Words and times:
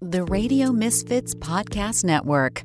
The 0.00 0.22
Radio 0.22 0.70
Misfits 0.70 1.34
Podcast 1.34 2.04
Network. 2.04 2.62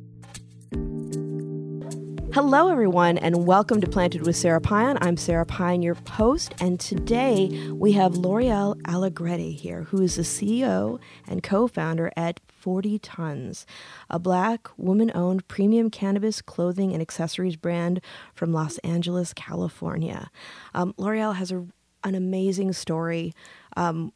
Hello, 2.31 2.69
everyone, 2.69 3.17
and 3.17 3.47
welcome 3.47 3.81
to 3.81 3.89
Planted 3.89 4.21
with 4.21 4.35
Sara 4.35 4.61
Payan. 4.61 4.99
I'm 5.01 5.17
Sara 5.17 5.43
Payan, 5.43 5.81
your 5.81 5.97
host, 6.11 6.53
and 6.59 6.79
today 6.79 7.49
we 7.71 7.93
have 7.93 8.13
Loriel 8.13 8.79
Alegrete 8.83 9.55
here, 9.55 9.85
who 9.85 10.03
is 10.03 10.17
the 10.17 10.21
CEO 10.21 10.99
and 11.27 11.41
co 11.41 11.67
founder 11.67 12.11
at 12.15 12.39
40 12.49 12.99
Tons, 12.99 13.65
a 14.11 14.19
black, 14.19 14.69
woman 14.77 15.11
owned 15.15 15.47
premium 15.47 15.89
cannabis 15.89 16.39
clothing 16.39 16.93
and 16.93 17.01
accessories 17.01 17.55
brand 17.55 17.99
from 18.35 18.53
Los 18.53 18.77
Angeles, 18.79 19.33
California. 19.33 20.29
Um, 20.75 20.93
Loriel 20.99 21.35
has 21.35 21.51
a, 21.51 21.65
an 22.03 22.13
amazing 22.13 22.73
story. 22.73 23.33
Um, 23.75 24.13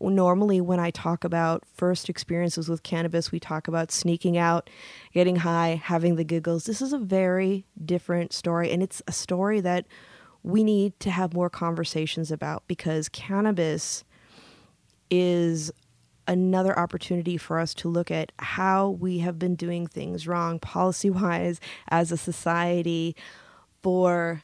normally 0.00 0.60
when 0.60 0.80
I 0.80 0.90
talk 0.90 1.24
about 1.24 1.64
first 1.74 2.08
experiences 2.08 2.68
with 2.68 2.82
cannabis, 2.82 3.32
we 3.32 3.40
talk 3.40 3.68
about 3.68 3.90
sneaking 3.90 4.36
out, 4.36 4.68
getting 5.12 5.36
high, 5.36 5.80
having 5.82 6.16
the 6.16 6.24
giggles. 6.24 6.64
This 6.64 6.82
is 6.82 6.92
a 6.92 6.98
very 6.98 7.64
different 7.82 8.32
story, 8.32 8.70
and 8.70 8.82
it's 8.82 9.02
a 9.06 9.12
story 9.12 9.60
that 9.60 9.86
we 10.42 10.64
need 10.64 10.98
to 11.00 11.10
have 11.10 11.34
more 11.34 11.48
conversations 11.48 12.30
about 12.30 12.64
because 12.66 13.08
cannabis 13.08 14.04
is 15.10 15.70
another 16.26 16.78
opportunity 16.78 17.36
for 17.36 17.58
us 17.58 17.74
to 17.74 17.88
look 17.88 18.10
at 18.10 18.32
how 18.38 18.90
we 18.90 19.18
have 19.18 19.38
been 19.38 19.54
doing 19.54 19.86
things 19.86 20.26
wrong 20.26 20.58
policy 20.58 21.10
wise 21.10 21.60
as 21.88 22.12
a 22.12 22.16
society 22.16 23.16
for 23.82 24.42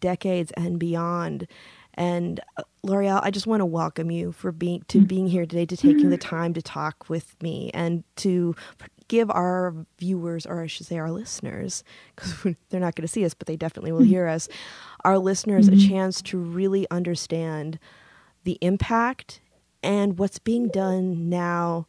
decades 0.00 0.52
and 0.52 0.78
beyond. 0.78 1.46
And 1.94 2.40
uh, 2.56 2.62
Loriel, 2.84 3.20
I 3.22 3.30
just 3.30 3.46
want 3.46 3.60
to 3.60 3.66
welcome 3.66 4.10
you 4.10 4.32
for 4.32 4.52
being 4.52 4.84
to 4.88 4.98
mm-hmm. 4.98 5.06
being 5.06 5.26
here 5.28 5.46
today, 5.46 5.66
to 5.66 5.76
taking 5.76 6.10
the 6.10 6.18
time 6.18 6.54
to 6.54 6.62
talk 6.62 7.08
with 7.08 7.40
me, 7.42 7.70
and 7.72 8.04
to 8.16 8.54
give 9.08 9.30
our 9.30 9.74
viewers, 9.98 10.46
or 10.46 10.62
I 10.62 10.66
should 10.66 10.86
say, 10.86 10.98
our 10.98 11.10
listeners, 11.10 11.84
because 12.14 12.54
they're 12.70 12.80
not 12.80 12.94
going 12.94 13.06
to 13.06 13.12
see 13.12 13.24
us, 13.24 13.34
but 13.34 13.46
they 13.46 13.56
definitely 13.56 13.92
will 13.92 14.02
hear 14.02 14.26
us, 14.26 14.48
our 15.04 15.18
listeners 15.18 15.68
mm-hmm. 15.68 15.78
a 15.78 15.88
chance 15.88 16.22
to 16.22 16.38
really 16.38 16.86
understand 16.90 17.78
the 18.44 18.58
impact 18.60 19.40
and 19.82 20.18
what's 20.18 20.38
being 20.38 20.68
done 20.68 21.28
now, 21.28 21.86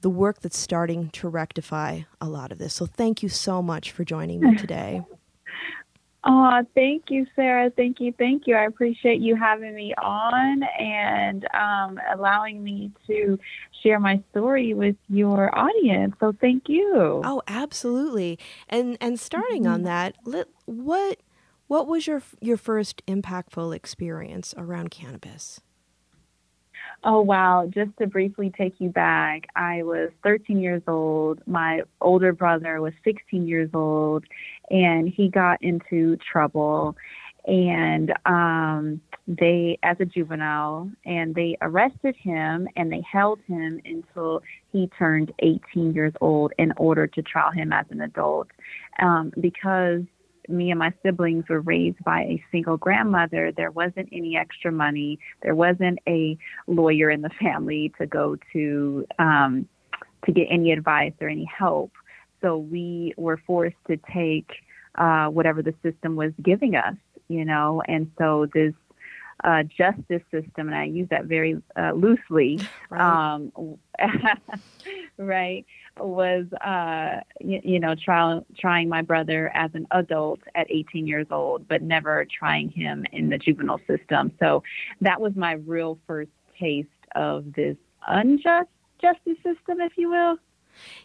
the 0.00 0.10
work 0.10 0.40
that's 0.40 0.58
starting 0.58 1.10
to 1.10 1.28
rectify 1.28 2.00
a 2.20 2.28
lot 2.28 2.50
of 2.50 2.58
this. 2.58 2.74
So, 2.74 2.86
thank 2.86 3.22
you 3.22 3.28
so 3.28 3.62
much 3.62 3.92
for 3.92 4.04
joining 4.04 4.40
me 4.40 4.56
today. 4.58 5.02
Oh, 6.28 6.60
thank 6.74 7.04
you, 7.08 7.24
Sara. 7.36 7.70
Thank 7.70 8.00
you. 8.00 8.12
Thank 8.18 8.48
you. 8.48 8.56
I 8.56 8.64
appreciate 8.64 9.20
you 9.20 9.36
having 9.36 9.76
me 9.76 9.94
on 9.94 10.62
and 10.78 11.46
um, 11.54 12.00
allowing 12.12 12.64
me 12.64 12.90
to 13.06 13.38
share 13.82 14.00
my 14.00 14.20
story 14.32 14.74
with 14.74 14.96
your 15.08 15.56
audience. 15.56 16.14
So 16.18 16.34
thank 16.40 16.64
you. 16.68 17.22
Oh, 17.24 17.42
absolutely. 17.46 18.40
And 18.68 18.98
and 19.00 19.20
starting 19.20 19.62
mm-hmm. 19.62 19.72
on 19.72 19.82
that, 19.84 20.16
what 20.64 21.20
what 21.68 21.86
was 21.86 22.08
your 22.08 22.22
your 22.40 22.56
first 22.56 23.06
impactful 23.06 23.74
experience 23.74 24.52
around 24.58 24.90
cannabis? 24.90 25.60
Oh, 27.04 27.20
wow. 27.20 27.68
Just 27.72 27.90
to 27.98 28.06
briefly 28.06 28.52
take 28.56 28.74
you 28.78 28.88
back, 28.88 29.46
I 29.54 29.82
was 29.82 30.10
13 30.22 30.60
years 30.60 30.82
old. 30.88 31.40
My 31.46 31.82
older 32.00 32.32
brother 32.32 32.80
was 32.80 32.92
16 33.04 33.46
years 33.46 33.70
old, 33.74 34.24
and 34.70 35.08
he 35.08 35.28
got 35.28 35.62
into 35.62 36.16
trouble. 36.16 36.96
And 37.46 38.12
um, 38.26 39.00
they, 39.28 39.78
as 39.82 39.96
a 40.00 40.04
juvenile, 40.04 40.90
and 41.04 41.34
they 41.34 41.56
arrested 41.60 42.16
him 42.16 42.68
and 42.76 42.90
they 42.92 43.02
held 43.10 43.38
him 43.46 43.80
until 43.84 44.42
he 44.72 44.90
turned 44.98 45.32
18 45.40 45.92
years 45.92 46.12
old 46.20 46.52
in 46.58 46.72
order 46.76 47.06
to 47.06 47.22
trial 47.22 47.52
him 47.52 47.72
as 47.72 47.86
an 47.90 48.00
adult. 48.00 48.48
Um, 49.00 49.32
because 49.40 50.02
me 50.48 50.70
and 50.70 50.78
my 50.78 50.92
siblings 51.02 51.44
were 51.48 51.60
raised 51.60 52.02
by 52.04 52.22
a 52.22 52.44
single 52.50 52.76
grandmother, 52.76 53.52
there 53.52 53.70
wasn't 53.70 54.08
any 54.12 54.36
extra 54.36 54.72
money. 54.72 55.18
There 55.42 55.54
wasn't 55.54 55.98
a 56.06 56.36
lawyer 56.66 57.10
in 57.10 57.22
the 57.22 57.30
family 57.40 57.92
to 57.98 58.06
go 58.06 58.36
to 58.52 59.06
um, 59.18 59.68
to 60.24 60.32
get 60.32 60.48
any 60.50 60.72
advice 60.72 61.12
or 61.20 61.28
any 61.28 61.44
help. 61.44 61.92
So 62.42 62.58
we 62.58 63.14
were 63.16 63.38
forced 63.46 63.76
to 63.88 63.96
take 64.12 64.50
uh, 64.96 65.26
whatever 65.26 65.62
the 65.62 65.74
system 65.82 66.16
was 66.16 66.32
giving 66.42 66.74
us, 66.74 66.96
you 67.28 67.44
know. 67.44 67.82
And 67.86 68.10
so 68.18 68.46
this 68.52 68.74
uh, 69.44 69.62
justice 69.64 70.22
system, 70.30 70.68
and 70.68 70.74
I 70.74 70.84
use 70.84 71.08
that 71.10 71.26
very 71.26 71.60
uh, 71.76 71.92
loosely, 71.92 72.60
right. 72.90 73.34
Um, 73.34 73.78
right, 75.18 75.66
was 75.98 76.46
uh, 76.64 77.20
you, 77.40 77.60
you, 77.62 77.80
know 77.80 77.94
try, 77.94 78.40
trying 78.58 78.88
my 78.88 79.02
brother 79.02 79.50
as 79.54 79.70
an 79.74 79.86
adult 79.90 80.40
at 80.54 80.70
18 80.70 81.06
years 81.06 81.26
old, 81.30 81.66
but 81.68 81.82
never 81.82 82.26
trying 82.38 82.70
him 82.70 83.04
in 83.12 83.28
the 83.28 83.38
juvenile 83.38 83.80
system. 83.86 84.32
So 84.38 84.62
that 85.00 85.20
was 85.20 85.34
my 85.36 85.52
real 85.52 85.98
first 86.06 86.30
taste 86.58 86.88
of 87.14 87.52
this 87.54 87.76
unjust 88.06 88.68
justice 89.00 89.36
system, 89.36 89.80
if 89.80 89.92
you 89.96 90.10
will. 90.10 90.38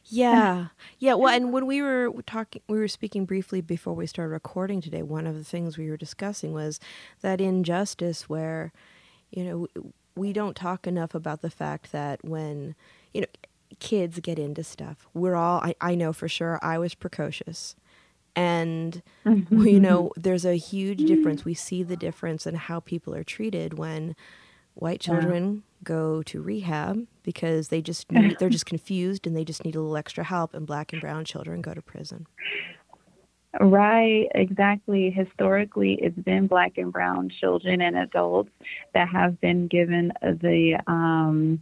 Yeah. 0.05 0.67
Yeah. 0.99 1.15
Well, 1.15 1.33
and 1.33 1.51
when 1.51 1.65
we 1.65 1.81
were 1.81 2.11
talking, 2.27 2.61
we 2.69 2.77
were 2.77 2.87
speaking 2.87 3.25
briefly 3.25 3.59
before 3.59 3.95
we 3.95 4.05
started 4.05 4.29
recording 4.29 4.81
today. 4.81 5.01
One 5.01 5.25
of 5.25 5.33
the 5.35 5.43
things 5.43 5.75
we 5.75 5.89
were 5.89 5.97
discussing 5.97 6.53
was 6.53 6.79
that 7.21 7.41
injustice 7.41 8.29
where, 8.29 8.71
you 9.31 9.43
know, 9.43 9.67
we 10.15 10.31
don't 10.31 10.55
talk 10.55 10.85
enough 10.85 11.15
about 11.15 11.41
the 11.41 11.49
fact 11.49 11.91
that 11.91 12.23
when, 12.23 12.75
you 13.15 13.21
know, 13.21 13.27
kids 13.81 14.19
get 14.21 14.39
into 14.39 14.63
stuff, 14.63 15.07
we're 15.13 15.35
all, 15.35 15.59
I, 15.59 15.75
I 15.81 15.95
know 15.95 16.13
for 16.13 16.29
sure 16.29 16.57
I 16.61 16.77
was 16.77 16.95
precocious. 16.95 17.75
And, 18.33 19.01
mm-hmm. 19.25 19.67
you 19.67 19.79
know, 19.81 20.11
there's 20.17 20.45
a 20.45 20.55
huge 20.55 20.99
difference. 20.99 21.43
We 21.43 21.53
see 21.53 21.83
the 21.83 21.97
difference 21.97 22.47
in 22.47 22.55
how 22.55 22.79
people 22.79 23.13
are 23.13 23.25
treated 23.25 23.77
when 23.77 24.15
white 24.75 25.01
children 25.01 25.55
yeah. 25.55 25.61
go 25.83 26.23
to 26.23 26.41
rehab 26.41 27.05
because 27.23 27.67
they 27.67 27.81
just 27.81 28.09
need, 28.13 28.37
they're 28.39 28.49
just 28.49 28.65
confused 28.65 29.27
and 29.27 29.35
they 29.35 29.43
just 29.43 29.65
need 29.65 29.75
a 29.75 29.81
little 29.81 29.97
extra 29.97 30.23
help 30.23 30.53
and 30.53 30.65
black 30.65 30.93
and 30.93 31.01
brown 31.01 31.25
children 31.25 31.61
go 31.61 31.73
to 31.73 31.81
prison 31.81 32.25
Right, 33.59 34.29
exactly. 34.33 35.09
Historically, 35.09 35.95
it's 36.01 36.17
been 36.17 36.47
black 36.47 36.77
and 36.77 36.91
brown 36.91 37.29
children 37.29 37.81
and 37.81 37.97
adults 37.97 38.51
that 38.93 39.09
have 39.09 39.41
been 39.41 39.67
given 39.67 40.13
the 40.21 40.79
um, 40.87 41.59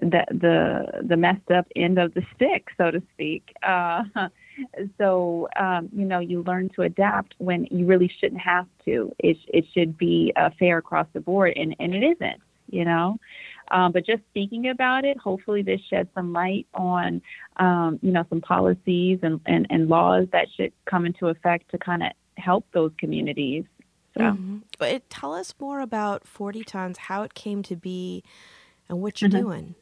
the 0.00 0.24
the 0.30 1.06
the 1.06 1.16
messed 1.16 1.50
up 1.50 1.66
end 1.74 1.98
of 1.98 2.14
the 2.14 2.22
stick, 2.34 2.68
so 2.76 2.90
to 2.90 3.02
speak. 3.14 3.54
Uh, 3.62 4.04
so 4.98 5.48
um, 5.58 5.88
you 5.92 6.04
know, 6.04 6.18
you 6.18 6.42
learn 6.42 6.68
to 6.70 6.82
adapt 6.82 7.34
when 7.38 7.66
you 7.70 7.86
really 7.86 8.10
shouldn't 8.20 8.40
have 8.40 8.66
to. 8.84 9.14
It 9.18 9.36
it 9.48 9.64
should 9.72 9.96
be 9.96 10.32
uh, 10.36 10.50
fair 10.58 10.78
across 10.78 11.06
the 11.12 11.20
board, 11.20 11.54
and 11.56 11.74
and 11.78 11.94
it 11.94 12.02
isn't. 12.02 12.40
You 12.68 12.84
know, 12.84 13.18
um, 13.70 13.92
but 13.92 14.06
just 14.06 14.22
speaking 14.30 14.68
about 14.68 15.04
it, 15.04 15.18
hopefully 15.18 15.62
this 15.62 15.80
sheds 15.88 16.08
some 16.14 16.32
light 16.32 16.66
on, 16.74 17.20
um, 17.56 17.98
you 18.02 18.12
know, 18.12 18.24
some 18.28 18.40
policies 18.40 19.18
and, 19.22 19.40
and, 19.46 19.66
and 19.70 19.88
laws 19.88 20.28
that 20.32 20.46
should 20.56 20.72
come 20.84 21.06
into 21.06 21.28
effect 21.28 21.70
to 21.70 21.78
kind 21.78 22.02
of 22.02 22.12
help 22.36 22.66
those 22.72 22.92
communities. 22.98 23.64
So, 24.16 24.22
mm-hmm. 24.22 24.58
but 24.78 25.08
tell 25.10 25.34
us 25.34 25.54
more 25.60 25.80
about 25.80 26.26
40 26.26 26.64
Tons, 26.64 26.98
how 26.98 27.22
it 27.22 27.34
came 27.34 27.62
to 27.64 27.76
be, 27.76 28.22
and 28.88 29.02
what 29.02 29.20
you're 29.20 29.30
mm-hmm. 29.30 29.40
doing. 29.40 29.74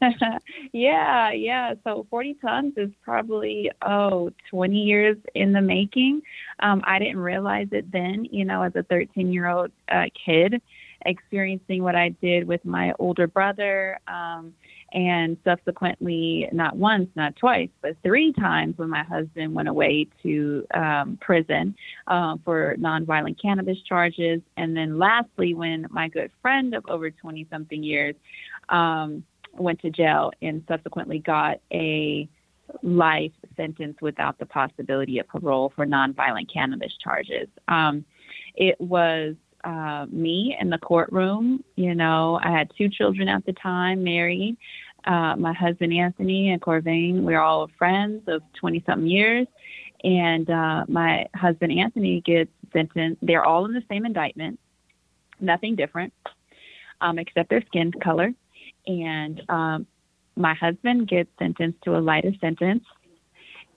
yeah, 0.72 1.30
yeah. 1.32 1.74
So 1.84 2.06
40 2.10 2.34
tons 2.34 2.74
is 2.76 2.90
probably, 3.02 3.70
oh, 3.86 4.30
20 4.50 4.76
years 4.76 5.16
in 5.34 5.52
the 5.52 5.60
making. 5.60 6.22
Um, 6.60 6.82
I 6.84 6.98
didn't 6.98 7.18
realize 7.18 7.68
it 7.72 7.90
then, 7.92 8.26
you 8.30 8.44
know, 8.44 8.62
as 8.62 8.72
a 8.76 8.82
13 8.84 9.32
year 9.32 9.48
old 9.48 9.70
uh, 9.90 10.04
kid 10.26 10.60
experiencing 11.06 11.82
what 11.82 11.96
I 11.96 12.10
did 12.20 12.46
with 12.46 12.64
my 12.64 12.92
older 12.98 13.26
brother, 13.26 13.98
um, 14.06 14.52
and 14.92 15.36
subsequently, 15.44 16.48
not 16.52 16.76
once, 16.76 17.08
not 17.14 17.36
twice, 17.36 17.68
but 17.80 17.96
three 18.02 18.32
times 18.32 18.76
when 18.76 18.90
my 18.90 19.04
husband 19.04 19.54
went 19.54 19.68
away 19.68 20.08
to 20.22 20.66
um, 20.74 21.16
prison 21.20 21.76
uh, 22.08 22.36
for 22.44 22.74
nonviolent 22.76 23.40
cannabis 23.40 23.78
charges. 23.88 24.40
And 24.56 24.76
then 24.76 24.98
lastly, 24.98 25.54
when 25.54 25.86
my 25.90 26.08
good 26.08 26.32
friend 26.42 26.74
of 26.74 26.84
over 26.88 27.10
20 27.10 27.46
something 27.50 27.82
years 27.84 28.16
um, 28.68 29.22
went 29.54 29.80
to 29.80 29.90
jail 29.90 30.32
and 30.42 30.62
subsequently 30.68 31.18
got 31.18 31.60
a 31.72 32.28
life 32.82 33.32
sentence 33.56 33.96
without 34.00 34.38
the 34.38 34.46
possibility 34.46 35.18
of 35.18 35.28
parole 35.28 35.72
for 35.74 35.86
nonviolent 35.86 36.52
cannabis 36.52 36.92
charges. 37.02 37.48
Um, 37.68 38.04
it 38.54 38.80
was 38.80 39.34
uh, 39.64 40.06
me 40.10 40.56
in 40.58 40.70
the 40.70 40.78
courtroom. 40.78 41.64
You 41.76 41.94
know, 41.94 42.40
I 42.42 42.50
had 42.50 42.70
two 42.76 42.88
children 42.88 43.28
at 43.28 43.44
the 43.46 43.52
time, 43.52 44.04
married. 44.04 44.56
Uh, 45.04 45.34
my 45.36 45.52
husband 45.52 45.92
Anthony 45.92 46.50
and 46.50 46.60
Corvain, 46.60 47.22
we're 47.22 47.40
all 47.40 47.70
friends 47.78 48.22
of 48.26 48.42
20 48.54 48.82
something 48.86 49.08
years. 49.08 49.46
And 50.04 50.48
uh, 50.48 50.84
my 50.88 51.26
husband 51.34 51.78
Anthony 51.78 52.20
gets 52.20 52.50
sentenced. 52.72 53.18
They're 53.22 53.44
all 53.44 53.64
in 53.66 53.72
the 53.72 53.82
same 53.88 54.06
indictment, 54.06 54.58
nothing 55.40 55.76
different, 55.76 56.12
um, 57.00 57.18
except 57.18 57.50
their 57.50 57.62
skin 57.66 57.92
color. 57.92 58.32
And 58.86 59.42
um, 59.48 59.86
my 60.36 60.54
husband 60.54 61.08
gets 61.08 61.30
sentenced 61.38 61.82
to 61.82 61.96
a 61.96 62.00
lighter 62.00 62.32
sentence 62.40 62.84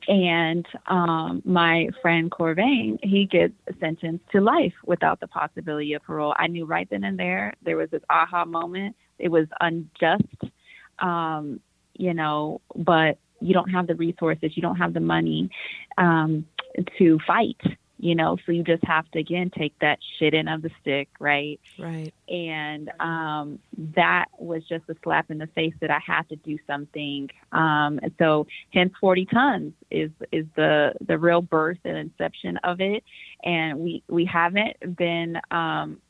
and 0.07 0.65
um, 0.87 1.41
my 1.45 1.89
friend 2.01 2.29
Corvain, 2.29 2.99
he 3.01 3.25
gets 3.25 3.53
sentenced 3.79 4.25
to 4.31 4.41
life 4.41 4.73
without 4.85 5.19
the 5.19 5.27
possibility 5.27 5.93
of 5.93 6.03
parole. 6.03 6.33
I 6.37 6.47
knew 6.47 6.65
right 6.65 6.87
then 6.89 7.03
and 7.03 7.17
there 7.17 7.53
there 7.63 7.77
was 7.77 7.89
this 7.89 8.01
aha 8.09 8.45
moment. 8.45 8.95
It 9.19 9.29
was 9.29 9.47
unjust, 9.61 10.23
um, 10.99 11.59
you 11.93 12.13
know, 12.13 12.61
but 12.75 13.17
you 13.39 13.53
don't 13.53 13.69
have 13.69 13.87
the 13.87 13.95
resources, 13.95 14.51
you 14.55 14.61
don't 14.61 14.77
have 14.77 14.93
the 14.93 14.99
money 14.99 15.49
um, 15.97 16.45
to 16.97 17.19
fight 17.25 17.59
you 18.03 18.15
know 18.15 18.37
so 18.45 18.51
you 18.51 18.63
just 18.63 18.83
have 18.83 19.09
to 19.11 19.19
again 19.19 19.49
take 19.57 19.73
that 19.79 19.97
shit 20.19 20.33
in 20.33 20.47
of 20.47 20.61
the 20.61 20.69
stick 20.81 21.07
right? 21.19 21.59
Right. 21.77 22.13
And 22.27 22.91
um 22.99 23.59
that 23.95 24.25
was 24.37 24.63
just 24.67 24.83
a 24.89 24.95
slap 25.03 25.31
in 25.31 25.37
the 25.37 25.47
face 25.47 25.73
that 25.81 25.89
i 25.89 25.99
had 26.05 26.27
to 26.29 26.35
do 26.35 26.57
something. 26.67 27.29
Um 27.51 27.99
and 28.03 28.13
so 28.19 28.45
hence 28.73 28.93
40 28.99 29.25
tons 29.27 29.73
is 29.89 30.11
is 30.31 30.45
the 30.55 30.93
the 31.05 31.17
real 31.17 31.41
birth 31.41 31.79
and 31.85 31.97
inception 31.97 32.57
of 32.57 32.81
it. 32.81 33.03
And 33.43 33.79
we 33.79 34.03
we 34.09 34.25
haven't 34.25 34.97
been 34.97 35.37
um 35.51 36.01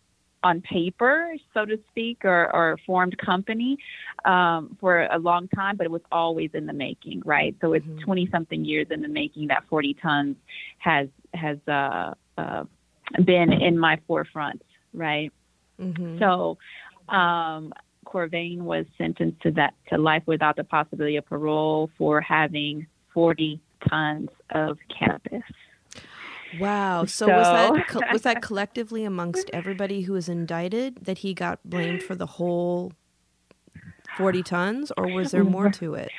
on 0.43 0.61
paper, 0.61 1.33
so 1.53 1.65
to 1.65 1.79
speak, 1.89 2.25
or, 2.25 2.53
or 2.53 2.77
formed 2.85 3.17
company 3.17 3.77
um, 4.25 4.77
for 4.79 5.07
a 5.11 5.17
long 5.17 5.47
time, 5.49 5.77
but 5.77 5.85
it 5.85 5.91
was 5.91 6.01
always 6.11 6.51
in 6.53 6.65
the 6.65 6.73
making, 6.73 7.21
right? 7.25 7.55
So 7.61 7.73
it's 7.73 7.85
20 8.03 8.25
mm-hmm. 8.25 8.31
something 8.31 8.65
years 8.65 8.87
in 8.91 9.01
the 9.01 9.07
making 9.07 9.47
that 9.47 9.63
40 9.69 9.95
tons 9.95 10.35
has 10.79 11.07
has 11.33 11.57
uh, 11.67 12.13
uh, 12.37 12.63
been 13.25 13.51
in 13.53 13.79
my 13.79 13.99
forefront, 14.07 14.61
right? 14.93 15.31
Mm-hmm. 15.79 16.19
So 16.19 16.57
um, 17.09 17.73
Corvain 18.05 18.59
was 18.59 18.85
sentenced 18.97 19.41
to 19.41 19.51
that 19.51 19.73
to 19.89 19.97
life 19.97 20.23
without 20.25 20.55
the 20.55 20.63
possibility 20.63 21.15
of 21.15 21.25
parole 21.25 21.89
for 21.97 22.21
having 22.21 22.85
40 23.13 23.59
tons 23.89 24.29
of 24.51 24.77
cannabis. 24.89 25.43
Wow. 26.59 27.05
So, 27.05 27.25
so 27.27 27.33
was 27.33 27.47
that 27.91 28.13
was 28.13 28.21
that 28.23 28.41
collectively 28.41 29.05
amongst 29.05 29.49
everybody 29.51 30.01
who 30.01 30.13
was 30.13 30.29
indicted 30.29 31.05
that 31.05 31.19
he 31.19 31.33
got 31.33 31.59
blamed 31.63 32.03
for 32.03 32.15
the 32.15 32.25
whole 32.25 32.93
40 34.17 34.43
tons 34.43 34.91
or 34.97 35.07
was 35.07 35.31
there 35.31 35.43
more 35.43 35.69
to 35.71 35.95
it? 35.95 36.11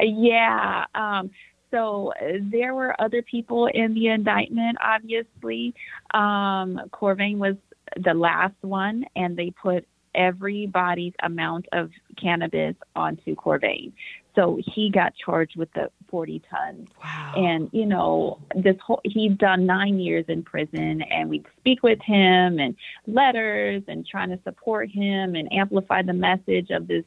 Yeah. 0.00 0.84
Um, 0.94 1.30
so 1.70 2.12
there 2.52 2.74
were 2.74 2.98
other 3.00 3.22
people 3.22 3.66
in 3.66 3.94
the 3.94 4.08
indictment, 4.08 4.78
obviously. 4.82 5.74
Um, 6.14 6.80
Corvain 6.92 7.38
was 7.38 7.56
the 7.96 8.14
last 8.14 8.54
one, 8.60 9.04
and 9.14 9.36
they 9.36 9.50
put 9.50 9.86
everybody's 10.14 11.12
amount 11.22 11.66
of 11.72 11.90
cannabis 12.20 12.74
onto 12.94 13.34
Corvain. 13.34 13.92
So 14.36 14.60
he 14.64 14.90
got 14.90 15.14
charged 15.16 15.56
with 15.56 15.72
the 15.72 15.90
40 16.08 16.42
tons. 16.48 16.88
Wow. 17.02 17.32
And, 17.36 17.70
you 17.72 17.86
know, 17.86 18.38
this 18.54 18.76
whole, 18.84 19.00
he's 19.02 19.32
done 19.32 19.66
nine 19.66 19.98
years 19.98 20.26
in 20.28 20.42
prison 20.42 21.02
and 21.02 21.28
we'd 21.30 21.46
speak 21.58 21.82
with 21.82 22.00
him 22.02 22.58
and 22.58 22.76
letters 23.06 23.82
and 23.88 24.06
trying 24.06 24.28
to 24.28 24.38
support 24.44 24.90
him 24.90 25.34
and 25.34 25.52
amplify 25.52 26.02
the 26.02 26.12
message 26.12 26.70
of 26.70 26.86
this, 26.86 27.04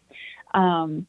um, 0.55 1.05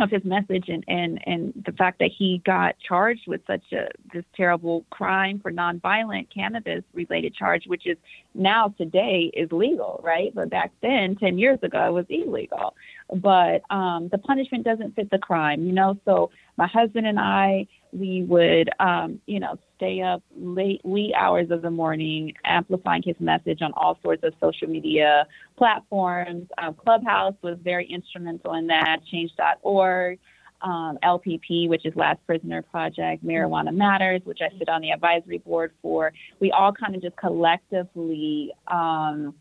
of 0.00 0.10
his 0.10 0.24
message 0.24 0.68
and, 0.68 0.84
and, 0.88 1.20
and 1.26 1.62
the 1.66 1.72
fact 1.72 2.00
that 2.00 2.10
he 2.16 2.42
got 2.44 2.74
charged 2.86 3.26
with 3.26 3.40
such 3.46 3.62
a 3.72 3.86
this 4.12 4.24
terrible 4.36 4.84
crime 4.90 5.38
for 5.38 5.52
nonviolent 5.52 6.26
cannabis 6.34 6.82
related 6.92 7.34
charge, 7.34 7.66
which 7.66 7.86
is 7.86 7.96
now 8.34 8.74
today 8.76 9.30
is 9.34 9.50
legal, 9.52 10.00
right? 10.02 10.34
But 10.34 10.50
back 10.50 10.72
then, 10.82 11.16
ten 11.16 11.38
years 11.38 11.58
ago, 11.62 11.86
it 11.86 11.92
was 11.92 12.06
illegal. 12.08 12.74
But 13.14 13.62
um, 13.70 14.08
the 14.10 14.18
punishment 14.18 14.64
doesn't 14.64 14.96
fit 14.96 15.10
the 15.10 15.18
crime, 15.18 15.64
you 15.64 15.72
know. 15.72 15.96
So 16.04 16.30
my 16.56 16.66
husband 16.66 17.06
and 17.06 17.18
I, 17.18 17.66
we 17.92 18.22
would, 18.24 18.70
um, 18.80 19.20
you 19.26 19.40
know, 19.40 19.58
stay 19.76 20.02
up 20.02 20.22
late, 20.36 20.80
wee 20.84 21.14
hours 21.16 21.50
of 21.50 21.62
the 21.62 21.70
morning, 21.70 22.34
amplifying 22.44 23.02
his 23.02 23.16
message 23.20 23.62
on 23.62 23.72
all 23.76 23.98
sorts 24.02 24.22
of 24.24 24.34
social 24.40 24.68
media 24.68 25.26
platforms. 25.56 26.48
Um, 26.58 26.74
Clubhouse 26.74 27.34
was 27.42 27.58
very 27.62 27.86
instrumental 27.86 28.54
in 28.54 28.66
that. 28.68 29.00
Change.org. 29.10 30.18
Um, 30.62 30.98
LPP, 31.02 31.68
which 31.68 31.84
is 31.84 31.94
Last 31.94 32.24
Prisoner 32.26 32.62
Project, 32.62 33.22
Marijuana 33.22 33.74
Matters, 33.74 34.22
which 34.24 34.38
I 34.40 34.48
sit 34.58 34.70
on 34.70 34.80
the 34.80 34.92
advisory 34.92 35.36
board 35.36 35.72
for. 35.82 36.10
We 36.40 36.52
all 36.52 36.72
kind 36.72 36.94
of 36.94 37.02
just 37.02 37.18
collectively 37.18 38.50
um, 38.68 39.34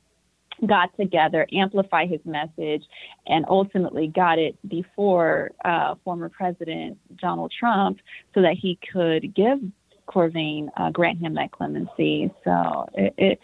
got 0.65 0.95
together, 0.97 1.47
amplify 1.53 2.05
his 2.05 2.19
message, 2.25 2.83
and 3.27 3.45
ultimately 3.47 4.07
got 4.07 4.39
it 4.39 4.57
before 4.67 5.51
uh, 5.65 5.95
former 6.03 6.29
President 6.29 6.97
Donald 7.17 7.51
Trump 7.57 7.99
so 8.33 8.41
that 8.41 8.55
he 8.59 8.77
could 8.91 9.33
give 9.35 9.59
Corvain, 10.07 10.69
uh, 10.77 10.91
grant 10.91 11.19
him 11.19 11.35
that 11.35 11.51
clemency. 11.51 12.31
So 12.43 12.87
it, 12.93 13.13
it, 13.17 13.39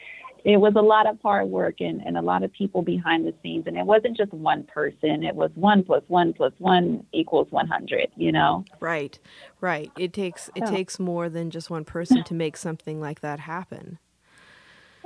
it 0.45 0.57
was 0.57 0.73
a 0.75 0.81
lot 0.81 1.07
of 1.07 1.19
hard 1.21 1.47
work 1.47 1.75
and, 1.79 2.01
and 2.05 2.17
a 2.17 2.21
lot 2.21 2.43
of 2.43 2.51
people 2.53 2.81
behind 2.81 3.25
the 3.25 3.33
scenes. 3.43 3.65
And 3.67 3.77
it 3.77 3.85
wasn't 3.85 4.15
just 4.15 4.33
one 4.33 4.63
person, 4.63 5.23
it 5.23 5.35
was 5.35 5.51
one 5.55 5.83
plus 5.83 6.03
one 6.07 6.33
plus 6.33 6.53
one 6.59 7.05
equals 7.11 7.47
100, 7.51 8.07
you 8.15 8.31
know? 8.31 8.63
Right, 8.79 9.19
right. 9.59 9.91
It 9.97 10.13
takes, 10.13 10.49
it 10.55 10.65
takes 10.65 10.99
more 10.99 11.29
than 11.29 11.49
just 11.49 11.69
one 11.69 11.85
person 11.85 12.23
to 12.23 12.33
make 12.33 12.55
something 12.57 12.99
like 12.99 13.19
that 13.21 13.41
happen. 13.41 13.99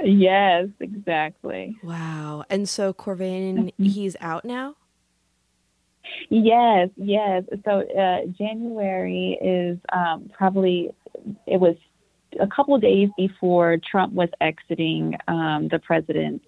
Yes, 0.02 0.68
exactly. 0.80 1.78
Wow. 1.84 2.44
And 2.50 2.68
so 2.68 2.94
Corvain, 2.94 3.56
mm-hmm. 3.56 3.84
he's 3.84 4.16
out 4.20 4.46
now? 4.46 4.76
Yes, 6.30 6.90
yes. 6.96 7.44
So 7.66 7.82
uh, 7.82 8.26
January 8.38 9.38
is 9.42 9.78
um, 9.92 10.30
probably, 10.34 10.92
it 11.46 11.58
was 11.60 11.76
a 12.40 12.48
couple 12.48 12.78
days 12.80 13.10
before 13.18 13.78
Trump 13.78 14.14
was 14.14 14.30
exiting 14.42 15.16
um, 15.28 15.68
the 15.70 15.80
presidency. 15.80 16.48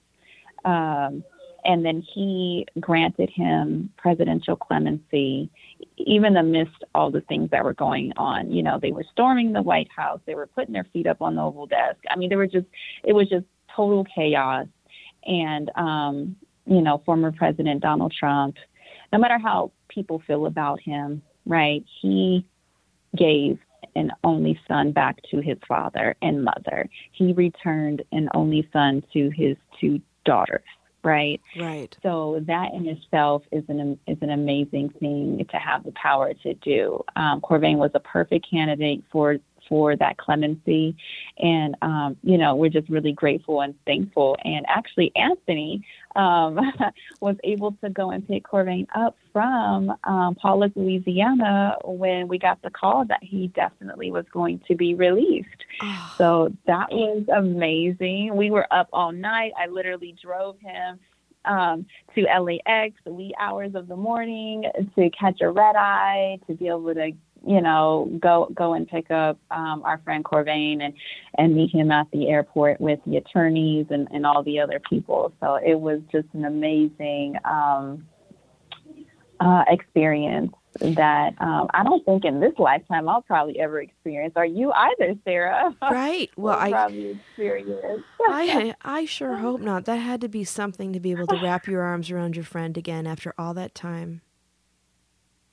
Um, 0.64 1.24
and 1.66 1.84
then 1.84 2.02
he 2.02 2.66
granted 2.80 3.30
him 3.30 3.90
presidential 3.98 4.56
clemency, 4.56 5.50
even 5.98 6.38
amidst 6.38 6.84
all 6.94 7.10
the 7.10 7.22
things 7.22 7.50
that 7.50 7.64
were 7.64 7.74
going 7.74 8.14
on. 8.18 8.52
You 8.52 8.62
know, 8.62 8.80
they 8.80 8.92
were 8.92 9.06
storming 9.12 9.52
the 9.52 9.64
White 9.64 9.90
House, 9.94 10.20
they 10.26 10.36
were 10.36 10.48
putting 10.48 10.74
their 10.74 10.88
feet 10.94 11.08
up 11.08 11.22
on 11.22 11.36
the 11.36 11.42
Oval 11.42 11.66
Desk. 11.66 11.98
I 12.10 12.16
mean, 12.16 12.30
there 12.30 12.38
were 12.38 12.48
just, 12.48 12.68
it 13.04 13.14
was 13.14 13.28
just 13.28 13.46
total 13.76 14.06
chaos. 14.06 14.68
And, 15.26 15.72
um, 15.76 16.36
you 16.68 16.82
know, 16.82 17.02
former 17.04 17.32
President 17.32 17.82
Donald 17.82 18.14
Trump, 18.18 18.56
no 19.12 19.18
matter 19.18 19.40
how 19.40 19.72
people 19.90 20.22
feel 20.28 20.46
about 20.46 20.80
him, 20.80 21.22
right, 21.48 21.84
he 22.02 22.46
gave 23.18 23.58
an 23.96 24.12
only 24.24 24.60
son 24.68 24.92
back 24.92 25.18
to 25.32 25.40
his 25.40 25.58
father 25.68 26.16
and 26.22 26.44
mother. 26.44 26.88
He 27.12 27.34
returned 27.34 28.04
an 28.12 28.30
only 28.36 28.70
son 28.72 29.04
to 29.14 29.30
his 29.30 29.58
two 29.80 30.00
daughters 30.26 30.62
right? 31.06 31.40
Right. 31.58 31.96
So 32.04 32.44
that 32.48 32.74
in 32.74 32.88
itself 32.88 33.44
is 33.52 33.64
an 33.70 33.98
is 34.08 34.18
an 34.22 34.32
amazing 34.32 34.90
thing 35.00 35.46
to 35.50 35.58
have 35.58 35.84
the 35.84 35.92
power 35.92 36.34
to 36.34 36.54
do. 36.56 37.04
Um, 37.16 37.40
Corvain 37.42 37.78
was 37.78 37.92
a 37.94 38.00
perfect 38.00 38.50
candidate 38.50 39.04
for 39.12 39.38
for 39.68 39.96
that 39.96 40.18
clemency. 40.18 40.96
And, 41.38 41.76
um, 41.82 42.18
you 42.24 42.38
know, 42.38 42.56
we're 42.56 42.70
just 42.70 42.90
really 42.90 43.12
grateful 43.12 43.62
and 43.62 43.76
thankful. 43.86 44.38
And 44.44 44.66
actually, 44.68 45.12
Anthony 45.16 45.86
um, 46.16 46.60
was 47.20 47.36
able 47.44 47.74
to 47.84 47.90
go 47.90 48.12
and 48.12 48.28
pick 48.28 48.44
Corvain 48.44 48.88
up 48.96 49.18
from 49.34 49.94
um, 50.04 50.36
Pollock, 50.36 50.72
Louisiana, 50.76 51.78
when 51.84 52.28
we 52.28 52.38
got 52.38 52.62
the 52.62 52.70
call 52.70 53.06
that 53.06 53.24
he 53.24 53.48
definitely 53.48 54.12
was 54.12 54.26
going 54.32 54.62
to 54.68 54.76
be 54.76 54.96
released. 54.96 55.50
Oh. 55.82 56.16
So 56.18 56.54
that 56.68 56.92
was 56.92 57.24
amazing. 57.36 58.36
We 58.36 58.52
were 58.52 58.68
up 58.72 58.90
all 58.94 59.12
night. 59.12 59.52
I 59.60 59.68
literally 59.68 60.16
drove 60.22 60.60
him 60.60 61.00
um, 61.46 61.86
to 62.16 62.24
LAX, 62.24 62.96
the 63.04 63.14
wee 63.14 63.34
hours 63.40 63.76
of 63.76 63.88
the 63.88 63.96
morning, 63.96 64.64
to 64.96 65.10
catch 65.12 65.42
a 65.42 65.50
red 65.50 65.76
eye, 65.76 66.40
to 66.48 66.56
be 66.56 66.68
able 66.68 66.94
to 66.94 67.12
you 67.46 67.62
know, 67.62 68.10
go 68.20 68.50
go 68.54 68.74
and 68.74 68.88
pick 68.88 69.12
up 69.12 69.38
um, 69.52 69.84
our 69.84 70.00
friend 70.04 70.24
Corvain 70.24 70.82
and 70.82 70.94
and 71.38 71.56
meet 71.56 71.72
him 71.72 71.92
at 71.92 72.08
the 72.12 72.30
airport 72.30 72.82
with 72.82 73.00
the 73.06 73.18
attorneys 73.18 73.88
and, 73.90 74.08
and 74.12 74.26
all 74.26 74.44
the 74.44 74.60
other 74.60 74.80
people. 74.90 75.34
So 75.40 75.56
it 75.56 75.80
was 75.80 76.02
just 76.12 76.28
an 76.34 76.46
amazing 76.46 77.36
um, 77.46 78.08
uh, 79.40 79.64
experience 79.68 80.54
that 80.80 81.34
um, 81.40 81.68
I 81.74 81.84
don't 81.84 82.04
think 82.04 82.26
in 82.26 82.40
this 82.40 82.54
lifetime 82.58 83.08
I'll 83.08 83.22
probably 83.22 83.60
ever 83.60 83.80
experience. 83.80 84.34
Are 84.36 84.46
you 84.46 84.72
either, 84.72 85.16
Sara? 85.24 85.76
Right. 85.82 86.30
Well, 86.36 86.58
I 86.58 86.72
probably 86.72 87.12
experience. 87.12 88.04
I 88.22 88.76
I 88.82 89.06
sure 89.06 89.38
hope 89.38 89.62
not. 89.62 89.86
That 89.86 89.98
had 89.98 90.20
to 90.22 90.28
be 90.28 90.44
something 90.44 90.92
to 90.94 91.00
be 91.00 91.12
able 91.12 91.28
to 91.28 91.40
wrap 91.42 91.68
your 91.68 91.82
arms 91.84 92.12
around 92.12 92.36
your 92.36 92.44
friend 92.44 92.78
again 92.78 93.08
after 93.08 93.34
all 93.38 93.54
that 93.54 93.76
time. 93.76 94.22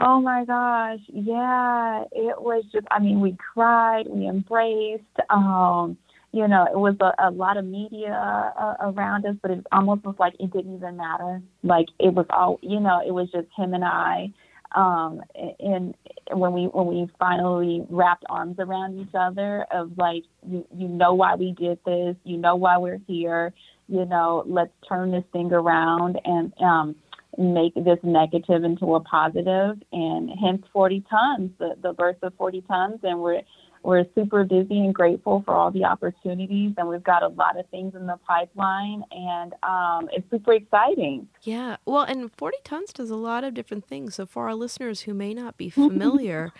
Oh 0.04 0.20
my 0.20 0.44
gosh. 0.44 0.98
Yeah. 1.12 2.02
It 2.10 2.42
was 2.42 2.64
just, 2.72 2.86
I 2.90 2.98
mean, 2.98 3.20
we 3.20 3.36
cried, 3.54 4.06
we 4.08 4.26
embraced. 4.28 5.04
Um, 5.30 5.96
you 6.32 6.48
know, 6.48 6.64
it 6.64 6.76
was 6.76 6.96
a, 7.00 7.28
a 7.28 7.30
lot 7.30 7.56
of 7.56 7.64
media 7.64 8.10
uh, 8.58 8.74
around 8.80 9.26
us, 9.26 9.36
but 9.42 9.52
it 9.52 9.66
almost 9.70 10.04
was 10.04 10.16
like 10.18 10.34
it 10.40 10.52
didn't 10.52 10.74
even 10.74 10.96
matter. 10.96 11.40
Like 11.62 11.86
it 12.00 12.12
was 12.14 12.26
all, 12.30 12.58
you 12.62 12.80
know, 12.80 13.00
it 13.06 13.12
was 13.12 13.30
just 13.30 13.46
him 13.56 13.74
and 13.74 13.84
I. 13.84 14.32
Um, 14.74 15.22
and 15.60 15.94
when 16.32 16.52
we 16.54 16.62
when 16.64 16.86
we 16.86 17.06
finally 17.18 17.84
wrapped 17.90 18.24
arms 18.30 18.56
around 18.58 18.98
each 18.98 19.14
other, 19.14 19.66
of 19.70 19.92
like, 19.98 20.24
you 20.48 20.66
you 20.74 20.88
know 20.88 21.14
why 21.14 21.34
we 21.36 21.52
did 21.52 21.78
this, 21.84 22.16
you 22.24 22.38
know 22.38 22.56
why 22.56 22.78
we're 22.78 23.00
here, 23.06 23.52
you 23.86 24.06
know, 24.06 24.42
let's 24.46 24.72
turn 24.88 25.10
this 25.12 25.24
thing 25.32 25.52
around 25.52 26.18
and 26.24 26.54
um, 26.62 26.96
make 27.38 27.74
this 27.74 27.98
negative 28.02 28.64
into 28.64 28.94
a 28.94 29.00
positive, 29.00 29.80
and 29.92 30.30
hence 30.40 30.62
40 30.72 31.04
tons, 31.08 31.50
the 31.58 31.76
the 31.82 31.92
birth 31.92 32.16
of 32.22 32.34
40 32.34 32.62
tons, 32.62 33.00
and 33.02 33.20
we're 33.20 33.42
we're 33.82 34.04
super 34.14 34.44
busy 34.44 34.78
and 34.78 34.94
grateful 34.94 35.42
for 35.44 35.54
all 35.54 35.70
the 35.70 35.84
opportunities, 35.84 36.72
and 36.76 36.88
we've 36.88 37.02
got 37.02 37.22
a 37.22 37.28
lot 37.28 37.58
of 37.58 37.68
things 37.70 37.94
in 37.94 38.06
the 38.06 38.16
pipeline, 38.26 39.02
and 39.10 39.54
um, 39.62 40.08
it's 40.12 40.28
super 40.30 40.52
exciting. 40.52 41.28
Yeah, 41.42 41.76
well, 41.84 42.02
and 42.02 42.30
40 42.36 42.58
Tons 42.64 42.92
does 42.92 43.10
a 43.10 43.16
lot 43.16 43.44
of 43.44 43.54
different 43.54 43.86
things. 43.86 44.14
So, 44.14 44.26
for 44.26 44.46
our 44.46 44.54
listeners 44.54 45.02
who 45.02 45.14
may 45.14 45.34
not 45.34 45.56
be 45.56 45.68
familiar, 45.70 46.52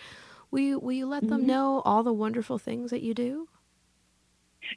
will, 0.51 0.59
you, 0.59 0.79
will 0.79 0.91
you 0.91 1.05
let 1.05 1.27
them 1.27 1.39
mm-hmm. 1.39 1.47
know 1.47 1.81
all 1.85 2.03
the 2.03 2.13
wonderful 2.13 2.57
things 2.57 2.91
that 2.91 3.01
you 3.01 3.13
do? 3.13 3.47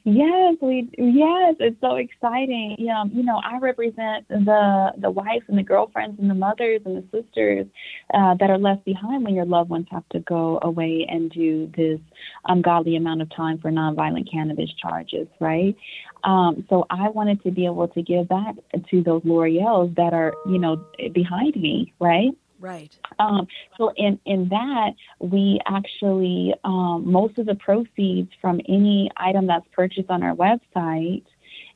Yes, 0.03 0.55
we 0.61 0.89
yes, 0.97 1.55
it's 1.59 1.79
so 1.81 1.95
exciting. 1.95 2.75
Yeah, 2.79 3.05
you 3.11 3.23
know, 3.23 3.41
I 3.43 3.57
represent 3.59 4.27
the 4.29 4.93
the 4.97 5.11
wives 5.11 5.45
and 5.47 5.57
the 5.57 5.63
girlfriends 5.63 6.19
and 6.19 6.29
the 6.29 6.35
mothers 6.35 6.81
and 6.85 6.97
the 6.97 7.03
sisters 7.11 7.65
uh, 8.13 8.35
that 8.39 8.49
are 8.49 8.57
left 8.57 8.85
behind 8.85 9.23
when 9.23 9.35
your 9.35 9.45
loved 9.45 9.69
ones 9.69 9.87
have 9.91 10.07
to 10.09 10.19
go 10.19 10.59
away 10.61 11.05
and 11.09 11.31
do 11.31 11.71
this 11.75 11.99
ungodly 12.45 12.95
amount 12.95 13.21
of 13.21 13.35
time 13.35 13.57
for 13.59 13.71
nonviolent 13.71 14.31
cannabis 14.31 14.69
charges, 14.81 15.27
right? 15.39 15.75
Um, 16.23 16.65
so 16.69 16.85
I 16.89 17.09
wanted 17.09 17.43
to 17.43 17.51
be 17.51 17.65
able 17.65 17.87
to 17.89 18.01
give 18.01 18.27
back 18.27 18.55
to 18.89 19.03
those 19.03 19.21
Loriels 19.23 19.95
that 19.95 20.13
are, 20.13 20.33
you 20.47 20.57
know, 20.57 20.83
behind 21.13 21.55
me, 21.55 21.93
right? 21.99 22.31
Right. 22.59 22.93
Um, 23.19 23.47
so 23.77 23.91
in 23.95 24.19
in 24.25 24.49
that 24.49 24.91
we 25.19 25.59
actually 25.67 26.53
um, 26.63 27.03
most 27.05 27.37
of 27.37 27.45
the 27.45 27.55
proceeds 27.55 28.31
from 28.41 28.59
any 28.67 29.09
item 29.17 29.47
that's 29.47 29.67
purchased 29.73 30.09
on 30.09 30.23
our 30.23 30.35
website 30.35 31.23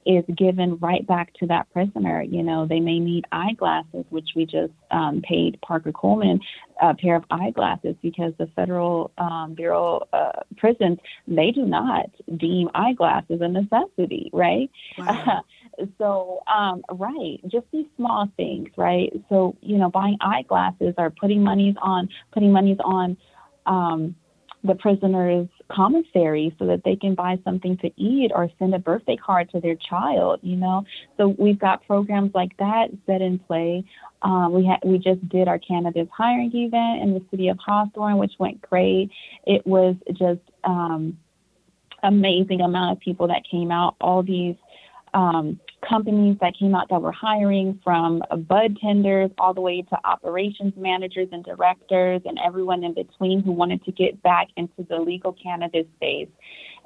is 0.05 0.23
given 0.35 0.77
right 0.77 1.05
back 1.05 1.33
to 1.35 1.47
that 1.47 1.71
prisoner. 1.71 2.21
You 2.23 2.43
know, 2.43 2.65
they 2.65 2.79
may 2.79 2.99
need 2.99 3.25
eyeglasses, 3.31 4.05
which 4.09 4.29
we 4.35 4.45
just 4.45 4.73
um, 4.89 5.21
paid 5.21 5.59
Parker 5.61 5.91
Coleman 5.91 6.39
a 6.81 6.95
pair 6.95 7.15
of 7.15 7.23
eyeglasses 7.29 7.95
because 8.01 8.33
the 8.39 8.47
Federal 8.55 9.11
um, 9.17 9.53
Bureau 9.53 10.07
uh, 10.13 10.31
prisons 10.57 10.97
they 11.27 11.51
do 11.51 11.65
not 11.65 12.09
deem 12.37 12.69
eyeglasses 12.73 13.39
a 13.41 13.47
necessity, 13.47 14.29
right? 14.33 14.69
Wow. 14.97 15.43
so 15.97 16.41
um, 16.53 16.83
right, 16.91 17.39
just 17.47 17.65
these 17.71 17.85
small 17.97 18.29
things, 18.37 18.69
right? 18.77 19.11
So 19.29 19.55
you 19.61 19.77
know, 19.77 19.89
buying 19.89 20.17
eyeglasses 20.21 20.93
or 20.97 21.09
putting 21.09 21.43
monies 21.43 21.75
on 21.81 22.09
putting 22.33 22.51
monies 22.51 22.77
on 22.83 23.17
um, 23.65 24.15
the 24.63 24.75
prisoners' 24.75 25.47
commissary 25.71 26.55
so 26.59 26.67
that 26.67 26.83
they 26.83 26.95
can 26.95 27.15
buy 27.15 27.39
something 27.43 27.77
to 27.77 27.91
eat 27.95 28.31
or 28.33 28.49
send 28.59 28.75
a 28.75 28.79
birthday 28.79 29.15
card 29.15 29.49
to 29.51 29.59
their 29.59 29.75
child. 29.75 30.39
You 30.43 30.57
know, 30.57 30.85
so 31.17 31.35
we've 31.37 31.59
got 31.59 31.85
programs 31.85 32.31
like 32.33 32.55
that 32.57 32.89
set 33.05 33.21
in 33.21 33.39
play. 33.39 33.83
Um, 34.21 34.53
we 34.53 34.65
had 34.65 34.79
we 34.83 34.97
just 34.97 35.27
did 35.29 35.47
our 35.47 35.59
cannabis 35.59 36.07
hiring 36.15 36.51
event 36.53 37.01
in 37.01 37.13
the 37.13 37.23
city 37.31 37.47
of 37.47 37.57
Hawthorne, 37.65 38.17
which 38.17 38.33
went 38.39 38.61
great. 38.61 39.09
It 39.45 39.65
was 39.65 39.95
just 40.13 40.41
um, 40.63 41.17
amazing 42.03 42.61
amount 42.61 42.97
of 42.97 42.99
people 42.99 43.27
that 43.27 43.43
came 43.49 43.71
out. 43.71 43.95
All 44.01 44.23
these 44.23 44.55
um, 45.13 45.59
companies 45.87 46.37
that 46.41 46.53
came 46.57 46.75
out 46.75 46.89
that 46.89 47.01
were 47.01 47.11
hiring 47.11 47.79
from 47.83 48.21
bud 48.47 48.77
tenders 48.79 49.31
all 49.37 49.53
the 49.53 49.61
way 49.61 49.81
to 49.81 49.97
operations 50.05 50.73
managers 50.77 51.27
and 51.31 51.43
directors 51.43 52.21
and 52.25 52.39
everyone 52.43 52.83
in 52.83 52.93
between 52.93 53.41
who 53.41 53.51
wanted 53.51 53.83
to 53.83 53.91
get 53.91 54.21
back 54.21 54.47
into 54.55 54.85
the 54.89 54.97
legal 54.97 55.33
cannabis 55.33 55.85
space 55.95 56.29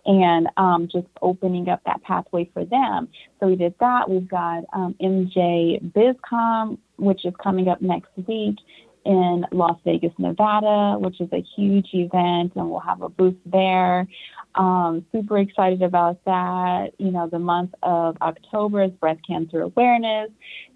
and 0.05 0.47
um, 0.57 0.87
just 0.91 1.07
opening 1.21 1.67
up 1.67 1.81
that 1.85 2.01
pathway 2.03 2.49
for 2.53 2.63
them. 2.63 3.07
So 3.39 3.47
we 3.47 3.55
did 3.55 3.73
that. 3.79 4.09
We've 4.09 4.27
got 4.27 4.63
um, 4.73 4.95
MJ 5.01 5.81
BizCom, 5.91 6.77
which 6.97 7.25
is 7.25 7.33
coming 7.41 7.67
up 7.67 7.81
next 7.81 8.11
week 8.27 8.57
in 9.05 9.45
Las 9.51 9.79
Vegas, 9.85 10.11
Nevada, 10.17 10.97
which 10.99 11.21
is 11.21 11.29
a 11.31 11.43
huge 11.55 11.89
event, 11.93 12.53
and 12.55 12.69
we'll 12.69 12.79
have 12.79 13.01
a 13.01 13.09
booth 13.09 13.35
there. 13.45 14.07
Um, 14.55 15.05
super 15.11 15.37
excited 15.37 15.81
about 15.81 16.23
that. 16.25 16.91
You 16.97 17.11
know, 17.11 17.27
the 17.27 17.39
month 17.39 17.73
of 17.83 18.17
October 18.21 18.83
is 18.83 18.91
breast 18.91 19.19
cancer 19.27 19.61
awareness. 19.61 20.31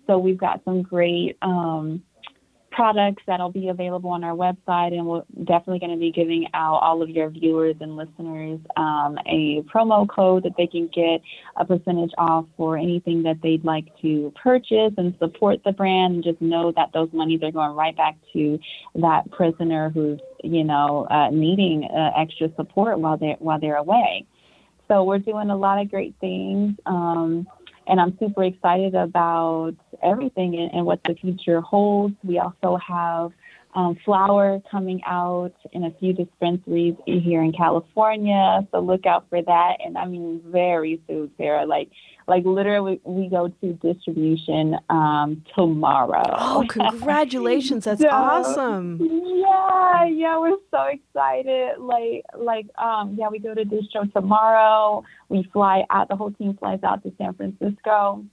So 0.07 0.17
we've 0.17 0.37
got 0.37 0.61
some 0.65 0.81
great 0.81 1.37
um, 1.41 2.03
products 2.79 3.21
that'll 3.27 3.51
be 3.51 3.67
available 3.67 4.09
on 4.09 4.23
our 4.23 4.33
website, 4.33 4.93
and 4.93 5.05
we're 5.05 5.21
definitely 5.43 5.79
going 5.79 5.91
to 5.91 5.97
be 5.97 6.13
giving 6.13 6.47
out 6.53 6.75
all 6.75 7.01
of 7.01 7.09
your 7.09 7.29
viewers 7.29 7.75
and 7.81 7.97
listeners 7.97 8.57
um, 8.77 9.17
a 9.25 9.61
promo 9.63 10.07
code 10.07 10.43
that 10.43 10.53
they 10.57 10.65
can 10.65 10.87
get 10.87 11.19
a 11.57 11.65
percentage 11.65 12.11
off 12.17 12.45
for 12.55 12.77
anything 12.77 13.21
that 13.23 13.35
they'd 13.43 13.65
like 13.65 13.87
to 14.01 14.31
purchase 14.41 14.93
and 14.95 15.13
support 15.19 15.61
the 15.65 15.73
brand, 15.73 16.15
and 16.15 16.23
just 16.23 16.39
know 16.39 16.71
that 16.71 16.89
those 16.93 17.09
monies 17.11 17.41
are 17.43 17.51
going 17.51 17.75
right 17.75 17.97
back 17.97 18.15
to 18.31 18.57
that 18.95 19.29
prisoner 19.29 19.89
who's 19.89 20.21
you 20.41 20.63
know 20.63 21.05
uh, 21.11 21.29
needing 21.31 21.83
uh, 21.83 22.11
extra 22.17 22.47
support 22.55 22.97
while 22.97 23.17
they're 23.17 23.35
while 23.39 23.59
they're 23.59 23.75
away. 23.75 24.25
So 24.87 25.03
we're 25.03 25.19
doing 25.19 25.49
a 25.49 25.57
lot 25.57 25.81
of 25.81 25.91
great 25.91 26.15
things. 26.21 26.75
Um, 26.85 27.45
and 27.89 27.99
I'm 27.99 28.17
super 28.19 28.43
excited 28.43 28.95
about 28.95 29.73
everything 30.03 30.55
and, 30.55 30.71
and 30.73 30.85
what 30.85 31.03
the 31.03 31.15
future 31.15 31.59
holds. 31.59 32.15
We 32.23 32.39
also 32.39 32.77
have 32.77 33.31
um, 33.75 33.97
flower 34.03 34.61
coming 34.71 35.01
out 35.05 35.53
in 35.71 35.83
a 35.83 35.91
few 35.99 36.13
dispensaries 36.13 36.95
here 37.05 37.43
in 37.43 37.51
California, 37.51 38.67
so 38.71 38.79
look 38.79 39.05
out 39.05 39.25
for 39.29 39.41
that. 39.41 39.77
And 39.83 39.97
I 39.97 40.05
mean, 40.05 40.41
very 40.45 41.01
soon, 41.07 41.31
Sara. 41.37 41.65
Like, 41.65 41.89
like 42.27 42.45
literally, 42.45 42.99
we 43.03 43.29
go 43.29 43.47
to 43.47 43.73
distribution 43.73 44.75
um, 44.89 45.43
tomorrow. 45.55 46.35
Oh, 46.37 46.65
congratulations! 46.69 47.85
That's 47.85 48.01
so, 48.01 48.09
awesome. 48.09 48.99
Yeah, 49.01 50.05
yeah, 50.05 50.39
we're 50.39 50.57
so 50.71 50.83
excited. 50.85 51.77
Like, 51.79 52.25
like, 52.37 52.65
um, 52.77 53.15
yeah, 53.19 53.29
we 53.29 53.39
go 53.39 53.53
to 53.53 53.65
distro 53.65 54.11
tomorrow. 54.13 55.03
We 55.29 55.47
fly 55.53 55.83
out. 55.91 56.09
The 56.09 56.15
whole 56.15 56.31
team 56.31 56.57
flies 56.57 56.79
out 56.83 57.03
to 57.03 57.13
San 57.19 57.33
Francisco 57.35 58.25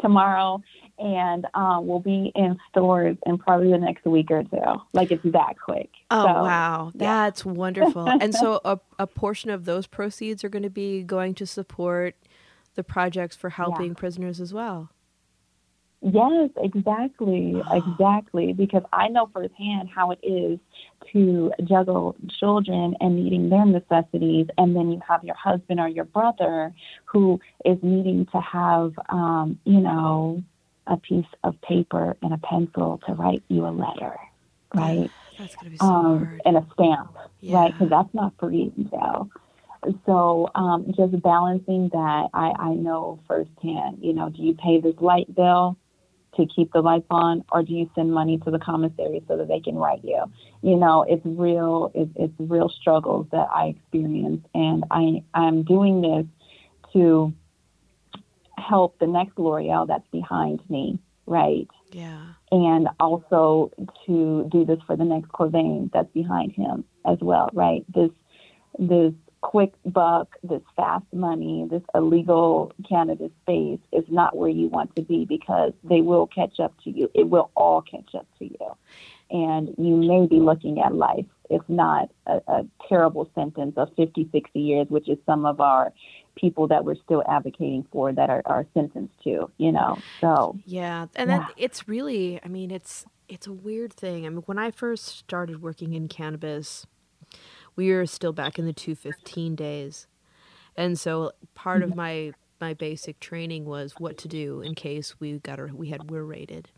tomorrow, 0.00 0.62
and 0.98 1.46
um, 1.54 1.86
we'll 1.86 2.00
be 2.00 2.32
in 2.34 2.58
stores 2.70 3.16
in 3.26 3.38
probably 3.38 3.70
the 3.70 3.78
next 3.78 4.04
week 4.04 4.30
or 4.30 4.42
two. 4.44 4.82
Like 4.92 5.10
it's 5.10 5.22
that 5.24 5.54
quick. 5.62 5.90
Oh 6.10 6.24
so, 6.24 6.32
wow, 6.32 6.92
yeah. 6.94 6.98
that's 6.98 7.44
wonderful! 7.44 8.06
and 8.20 8.34
so 8.34 8.60
a 8.64 8.78
a 8.98 9.06
portion 9.06 9.50
of 9.50 9.64
those 9.64 9.86
proceeds 9.86 10.44
are 10.44 10.48
going 10.48 10.62
to 10.62 10.70
be 10.70 11.02
going 11.02 11.34
to 11.34 11.46
support 11.46 12.16
the 12.74 12.84
projects 12.84 13.36
for 13.36 13.50
helping 13.50 13.88
yeah. 13.88 13.94
prisoners 13.94 14.40
as 14.40 14.54
well. 14.54 14.90
Yes, 16.02 16.50
exactly, 16.56 17.62
exactly. 17.72 18.52
Because 18.52 18.82
I 18.92 19.08
know 19.08 19.28
firsthand 19.32 19.88
how 19.94 20.10
it 20.12 20.20
is 20.22 20.58
to 21.12 21.52
juggle 21.64 22.16
children 22.38 22.96
and 23.00 23.16
meeting 23.16 23.50
their 23.50 23.66
necessities, 23.66 24.46
and 24.58 24.74
then 24.74 24.90
you 24.90 25.00
have 25.06 25.24
your 25.24 25.36
husband 25.36 25.80
or 25.80 25.88
your 25.88 26.04
brother 26.04 26.72
who 27.04 27.40
is 27.64 27.78
needing 27.82 28.26
to 28.32 28.40
have, 28.40 28.92
um, 29.08 29.58
you 29.64 29.80
know, 29.80 30.42
a 30.86 30.96
piece 30.96 31.26
of 31.44 31.60
paper 31.62 32.16
and 32.22 32.32
a 32.32 32.38
pencil 32.38 33.00
to 33.06 33.12
write 33.14 33.42
you 33.48 33.66
a 33.66 33.70
letter, 33.70 34.16
right? 34.74 35.10
That's 35.38 35.56
gonna 35.56 35.70
be 35.70 35.78
so 35.78 35.84
um, 35.84 36.24
hard. 36.24 36.42
And 36.44 36.56
a 36.56 36.66
stamp, 36.74 37.16
yeah. 37.40 37.58
right? 37.58 37.72
Because 37.72 37.90
that's 37.90 38.14
not 38.14 38.34
free, 38.38 38.72
you 38.76 38.90
know. 38.92 39.30
So 40.04 40.50
um, 40.54 40.92
just 40.94 41.20
balancing 41.22 41.88
that, 41.92 42.28
I, 42.34 42.52
I 42.58 42.74
know 42.74 43.18
firsthand. 43.26 43.98
You 44.02 44.12
know, 44.12 44.28
do 44.28 44.42
you 44.42 44.54
pay 44.54 44.80
this 44.80 44.94
light 45.00 45.34
bill? 45.34 45.78
To 46.36 46.46
keep 46.46 46.72
the 46.72 46.80
lights 46.80 47.06
on, 47.10 47.44
or 47.50 47.62
do 47.62 47.72
you 47.74 47.90
send 47.94 48.12
money 48.12 48.38
to 48.38 48.50
the 48.50 48.58
commissary 48.58 49.22
so 49.26 49.36
that 49.36 49.48
they 49.48 49.60
can 49.60 49.74
write 49.74 50.04
you? 50.04 50.24
You 50.62 50.76
know, 50.76 51.04
it's 51.08 51.24
real. 51.24 51.90
It's, 51.94 52.10
it's 52.14 52.32
real 52.38 52.68
struggles 52.68 53.26
that 53.32 53.48
I 53.52 53.66
experience, 53.66 54.46
and 54.54 54.84
I 54.90 55.24
I'm 55.34 55.64
doing 55.64 56.00
this 56.00 56.26
to 56.92 57.34
help 58.56 58.98
the 58.98 59.06
next 59.06 59.36
Loriel 59.36 59.86
that's 59.86 60.06
behind 60.12 60.60
me, 60.70 60.98
right? 61.26 61.68
Yeah. 61.92 62.26
And 62.52 62.88
also 62.98 63.70
to 64.06 64.48
do 64.50 64.64
this 64.64 64.78
for 64.86 64.96
the 64.96 65.04
next 65.04 65.28
Corvain 65.28 65.90
that's 65.92 66.10
behind 66.12 66.52
him 66.52 66.84
as 67.04 67.18
well, 67.20 67.50
right? 67.52 67.84
This 67.92 68.10
this 68.78 69.12
quick 69.40 69.72
buck, 69.86 70.36
this 70.42 70.62
fast 70.76 71.06
money, 71.12 71.66
this 71.70 71.82
illegal 71.94 72.72
cannabis 72.88 73.30
space 73.42 73.80
is 73.92 74.04
not 74.08 74.36
where 74.36 74.50
you 74.50 74.68
want 74.68 74.94
to 74.96 75.02
be 75.02 75.24
because 75.24 75.72
they 75.84 76.00
will 76.00 76.26
catch 76.26 76.60
up 76.60 76.74
to 76.84 76.90
you. 76.90 77.10
It 77.14 77.28
will 77.28 77.50
all 77.56 77.82
catch 77.82 78.14
up 78.14 78.26
to 78.38 78.44
you. 78.44 78.76
and 79.30 79.74
you 79.78 79.96
may 79.96 80.26
be 80.26 80.40
looking 80.40 80.80
at 80.80 80.94
life, 80.94 81.26
if 81.48 81.62
not 81.68 82.10
a, 82.26 82.40
a 82.48 82.66
terrible 82.88 83.30
sentence 83.34 83.74
of 83.76 83.88
50, 83.96 84.28
60 84.32 84.60
years, 84.60 84.86
which 84.88 85.08
is 85.08 85.18
some 85.24 85.46
of 85.46 85.60
our 85.60 85.92
people 86.36 86.66
that 86.68 86.84
we're 86.84 86.96
still 86.96 87.22
advocating 87.28 87.86
for 87.92 88.12
that 88.12 88.30
are, 88.30 88.42
are 88.46 88.66
sentenced 88.74 89.14
to, 89.24 89.50
you 89.58 89.72
know. 89.72 89.98
So 90.20 90.58
yeah, 90.66 91.06
and 91.14 91.30
yeah. 91.30 91.46
it's 91.56 91.88
really, 91.88 92.40
I 92.44 92.48
mean, 92.48 92.70
it's 92.70 93.06
it's 93.28 93.46
a 93.46 93.52
weird 93.52 93.92
thing. 93.92 94.26
I 94.26 94.28
mean, 94.30 94.42
when 94.46 94.58
I 94.58 94.70
first 94.70 95.06
started 95.06 95.62
working 95.62 95.94
in 95.94 96.08
cannabis, 96.08 96.86
we 97.80 97.92
were 97.92 98.06
still 98.06 98.32
back 98.32 98.58
in 98.58 98.66
the 98.66 98.72
215 98.72 99.54
days, 99.54 100.06
and 100.76 100.98
so 100.98 101.32
part 101.54 101.82
of 101.82 101.90
mm-hmm. 101.90 101.98
my 101.98 102.32
my 102.60 102.74
basic 102.74 103.18
training 103.20 103.64
was 103.64 103.94
what 103.98 104.18
to 104.18 104.28
do 104.28 104.60
in 104.60 104.74
case 104.74 105.18
we 105.18 105.38
got 105.38 105.58
our, 105.58 105.70
we 105.72 105.88
had 105.88 106.10
we're 106.10 106.22
rated 106.22 106.68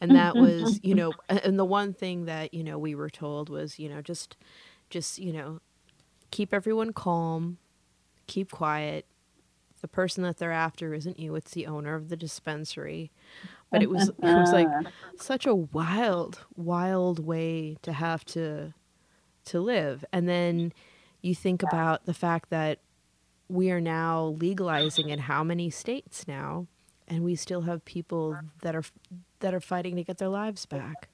and 0.00 0.12
that 0.12 0.34
was 0.34 0.80
you 0.82 0.94
know 0.94 1.12
and 1.28 1.58
the 1.58 1.66
one 1.66 1.92
thing 1.92 2.24
that 2.24 2.54
you 2.54 2.64
know 2.64 2.78
we 2.78 2.94
were 2.94 3.10
told 3.10 3.50
was 3.50 3.78
you 3.78 3.90
know 3.90 4.00
just 4.00 4.38
just 4.88 5.18
you 5.18 5.34
know 5.34 5.60
keep 6.30 6.54
everyone 6.54 6.94
calm 6.94 7.58
keep 8.26 8.50
quiet. 8.50 9.06
The 9.80 9.88
person 9.88 10.24
that 10.24 10.38
they're 10.38 10.52
after 10.52 10.94
isn't 10.94 11.18
you, 11.18 11.34
it's 11.34 11.52
the 11.52 11.66
owner 11.66 11.94
of 11.94 12.08
the 12.08 12.16
dispensary. 12.16 13.10
But 13.70 13.82
it 13.82 13.90
was 13.90 14.08
it 14.08 14.14
was 14.22 14.52
like 14.52 14.68
such 15.18 15.46
a 15.46 15.54
wild, 15.54 16.46
wild 16.56 17.24
way 17.24 17.76
to 17.82 17.92
have 17.92 18.24
to 18.26 18.72
to 19.46 19.60
live. 19.60 20.04
And 20.12 20.28
then 20.28 20.72
you 21.22 21.34
think 21.34 21.62
about 21.62 22.06
the 22.06 22.14
fact 22.14 22.50
that 22.50 22.78
we 23.48 23.70
are 23.70 23.80
now 23.80 24.36
legalizing 24.38 25.10
in 25.10 25.20
how 25.20 25.44
many 25.44 25.70
states 25.70 26.26
now 26.26 26.66
and 27.08 27.24
we 27.24 27.34
still 27.34 27.62
have 27.62 27.84
people 27.84 28.38
that 28.62 28.74
are 28.74 28.84
that 29.40 29.54
are 29.54 29.60
fighting 29.60 29.96
to 29.96 30.04
get 30.04 30.18
their 30.18 30.28
lives 30.28 30.66
back. 30.66 31.08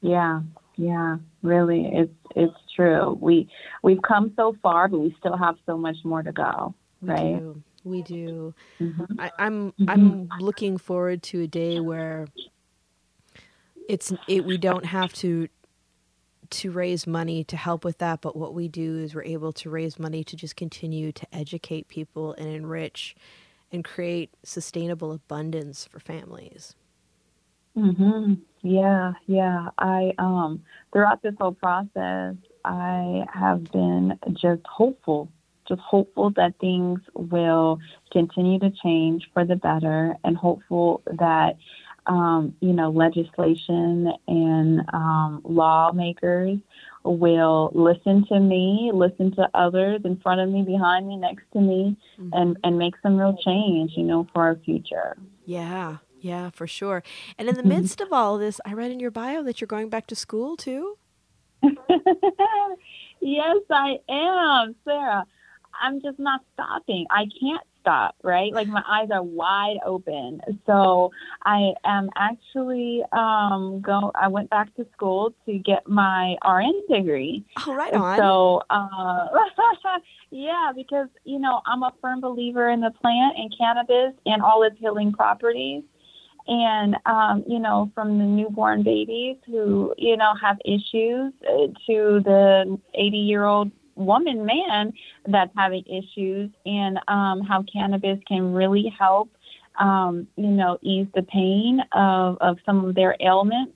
Yeah, 0.00 0.40
yeah, 0.76 1.16
really, 1.42 1.86
it's 1.92 2.12
it's 2.34 2.56
true. 2.74 3.16
We 3.20 3.48
we've 3.82 4.02
come 4.02 4.32
so 4.36 4.56
far, 4.62 4.88
but 4.88 4.98
we 4.98 5.14
still 5.18 5.36
have 5.36 5.56
so 5.66 5.76
much 5.76 5.96
more 6.04 6.22
to 6.22 6.32
go. 6.32 6.74
Right? 7.02 7.34
We 7.34 7.38
do. 7.38 7.62
We 7.84 8.02
do. 8.02 8.54
Mm-hmm. 8.80 9.20
I, 9.20 9.30
I'm 9.38 9.72
mm-hmm. 9.72 9.88
I'm 9.88 10.28
looking 10.40 10.78
forward 10.78 11.22
to 11.24 11.42
a 11.42 11.46
day 11.46 11.80
where 11.80 12.26
it's 13.88 14.12
it 14.28 14.44
we 14.44 14.58
don't 14.58 14.84
have 14.84 15.12
to 15.14 15.48
to 16.50 16.70
raise 16.70 17.06
money 17.06 17.44
to 17.44 17.56
help 17.56 17.84
with 17.84 17.98
that, 17.98 18.20
but 18.20 18.36
what 18.36 18.54
we 18.54 18.68
do 18.68 18.98
is 18.98 19.14
we're 19.14 19.24
able 19.24 19.52
to 19.54 19.70
raise 19.70 19.98
money 19.98 20.24
to 20.24 20.36
just 20.36 20.56
continue 20.56 21.12
to 21.12 21.26
educate 21.34 21.88
people 21.88 22.34
and 22.34 22.48
enrich 22.48 23.16
and 23.72 23.84
create 23.84 24.30
sustainable 24.44 25.12
abundance 25.12 25.86
for 25.86 26.00
families. 26.00 26.74
Mhm. 27.76 28.40
Yeah, 28.62 29.12
yeah. 29.26 29.68
I 29.78 30.12
um 30.18 30.62
throughout 30.92 31.22
this 31.22 31.34
whole 31.38 31.52
process, 31.52 32.34
I 32.64 33.24
have 33.32 33.70
been 33.70 34.18
just 34.32 34.62
hopeful, 34.66 35.28
just 35.68 35.80
hopeful 35.80 36.30
that 36.36 36.54
things 36.60 37.00
will 37.14 37.78
continue 38.12 38.58
to 38.60 38.70
change 38.82 39.28
for 39.34 39.44
the 39.44 39.56
better 39.56 40.16
and 40.24 40.36
hopeful 40.36 41.02
that 41.06 41.56
um, 42.06 42.54
you 42.60 42.72
know, 42.72 42.90
legislation 42.90 44.12
and 44.28 44.80
um, 44.92 45.40
lawmakers 45.44 46.58
will 47.04 47.70
listen 47.74 48.24
to 48.26 48.40
me, 48.40 48.90
listen 48.92 49.34
to 49.36 49.48
others 49.54 50.00
in 50.04 50.16
front 50.18 50.40
of 50.40 50.48
me, 50.48 50.62
behind 50.62 51.06
me, 51.06 51.16
next 51.16 51.44
to 51.52 51.60
me, 51.60 51.96
mm-hmm. 52.18 52.30
and, 52.32 52.56
and 52.64 52.78
make 52.78 52.94
some 53.02 53.16
real 53.16 53.36
change, 53.44 53.92
you 53.96 54.02
know, 54.02 54.26
for 54.32 54.44
our 54.44 54.56
future. 54.64 55.16
Yeah, 55.44 55.98
yeah, 56.20 56.50
for 56.50 56.66
sure. 56.66 57.02
And 57.38 57.48
in 57.48 57.54
the 57.54 57.62
mm-hmm. 57.62 57.70
midst 57.70 58.00
of 58.00 58.12
all 58.12 58.38
this, 58.38 58.60
I 58.64 58.72
read 58.72 58.90
in 58.90 59.00
your 59.00 59.10
bio 59.10 59.42
that 59.44 59.60
you're 59.60 59.66
going 59.66 59.88
back 59.88 60.06
to 60.08 60.16
school 60.16 60.56
too. 60.56 60.98
yes, 63.20 63.56
I 63.70 63.98
am, 64.08 64.74
Sara. 64.84 65.24
I'm 65.80 66.00
just 66.00 66.18
not 66.18 66.40
stopping. 66.54 67.06
I 67.10 67.26
can't 67.40 67.62
stop, 67.86 68.16
right? 68.24 68.52
Like 68.52 68.66
my 68.66 68.82
eyes 68.88 69.08
are 69.12 69.22
wide 69.22 69.76
open. 69.86 70.40
So 70.66 71.12
I 71.44 71.72
am 71.84 72.10
actually 72.16 73.02
um 73.12 73.80
go 73.80 74.10
I 74.14 74.28
went 74.28 74.50
back 74.50 74.74
to 74.76 74.86
school 74.92 75.32
to 75.46 75.58
get 75.58 75.88
my 75.88 76.36
RN 76.44 76.74
degree. 76.90 77.44
Oh, 77.66 77.74
right 77.74 77.94
on. 77.94 78.18
So 78.18 78.62
uh 78.70 79.28
yeah, 80.30 80.72
because 80.74 81.08
you 81.24 81.38
know, 81.38 81.60
I'm 81.66 81.82
a 81.82 81.92
firm 82.00 82.20
believer 82.20 82.68
in 82.70 82.80
the 82.80 82.90
plant 82.90 83.36
and 83.36 83.54
cannabis 83.56 84.14
and 84.26 84.42
all 84.42 84.64
its 84.64 84.76
healing 84.78 85.12
properties 85.12 85.84
and 86.48 86.96
um, 87.06 87.44
you 87.46 87.58
know 87.58 87.90
from 87.94 88.18
the 88.18 88.24
newborn 88.24 88.82
babies 88.82 89.36
who 89.46 89.92
you 89.98 90.16
know 90.16 90.32
have 90.40 90.56
issues 90.64 91.32
uh, 91.48 91.66
to 91.86 92.20
the 92.24 92.78
80 92.94 93.16
year 93.16 93.44
old 93.44 93.70
woman 93.96 94.46
man 94.46 94.92
that's 95.26 95.50
having 95.56 95.84
issues 95.86 96.50
and 96.64 96.98
um, 97.08 97.40
how 97.40 97.64
cannabis 97.70 98.18
can 98.28 98.52
really 98.52 98.92
help 98.98 99.30
um, 99.80 100.26
you 100.36 100.48
know 100.48 100.78
ease 100.82 101.06
the 101.14 101.22
pain 101.22 101.80
of, 101.92 102.36
of 102.40 102.58
some 102.64 102.84
of 102.84 102.94
their 102.94 103.16
ailments 103.20 103.72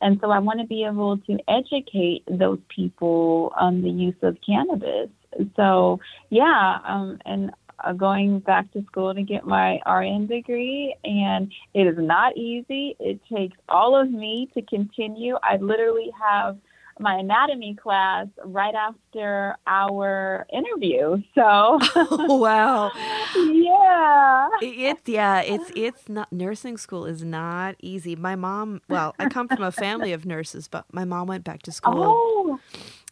and 0.00 0.18
so 0.20 0.30
i 0.30 0.38
want 0.38 0.60
to 0.60 0.66
be 0.66 0.84
able 0.84 1.18
to 1.18 1.38
educate 1.48 2.22
those 2.28 2.60
people 2.74 3.52
on 3.58 3.82
the 3.82 3.90
use 3.90 4.16
of 4.22 4.36
cannabis 4.46 5.10
so 5.56 5.98
yeah 6.30 6.78
um, 6.84 7.18
and 7.24 7.50
uh, 7.84 7.92
going 7.92 8.38
back 8.40 8.72
to 8.72 8.82
school 8.84 9.14
to 9.14 9.22
get 9.22 9.46
my 9.46 9.78
RN 9.86 10.26
degree, 10.26 10.94
and 11.04 11.52
it 11.74 11.86
is 11.86 11.96
not 11.98 12.36
easy. 12.36 12.96
It 12.98 13.20
takes 13.32 13.56
all 13.68 14.00
of 14.00 14.10
me 14.10 14.48
to 14.54 14.62
continue. 14.62 15.36
I 15.42 15.56
literally 15.56 16.10
have 16.18 16.56
my 16.98 17.16
anatomy 17.16 17.74
class 17.74 18.26
right 18.44 18.74
after 18.74 19.56
our 19.66 20.46
interview. 20.52 21.22
So 21.34 21.78
oh, 21.94 22.36
wow. 22.38 22.90
yeah. 23.34 24.48
It's 24.62 25.08
yeah, 25.08 25.40
it's 25.40 25.70
it's 25.76 26.08
not 26.08 26.32
nursing 26.32 26.76
school 26.76 27.04
is 27.04 27.22
not 27.22 27.76
easy. 27.80 28.16
My 28.16 28.36
mom, 28.36 28.80
well, 28.88 29.14
I 29.18 29.28
come 29.28 29.48
from 29.48 29.62
a 29.62 29.72
family 29.72 30.12
of 30.12 30.24
nurses, 30.24 30.68
but 30.68 30.84
my 30.92 31.04
mom 31.04 31.26
went 31.26 31.44
back 31.44 31.62
to 31.62 31.72
school. 31.72 32.04
Oh. 32.04 32.60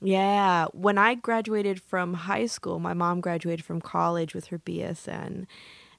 Yeah, 0.01 0.66
when 0.73 0.99
I 0.99 1.14
graduated 1.14 1.81
from 1.81 2.14
high 2.14 2.47
school, 2.47 2.79
my 2.79 2.94
mom 2.94 3.20
graduated 3.20 3.64
from 3.64 3.81
college 3.81 4.35
with 4.35 4.47
her 4.47 4.59
BSN 4.59 5.47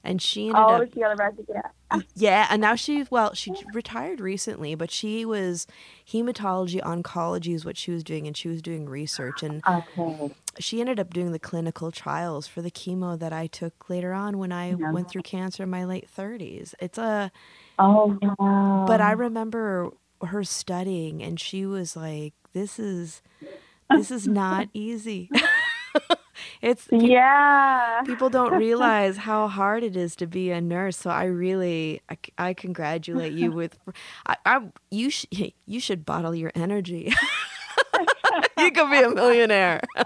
and 0.06 0.22
she 0.22 0.48
ended 0.48 0.56
oh, 0.56 0.82
up. 0.82 0.94
she 0.94 1.00
got 1.00 1.12
a 1.12 1.16
resident. 1.16 1.66
Yeah, 2.14 2.46
and 2.48 2.62
now 2.62 2.74
she 2.74 3.04
well, 3.10 3.34
she 3.34 3.52
retired 3.74 4.20
recently, 4.20 4.74
but 4.74 4.90
she 4.90 5.24
was 5.24 5.66
hematology 6.08 6.80
oncology 6.80 7.54
is 7.54 7.64
what 7.64 7.76
she 7.76 7.90
was 7.90 8.04
doing, 8.04 8.26
and 8.26 8.36
she 8.36 8.48
was 8.48 8.62
doing 8.62 8.88
research, 8.88 9.42
and 9.42 9.62
okay. 9.66 10.32
she 10.58 10.80
ended 10.80 11.00
up 11.00 11.12
doing 11.12 11.32
the 11.32 11.38
clinical 11.38 11.90
trials 11.90 12.46
for 12.46 12.62
the 12.62 12.70
chemo 12.70 13.18
that 13.18 13.32
I 13.32 13.46
took 13.48 13.90
later 13.90 14.12
on 14.12 14.38
when 14.38 14.52
I 14.52 14.74
yeah. 14.74 14.92
went 14.92 15.10
through 15.10 15.22
cancer 15.22 15.64
in 15.64 15.70
my 15.70 15.84
late 15.84 16.08
thirties. 16.08 16.74
It's 16.80 16.98
a 16.98 17.30
oh 17.78 18.18
wow. 18.38 18.84
But 18.86 19.00
I 19.00 19.12
remember 19.12 19.90
her 20.22 20.44
studying, 20.44 21.22
and 21.22 21.38
she 21.38 21.66
was 21.66 21.96
like, 21.96 22.34
"This 22.52 22.78
is." 22.78 23.22
This 23.88 24.10
is 24.10 24.26
not 24.26 24.68
easy. 24.74 25.30
it's 26.62 26.88
yeah. 26.90 28.02
People 28.04 28.30
don't 28.30 28.52
realize 28.58 29.16
how 29.16 29.48
hard 29.48 29.82
it 29.82 29.96
is 29.96 30.16
to 30.16 30.26
be 30.26 30.50
a 30.50 30.60
nurse. 30.60 30.96
So 30.96 31.10
I 31.10 31.24
really, 31.24 32.00
I, 32.10 32.16
I 32.38 32.54
congratulate 32.54 33.32
you 33.32 33.52
with, 33.52 33.78
I, 34.26 34.36
I 34.44 34.60
you 34.90 35.10
sh- 35.10 35.26
you 35.66 35.80
should 35.80 36.04
bottle 36.04 36.34
your 36.34 36.52
energy. 36.54 37.12
you 38.58 38.70
could 38.70 38.90
be 38.90 39.00
a 39.00 39.10
millionaire. 39.10 39.80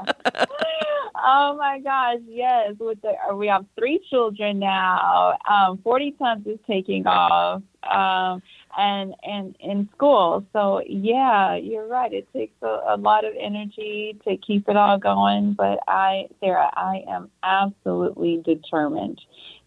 oh 1.17 1.57
my 1.59 1.81
gosh, 1.83 2.19
yes. 2.27 2.75
With 2.79 3.01
the, 3.03 3.13
we 3.35 3.47
have 3.49 3.65
three 3.79 4.01
children 4.11 4.59
now. 4.59 5.39
Um, 5.49 5.79
Forty 5.83 6.13
Tons 6.13 6.47
is 6.47 6.59
taking 6.67 7.07
off. 7.07 7.63
Um, 7.83 8.43
and 8.77 9.15
and 9.23 9.57
in 9.61 9.89
school. 9.95 10.45
So 10.53 10.83
yeah, 10.87 11.57
you're 11.57 11.87
right. 11.87 12.13
It 12.13 12.29
takes 12.33 12.55
a, 12.63 12.81
a 12.89 12.97
lot 12.97 13.25
of 13.25 13.35
energy 13.41 14.19
to 14.27 14.37
keep 14.37 14.69
it 14.69 14.77
all 14.77 14.99
going. 14.99 15.55
But 15.55 15.81
I, 15.89 16.29
Sara, 16.41 16.71
I 16.75 17.05
am 17.09 17.31
absolutely 17.43 18.43
determined 18.45 19.21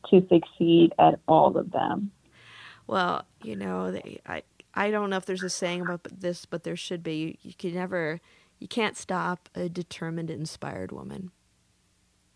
to 0.10 0.26
succeed 0.30 0.94
at 1.00 1.20
all 1.28 1.58
of 1.58 1.72
them. 1.72 2.12
Well, 2.88 3.26
you 3.42 3.56
know, 3.56 3.92
they, 3.92 4.20
I 4.26 4.44
I 4.74 4.92
don't 4.92 5.10
know 5.10 5.18
if 5.18 5.26
there's 5.26 5.44
a 5.44 5.50
saying 5.50 5.82
about 5.82 6.04
this, 6.04 6.46
but 6.46 6.64
there 6.64 6.76
should 6.76 7.04
be. 7.04 7.16
You, 7.16 7.36
you 7.42 7.54
can 7.54 7.76
never, 7.76 8.20
you 8.60 8.68
can't 8.68 8.98
stop 8.98 9.50
a 9.56 9.70
determined, 9.70 10.30
inspired 10.30 10.92
woman. 10.92 11.32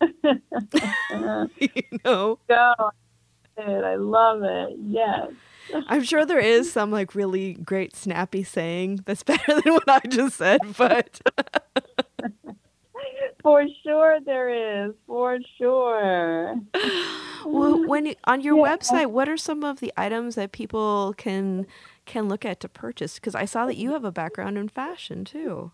you 0.00 1.82
know. 2.04 2.38
Go. 2.48 2.74
I 3.58 3.96
love 3.96 4.42
it. 4.44 4.76
Yes. 4.86 5.32
I'm 5.88 6.02
sure 6.02 6.24
there 6.24 6.38
is 6.38 6.72
some 6.72 6.90
like 6.90 7.14
really 7.14 7.54
great 7.54 7.96
snappy 7.96 8.42
saying 8.42 9.00
that's 9.04 9.22
better 9.22 9.60
than 9.60 9.74
what 9.74 9.88
I 9.88 10.00
just 10.08 10.36
said, 10.36 10.60
but 10.76 11.20
for 13.42 13.64
sure 13.82 14.18
there 14.24 14.86
is. 14.86 14.94
For 15.06 15.38
sure. 15.56 16.56
Well, 17.44 17.86
when 17.86 18.14
on 18.24 18.40
your 18.40 18.56
yeah. 18.56 18.76
website, 18.76 19.10
what 19.10 19.28
are 19.28 19.36
some 19.36 19.64
of 19.64 19.80
the 19.80 19.92
items 19.96 20.34
that 20.34 20.52
people 20.52 21.14
can 21.16 21.66
can 22.04 22.28
look 22.28 22.44
at 22.44 22.60
to 22.60 22.68
purchase? 22.68 23.14
Because 23.14 23.34
I 23.34 23.44
saw 23.44 23.66
that 23.66 23.76
you 23.76 23.92
have 23.92 24.04
a 24.04 24.12
background 24.12 24.58
in 24.58 24.68
fashion 24.68 25.24
too. 25.24 25.72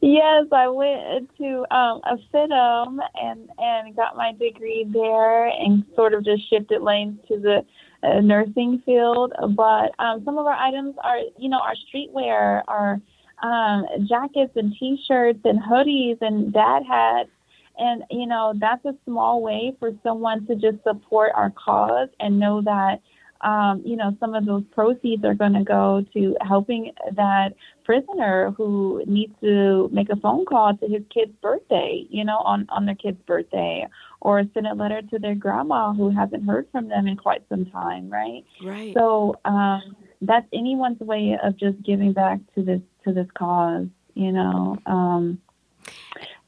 Yes, 0.00 0.46
I 0.52 0.68
went 0.68 1.30
to 1.38 1.64
um, 1.74 2.00
a 2.04 2.16
FIDM 2.32 2.98
and 3.14 3.48
and 3.58 3.96
got 3.96 4.16
my 4.16 4.32
degree 4.32 4.86
there, 4.88 5.46
and 5.46 5.84
sort 5.96 6.14
of 6.14 6.24
just 6.24 6.48
shifted 6.50 6.82
lanes 6.82 7.18
to 7.28 7.38
the 7.38 7.64
nursing 8.02 8.82
field. 8.84 9.32
But 9.56 9.92
um, 9.98 10.22
some 10.24 10.38
of 10.38 10.46
our 10.46 10.54
items 10.54 10.94
are, 11.02 11.18
you 11.38 11.48
know, 11.48 11.58
our 11.58 11.74
streetwear, 11.74 12.62
our 12.68 13.00
um, 13.42 13.86
jackets 14.08 14.52
and 14.56 14.74
T-shirts 14.78 15.40
and 15.44 15.60
hoodies 15.60 16.18
and 16.20 16.52
dad 16.52 16.82
hats, 16.88 17.30
and 17.78 18.02
you 18.10 18.26
know 18.26 18.52
that's 18.58 18.84
a 18.84 18.94
small 19.04 19.42
way 19.42 19.72
for 19.78 19.92
someone 20.02 20.46
to 20.46 20.56
just 20.56 20.82
support 20.82 21.32
our 21.34 21.50
cause 21.50 22.08
and 22.20 22.38
know 22.38 22.60
that 22.62 23.00
um, 23.40 23.82
you 23.84 23.96
know, 23.96 24.16
some 24.18 24.34
of 24.34 24.46
those 24.46 24.64
proceeds 24.72 25.24
are 25.24 25.34
going 25.34 25.52
to 25.52 25.62
go 25.62 26.04
to 26.14 26.36
helping 26.40 26.92
that 27.12 27.54
prisoner 27.84 28.52
who 28.56 29.02
needs 29.06 29.32
to 29.40 29.88
make 29.92 30.10
a 30.10 30.16
phone 30.16 30.44
call 30.44 30.76
to 30.76 30.86
his 30.88 31.02
kid's 31.12 31.32
birthday, 31.40 32.04
you 32.10 32.24
know, 32.24 32.38
on, 32.38 32.66
on 32.70 32.84
their 32.84 32.96
kid's 32.96 33.20
birthday, 33.26 33.86
or 34.20 34.42
send 34.54 34.66
a 34.66 34.74
letter 34.74 35.02
to 35.02 35.18
their 35.18 35.34
grandma 35.34 35.92
who 35.92 36.10
hasn't 36.10 36.44
heard 36.44 36.66
from 36.72 36.88
them 36.88 37.06
in 37.06 37.16
quite 37.16 37.42
some 37.48 37.64
time, 37.66 38.10
right? 38.10 38.44
Right. 38.62 38.92
So 38.94 39.36
um, 39.44 39.96
that's 40.20 40.46
anyone's 40.52 41.00
way 41.00 41.38
of 41.42 41.56
just 41.56 41.80
giving 41.82 42.12
back 42.12 42.40
to 42.56 42.62
this 42.62 42.80
to 43.04 43.12
this 43.12 43.28
cause, 43.34 43.86
you 44.14 44.32
know. 44.32 44.76
Um, 44.84 45.40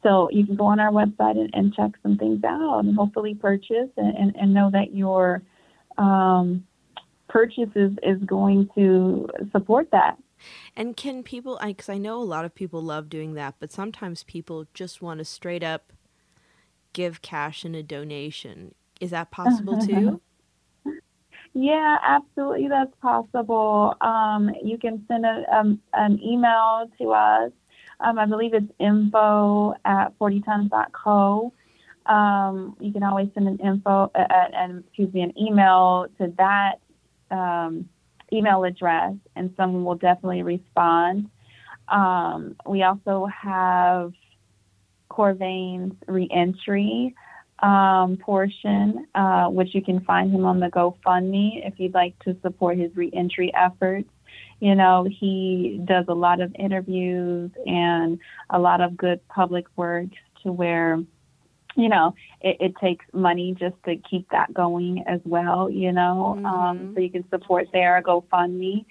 so 0.02 0.28
you 0.30 0.44
can 0.44 0.56
go 0.56 0.66
on 0.66 0.80
our 0.80 0.90
website 0.90 1.38
and, 1.38 1.50
and 1.52 1.74
check 1.74 1.92
some 2.02 2.16
things 2.16 2.42
out 2.42 2.80
and 2.80 2.96
hopefully 2.96 3.34
purchase 3.34 3.90
and, 3.96 4.16
and, 4.16 4.36
and 4.36 4.54
know 4.54 4.70
that 4.70 4.94
you're 4.94 5.42
um, 5.98 6.64
purchases 7.30 7.92
is 8.02 8.22
going 8.26 8.68
to 8.74 9.28
support 9.52 9.90
that. 9.92 10.18
And 10.76 10.96
can 10.96 11.22
people, 11.22 11.58
because 11.64 11.88
I, 11.88 11.94
I 11.94 11.98
know 11.98 12.20
a 12.20 12.24
lot 12.24 12.44
of 12.44 12.54
people 12.54 12.82
love 12.82 13.08
doing 13.08 13.34
that, 13.34 13.54
but 13.58 13.70
sometimes 13.70 14.22
people 14.24 14.66
just 14.74 15.02
want 15.02 15.18
to 15.18 15.24
straight 15.24 15.62
up 15.62 15.92
give 16.92 17.22
cash 17.22 17.64
in 17.64 17.74
a 17.74 17.82
donation. 17.82 18.74
Is 19.00 19.10
that 19.10 19.30
possible 19.30 19.78
too? 19.78 20.20
Yeah, 21.52 21.96
absolutely, 22.06 22.68
that's 22.68 22.94
possible. 23.02 23.96
Um, 24.00 24.50
you 24.62 24.78
can 24.78 25.04
send 25.08 25.26
a, 25.26 25.44
um, 25.52 25.80
an 25.92 26.20
email 26.22 26.88
to 26.98 27.10
us. 27.10 27.50
Um, 27.98 28.18
I 28.18 28.26
believe 28.26 28.54
it's 28.54 28.72
info 28.78 29.74
at 29.84 30.16
40tons.co. 30.18 31.52
Um, 32.06 32.76
you 32.80 32.92
can 32.92 33.02
always 33.02 33.28
send 33.34 33.46
an 33.48 33.58
info, 33.58 34.10
uh, 34.14 34.18
uh, 34.18 34.48
and 34.54 34.84
excuse 34.86 35.12
me, 35.12 35.22
an 35.22 35.36
email 35.38 36.06
to 36.18 36.32
that 36.38 36.80
um, 37.30 37.88
email 38.32 38.64
address, 38.64 39.14
and 39.36 39.52
someone 39.56 39.84
will 39.84 39.96
definitely 39.96 40.42
respond. 40.42 41.30
Um, 41.88 42.56
we 42.66 42.82
also 42.82 43.26
have 43.26 44.12
Corvain's 45.10 45.94
reentry 46.06 47.14
um, 47.62 48.16
portion, 48.16 49.06
uh, 49.14 49.48
which 49.48 49.74
you 49.74 49.82
can 49.82 50.00
find 50.00 50.32
him 50.32 50.44
on 50.44 50.60
the 50.60 50.68
GoFundMe 50.68 51.66
if 51.66 51.78
you'd 51.78 51.94
like 51.94 52.18
to 52.20 52.36
support 52.42 52.78
his 52.78 52.94
reentry 52.96 53.52
efforts. 53.54 54.08
You 54.60 54.74
know, 54.74 55.06
he 55.08 55.80
does 55.84 56.04
a 56.08 56.14
lot 56.14 56.40
of 56.40 56.54
interviews 56.58 57.50
and 57.66 58.18
a 58.50 58.58
lot 58.58 58.80
of 58.80 58.96
good 58.96 59.26
public 59.28 59.66
works 59.76 60.16
to 60.42 60.52
where 60.52 61.00
you 61.76 61.88
know, 61.88 62.14
it, 62.40 62.56
it, 62.60 62.74
takes 62.80 63.04
money 63.12 63.54
just 63.58 63.76
to 63.84 63.96
keep 63.96 64.28
that 64.30 64.52
going 64.52 65.04
as 65.06 65.20
well, 65.24 65.70
you 65.70 65.92
know. 65.92 66.36
Um, 66.38 66.44
mm-hmm. 66.44 66.46
Um, 66.46 66.92
so 66.94 67.00
you 67.00 67.10
can 67.10 67.28
support 67.30 67.68
there, 67.72 68.02
GoFundMe. 68.04 68.84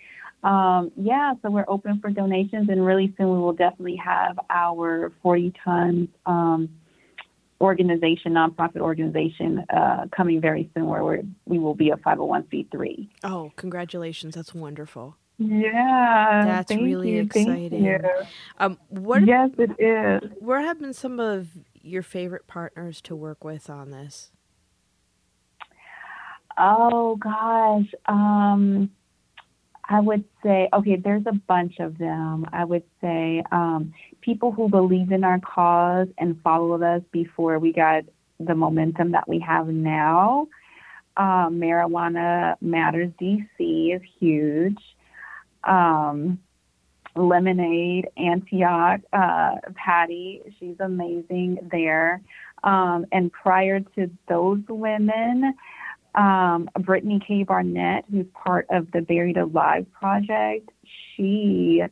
Um, 0.44 0.92
yeah, 0.96 1.34
so 1.42 1.50
we're 1.50 1.66
open 1.68 2.00
for 2.00 2.10
donations, 2.10 2.70
and 2.70 2.86
really 2.86 3.14
soon 3.18 3.32
we 3.32 3.40
will 3.40 3.54
definitely 3.54 3.98
have 3.98 4.40
our 4.50 5.12
40 5.22 5.54
tons 5.64 6.08
um, 6.26 6.70
organization, 7.60 8.34
nonprofit 8.34 8.80
organization, 8.80 9.66
uh, 9.70 10.06
coming 10.16 10.40
very 10.40 10.70
soon 10.74 10.86
where 10.86 11.04
we're, 11.04 11.24
we 11.46 11.60
will 11.60 11.76
be 11.76 11.90
a 11.90 11.98
501c3. 11.98 13.10
Oh, 13.26 13.52
congratulations. 13.58 14.36
That's 14.36 14.54
wonderful. 14.54 15.18
Yeah, 15.40 16.44
that's 16.46 16.72
really 16.72 17.16
you, 17.16 17.22
exciting. 17.22 18.02
Um, 18.58 18.78
what 18.90 19.26
yes, 19.26 19.50
it 19.58 19.72
is. 19.80 20.30
What 20.40 20.62
have 20.64 20.82
been 20.82 20.94
some 20.94 21.20
of 21.20 21.48
your 21.90 22.04
favorite 22.04 22.48
partners 22.48 23.02
to 23.02 23.16
work 23.16 23.44
with 23.44 23.70
on 23.70 23.92
this? 23.92 24.32
Oh 26.58 27.16
gosh, 27.16 27.88
um, 28.06 28.92
I 29.88 30.00
would 30.00 30.26
say 30.44 30.70
okay. 30.74 30.98
There's 30.98 31.26
a 31.26 31.34
bunch 31.34 31.80
of 31.80 31.98
them. 31.98 32.46
I 32.52 32.66
would 32.66 32.84
say 33.02 33.44
um, 33.52 33.94
people 34.22 34.52
who 34.52 34.70
believed 34.70 35.12
in 35.12 35.24
our 35.24 35.40
cause 35.40 36.08
and 36.18 36.40
followed 36.42 36.84
us 36.84 37.02
before 37.12 37.60
we 37.60 37.74
got 37.74 38.04
the 38.40 38.56
momentum 38.56 39.12
that 39.14 39.28
we 39.28 39.40
have 39.40 39.68
now. 39.68 40.48
Um, 41.18 41.60
Marijuana 41.60 42.56
Matters 42.62 43.12
DC 43.22 43.96
is 43.96 44.02
huge. 44.20 44.78
Um, 45.64 46.40
Lemonade, 47.16 48.08
Antioch, 48.18 49.02
uh, 49.14 49.56
Patty, 49.76 50.42
she's 50.60 50.80
amazing 50.80 51.68
there. 51.72 52.22
Um, 52.64 53.06
and 53.12 53.32
prior 53.32 53.80
to 53.80 54.10
those 54.28 54.62
women, 54.68 55.54
um, 56.16 56.70
Brittany 56.80 57.20
K. 57.26 57.44
Barnett, 57.44 58.06
who's 58.12 58.26
part 58.34 58.68
of 58.70 58.92
the 58.92 59.02
Buried 59.02 59.38
Alive 59.38 59.86
project, 59.94 60.70
she, 61.16 61.84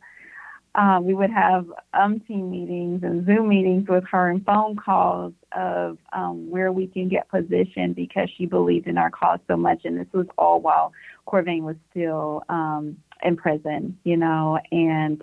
uh, 0.74 1.00
we 1.02 1.14
would 1.14 1.30
have 1.30 1.66
umpteen 1.94 2.50
meetings 2.50 3.02
and 3.02 3.24
Zoom 3.26 3.48
meetings 3.48 3.88
with 3.88 4.04
her 4.10 4.28
and 4.28 4.44
phone 4.44 4.76
calls 4.76 5.32
of 5.56 5.98
um, 6.12 6.50
where 6.50 6.72
we 6.72 6.86
can 6.86 7.08
get 7.08 7.28
positioned 7.28 7.94
because 7.94 8.28
she 8.36 8.46
believed 8.46 8.86
in 8.86 8.98
our 8.98 9.10
cause 9.10 9.40
so 9.48 9.56
much. 9.56 9.84
And 9.84 9.98
this 9.98 10.12
was 10.12 10.26
all 10.36 10.60
while 10.60 10.92
Corvain 11.26 11.62
was 11.62 11.76
still 11.90 12.42
um, 12.48 12.98
in 13.22 13.36
prison, 13.36 13.98
you 14.04 14.16
know, 14.16 14.58
and 14.70 15.22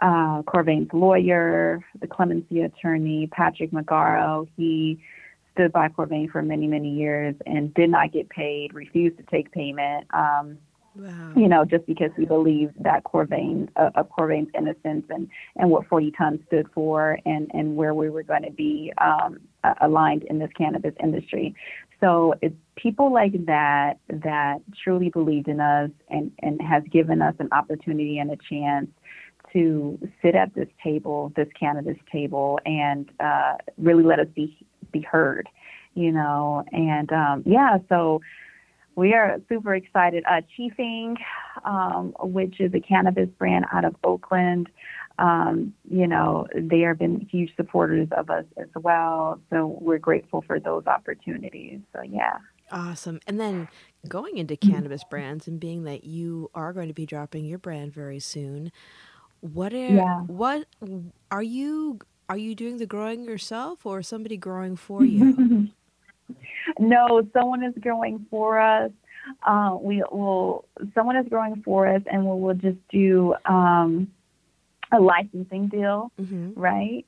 uh, 0.00 0.42
Corvain's 0.42 0.92
lawyer, 0.92 1.84
the 2.00 2.06
clemency 2.06 2.60
attorney, 2.60 3.28
Patrick 3.32 3.72
Megaro, 3.72 4.48
he 4.56 5.00
stood 5.52 5.72
by 5.72 5.88
Corvain 5.88 6.30
for 6.30 6.42
many, 6.42 6.66
many 6.66 6.90
years 6.90 7.34
and 7.46 7.74
did 7.74 7.90
not 7.90 8.12
get 8.12 8.28
paid, 8.28 8.74
refused 8.74 9.16
to 9.18 9.24
take 9.24 9.50
payment. 9.52 10.06
Um, 10.12 10.58
Wow. 10.98 11.32
You 11.36 11.48
know, 11.48 11.64
just 11.64 11.86
because 11.86 12.10
he 12.16 12.24
believed 12.24 12.74
that 12.82 13.04
Corvain, 13.04 13.68
uh, 13.76 13.90
of 13.94 14.08
Corvain's 14.10 14.50
innocence 14.56 15.04
and, 15.10 15.28
and 15.54 15.70
what 15.70 15.86
40 15.86 16.10
tons 16.12 16.40
stood 16.48 16.66
for 16.74 17.18
and, 17.24 17.48
and 17.54 17.76
where 17.76 17.94
we 17.94 18.10
were 18.10 18.24
going 18.24 18.42
to 18.42 18.50
be 18.50 18.92
um, 18.98 19.38
aligned 19.80 20.24
in 20.24 20.40
this 20.40 20.50
cannabis 20.56 20.94
industry. 21.00 21.54
So 22.00 22.34
it's 22.42 22.54
people 22.76 23.12
like 23.12 23.46
that 23.46 23.98
that 24.08 24.58
truly 24.82 25.10
believed 25.10 25.48
in 25.48 25.60
us 25.60 25.90
and, 26.08 26.30
and 26.42 26.60
has 26.62 26.82
given 26.90 27.20
us 27.20 27.34
an 27.38 27.48
opportunity 27.52 28.18
and 28.18 28.30
a 28.30 28.36
chance 28.48 28.88
to 29.52 29.98
sit 30.22 30.34
at 30.34 30.54
this 30.54 30.68
table, 30.82 31.32
this 31.34 31.48
cannabis 31.58 31.96
table, 32.12 32.60
and 32.64 33.10
uh, 33.18 33.54
really 33.78 34.04
let 34.04 34.20
us 34.20 34.28
be 34.34 34.56
be 34.92 35.00
heard, 35.00 35.48
you 35.94 36.12
know. 36.12 36.64
And 36.72 37.10
um, 37.12 37.42
yeah, 37.46 37.78
so 37.88 38.20
we 38.94 39.14
are 39.14 39.38
super 39.48 39.74
excited. 39.74 40.24
Uh, 40.28 40.42
Chiefing, 40.56 41.16
um, 41.64 42.14
which 42.20 42.60
is 42.60 42.72
a 42.74 42.80
cannabis 42.80 43.28
brand 43.38 43.64
out 43.72 43.84
of 43.84 43.96
Oakland, 44.04 44.68
um, 45.18 45.74
you 45.90 46.06
know, 46.06 46.46
they 46.54 46.80
have 46.80 46.98
been 46.98 47.26
huge 47.30 47.54
supporters 47.56 48.08
of 48.16 48.30
us 48.30 48.44
as 48.56 48.68
well. 48.74 49.40
So 49.50 49.78
we're 49.80 49.98
grateful 49.98 50.42
for 50.46 50.60
those 50.60 50.86
opportunities. 50.86 51.80
So 51.94 52.02
yeah. 52.02 52.38
Awesome. 52.70 53.20
And 53.26 53.40
then 53.40 53.68
going 54.06 54.36
into 54.36 54.56
cannabis 54.56 55.02
brands 55.10 55.48
and 55.48 55.58
being 55.58 55.84
that 55.84 56.04
you 56.04 56.50
are 56.54 56.72
going 56.72 56.88
to 56.88 56.94
be 56.94 57.06
dropping 57.06 57.46
your 57.46 57.58
brand 57.58 57.92
very 57.92 58.20
soon, 58.20 58.70
what 59.40 59.72
are 59.72 59.76
yeah. 59.76 60.20
what 60.22 60.66
are 61.30 61.42
you 61.42 62.00
are 62.28 62.36
you 62.36 62.54
doing 62.54 62.76
the 62.76 62.86
growing 62.86 63.24
yourself 63.24 63.86
or 63.86 64.02
somebody 64.02 64.36
growing 64.36 64.76
for 64.76 65.02
you? 65.04 65.68
no, 66.78 67.26
someone 67.32 67.64
is 67.64 67.74
growing 67.80 68.26
for 68.30 68.60
us. 68.60 68.90
Uh, 69.46 69.76
we 69.80 70.02
will 70.10 70.66
someone 70.94 71.16
is 71.16 71.26
growing 71.28 71.62
for 71.64 71.86
us, 71.86 72.02
and 72.10 72.24
we 72.24 72.40
will 72.40 72.54
just 72.54 72.78
do 72.90 73.34
um, 73.46 74.08
a 74.92 75.00
licensing 75.00 75.68
deal, 75.68 76.10
mm-hmm. 76.20 76.58
right? 76.58 77.06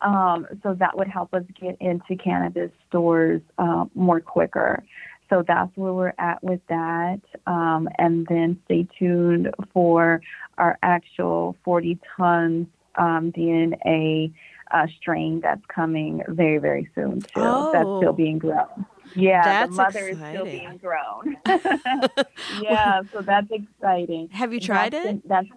Um, 0.00 0.46
so 0.62 0.74
that 0.74 0.96
would 0.96 1.08
help 1.08 1.32
us 1.34 1.44
get 1.58 1.76
into 1.80 2.16
cannabis 2.22 2.70
stores 2.88 3.40
uh, 3.58 3.86
more 3.94 4.20
quicker. 4.20 4.82
So 5.30 5.42
that's 5.46 5.74
where 5.76 5.92
we're 5.92 6.12
at 6.18 6.42
with 6.42 6.60
that. 6.68 7.20
Um, 7.46 7.88
and 7.98 8.26
then 8.28 8.60
stay 8.66 8.86
tuned 8.98 9.50
for 9.72 10.20
our 10.58 10.78
actual 10.82 11.56
40 11.64 11.98
tons 12.16 12.66
um, 12.96 13.32
DNA 13.32 14.32
uh, 14.70 14.86
strain 15.00 15.40
that's 15.40 15.64
coming 15.68 16.22
very, 16.28 16.58
very 16.58 16.88
soon, 16.94 17.20
too. 17.20 17.28
Oh. 17.36 17.72
That's 17.72 17.88
still 18.02 18.12
being 18.12 18.38
grown. 18.38 18.86
Yeah, 19.14 19.42
That's 19.44 19.70
the 19.70 19.82
mother 19.82 20.08
is 20.08 20.18
still 20.18 20.44
being 20.44 20.78
grown. 20.78 21.36
yeah, 22.60 23.02
so 23.12 23.22
that's 23.22 23.48
exciting. 23.50 24.28
Have 24.30 24.52
you 24.52 24.60
tried 24.60 24.92
That's- 24.92 25.14
it? 25.14 25.28
That's 25.28 25.48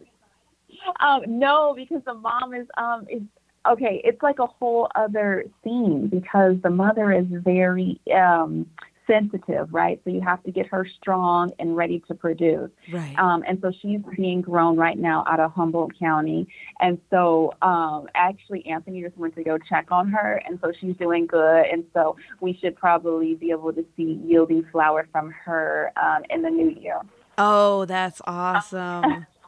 um, 0.99 1.21
no, 1.27 1.73
because 1.75 2.01
the 2.05 2.13
mom 2.13 2.53
is 2.53 2.67
um 2.77 3.05
is 3.09 3.21
okay. 3.67 4.01
It's 4.03 4.21
like 4.21 4.39
a 4.39 4.47
whole 4.47 4.89
other 4.95 5.45
scene 5.63 6.07
because 6.07 6.55
the 6.63 6.69
mother 6.69 7.11
is 7.11 7.25
very 7.29 7.99
um 8.13 8.67
sensitive, 9.09 9.73
right? 9.73 9.99
So 10.03 10.11
you 10.11 10.21
have 10.21 10.43
to 10.43 10.51
get 10.51 10.67
her 10.67 10.87
strong 11.01 11.51
and 11.59 11.75
ready 11.75 12.01
to 12.07 12.13
produce. 12.13 12.69
Right. 12.91 13.17
Um, 13.17 13.43
and 13.47 13.59
so 13.61 13.71
she's 13.81 14.01
being 14.15 14.41
grown 14.41 14.77
right 14.77 14.97
now 14.97 15.23
out 15.27 15.39
of 15.39 15.51
Humboldt 15.53 15.97
County. 15.97 16.47
And 16.79 16.99
so 17.09 17.53
um, 17.61 18.07
actually, 18.13 18.65
Anthony 18.67 19.01
just 19.01 19.17
went 19.17 19.35
to 19.35 19.43
go 19.43 19.57
check 19.57 19.91
on 19.91 20.09
her. 20.09 20.41
And 20.45 20.59
so 20.61 20.71
she's 20.79 20.95
doing 20.97 21.25
good. 21.25 21.65
And 21.65 21.83
so 21.93 22.17
we 22.39 22.53
should 22.61 22.75
probably 22.75 23.35
be 23.35 23.51
able 23.51 23.73
to 23.73 23.85
see 23.97 24.21
yielding 24.23 24.65
flower 24.71 25.07
from 25.11 25.31
her 25.31 25.91
um, 26.01 26.23
in 26.29 26.43
the 26.43 26.49
new 26.49 26.69
year. 26.69 27.01
oh, 27.37 27.85
that's 27.85 28.21
awesome. 28.27 29.25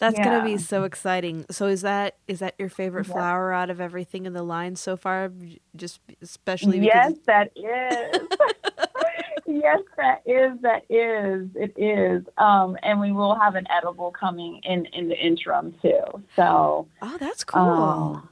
That's 0.00 0.18
gonna 0.18 0.42
be 0.42 0.56
so 0.58 0.84
exciting. 0.84 1.44
So 1.50 1.66
is 1.66 1.82
that 1.82 2.16
is 2.26 2.40
that 2.40 2.54
your 2.58 2.70
favorite 2.70 3.06
Yeah. 3.06 3.12
flower 3.14 3.52
out 3.52 3.70
of 3.70 3.80
everything 3.80 4.26
in 4.26 4.32
the 4.32 4.42
line 4.42 4.74
so 4.76 4.96
far? 4.96 5.30
Just 5.76 6.00
especially 6.22 6.78
Yes, 6.80 7.12
that 7.26 7.52
is. 7.54 8.28
yes, 9.46 9.78
that 9.98 10.22
is. 10.26 10.58
That 10.62 10.84
is. 10.88 11.48
It 11.54 11.74
is. 11.76 12.24
Um, 12.38 12.78
and 12.82 12.98
we 13.00 13.12
will 13.12 13.34
have 13.38 13.54
an 13.56 13.66
edible 13.70 14.10
coming 14.10 14.60
in 14.64 14.86
in 14.86 15.08
the 15.08 15.16
interim 15.18 15.74
too. 15.82 16.00
So 16.34 16.88
oh, 17.02 17.16
that's 17.18 17.44
cool. 17.44 17.60
um, 17.60 18.28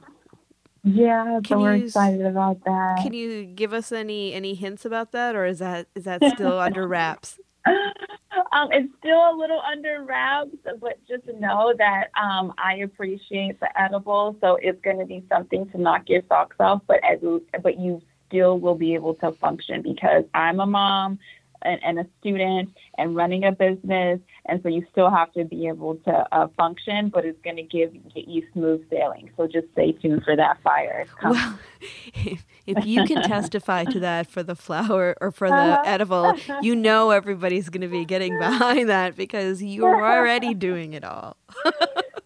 yeah, 0.83 1.39
Can 1.43 1.45
so 1.45 1.59
we're 1.59 1.75
you 1.75 1.85
excited 1.85 2.25
about 2.25 2.63
that. 2.65 2.99
Can 3.03 3.13
you 3.13 3.43
give 3.45 3.73
us 3.73 3.91
any 3.91 4.33
any 4.33 4.55
hints 4.55 4.85
about 4.85 5.11
that, 5.11 5.35
or 5.35 5.45
is 5.45 5.59
that 5.59 5.87
is 5.93 6.05
that 6.05 6.23
still 6.33 6.57
under 6.59 6.87
wraps? 6.87 7.37
um, 8.51 8.69
it's 8.71 8.91
still 8.99 9.31
a 9.31 9.35
little 9.35 9.61
under 9.61 10.03
wraps, 10.03 10.55
but 10.79 10.99
just 11.07 11.25
know 11.39 11.73
that 11.77 12.09
um, 12.19 12.53
I 12.57 12.75
appreciate 12.77 13.59
the 13.59 13.69
edible, 13.79 14.35
so 14.41 14.57
it's 14.61 14.81
going 14.81 14.99
to 14.99 15.05
be 15.05 15.23
something 15.29 15.69
to 15.71 15.77
knock 15.79 16.03
your 16.07 16.21
socks 16.27 16.55
off. 16.59 16.81
But 16.87 16.99
as 17.03 17.19
but 17.63 17.79
you 17.79 18.01
still 18.27 18.59
will 18.59 18.75
be 18.75 18.93
able 18.93 19.15
to 19.15 19.31
function 19.33 19.81
because 19.81 20.23
I'm 20.33 20.59
a 20.59 20.65
mom 20.65 21.19
and, 21.61 21.79
and 21.83 21.99
a 21.99 22.05
student 22.19 22.69
and 22.97 23.15
running 23.15 23.43
a 23.43 23.51
business, 23.51 24.19
and 24.45 24.61
so 24.63 24.69
you 24.69 24.85
still 24.91 25.09
have 25.09 25.31
to 25.33 25.45
be 25.45 25.67
able 25.67 25.95
to 26.05 26.25
uh, 26.31 26.47
function. 26.57 27.09
But 27.09 27.25
it's 27.25 27.41
going 27.43 27.55
to 27.57 27.63
give 27.63 27.93
get 28.13 28.27
you 28.27 28.43
smooth 28.53 28.87
sailing. 28.89 29.29
So 29.37 29.47
just 29.47 29.67
stay 29.73 29.91
tuned 29.93 30.23
for 30.23 30.35
that 30.35 30.61
fire. 30.63 31.05
Well, 31.23 31.59
if, 32.13 32.45
if 32.65 32.85
you 32.85 33.03
can 33.05 33.21
testify 33.21 33.85
to 33.85 33.99
that 34.01 34.27
for 34.27 34.43
the 34.43 34.55
flower 34.55 35.15
or 35.21 35.31
for 35.31 35.49
the 35.49 35.55
Uh-huh. 35.55 35.81
edible, 35.85 36.33
you 36.61 36.75
know 36.75 37.11
everybody's 37.11 37.69
going 37.69 37.81
to 37.81 37.87
be 37.87 38.05
getting 38.05 38.37
behind 38.37 38.89
that 38.89 39.15
because 39.15 39.61
you're 39.61 40.05
already 40.05 40.53
doing 40.53 40.93
it 40.93 41.03
all. 41.03 41.37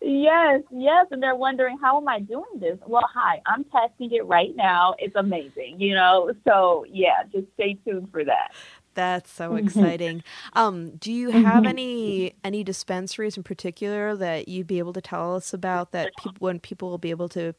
Yes, 0.05 0.61
yes, 0.69 1.07
and 1.11 1.23
they're 1.23 1.35
wondering 1.35 1.77
how 1.81 1.97
am 1.97 2.07
I 2.09 2.19
doing 2.19 2.59
this? 2.59 2.77
Well, 2.85 3.07
hi, 3.13 3.41
I'm 3.45 3.63
testing 3.65 4.11
it 4.11 4.25
right 4.25 4.53
now. 4.55 4.95
It's 4.99 5.15
amazing, 5.15 5.79
you 5.79 5.95
know. 5.95 6.33
So 6.45 6.85
yeah, 6.89 7.23
just 7.31 7.47
stay 7.53 7.75
tuned 7.85 8.09
for 8.11 8.23
that. 8.25 8.51
That's 8.95 9.31
so 9.31 9.53
Mm-hmm. 9.53 9.85
exciting. 9.95 10.23
Um, 10.53 10.95
do 10.97 11.11
you 11.11 11.31
have 11.31 11.65
any 11.65 12.33
any 12.43 12.63
dispensaries 12.63 13.37
in 13.37 13.43
particular 13.43 14.15
that 14.15 14.47
you'd 14.47 14.67
be 14.67 14.79
able 14.79 14.93
to 14.93 15.01
tell 15.01 15.35
us 15.35 15.53
about 15.53 15.91
that 15.91 16.15
people 16.15 16.45
when 16.45 16.59
people 16.59 16.89
will 16.89 16.97
be 16.97 17.11
able 17.11 17.29
to 17.29 17.53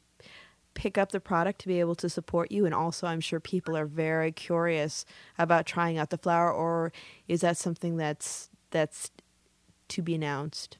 pick 0.74 0.98
up 0.98 1.12
the 1.12 1.20
product 1.20 1.60
to 1.62 1.68
be 1.68 1.80
able 1.80 1.94
to 1.96 2.08
support 2.08 2.52
you? 2.52 2.66
And 2.66 2.74
also, 2.74 3.06
I'm 3.06 3.20
sure 3.20 3.40
people 3.40 3.76
are 3.76 3.86
very 3.86 4.32
curious 4.32 5.04
about 5.38 5.66
trying 5.66 5.98
out 5.98 6.10
the 6.10 6.18
flower, 6.18 6.52
or 6.52 6.92
is 7.28 7.42
that 7.42 7.56
something 7.58 7.96
that's 7.96 8.50
that's 8.70 9.10
to 9.88 10.02
be 10.02 10.14
announced? 10.14 10.78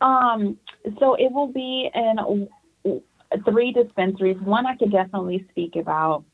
Um, 0.00 0.58
so 0.98 1.14
it 1.14 1.32
will 1.32 1.48
be 1.52 1.90
in 1.94 2.48
three 3.44 3.72
dispensaries. 3.72 4.36
One 4.40 4.66
I 4.66 4.76
could 4.76 4.92
definitely 4.92 5.46
speak 5.50 5.76
about. 5.76 6.24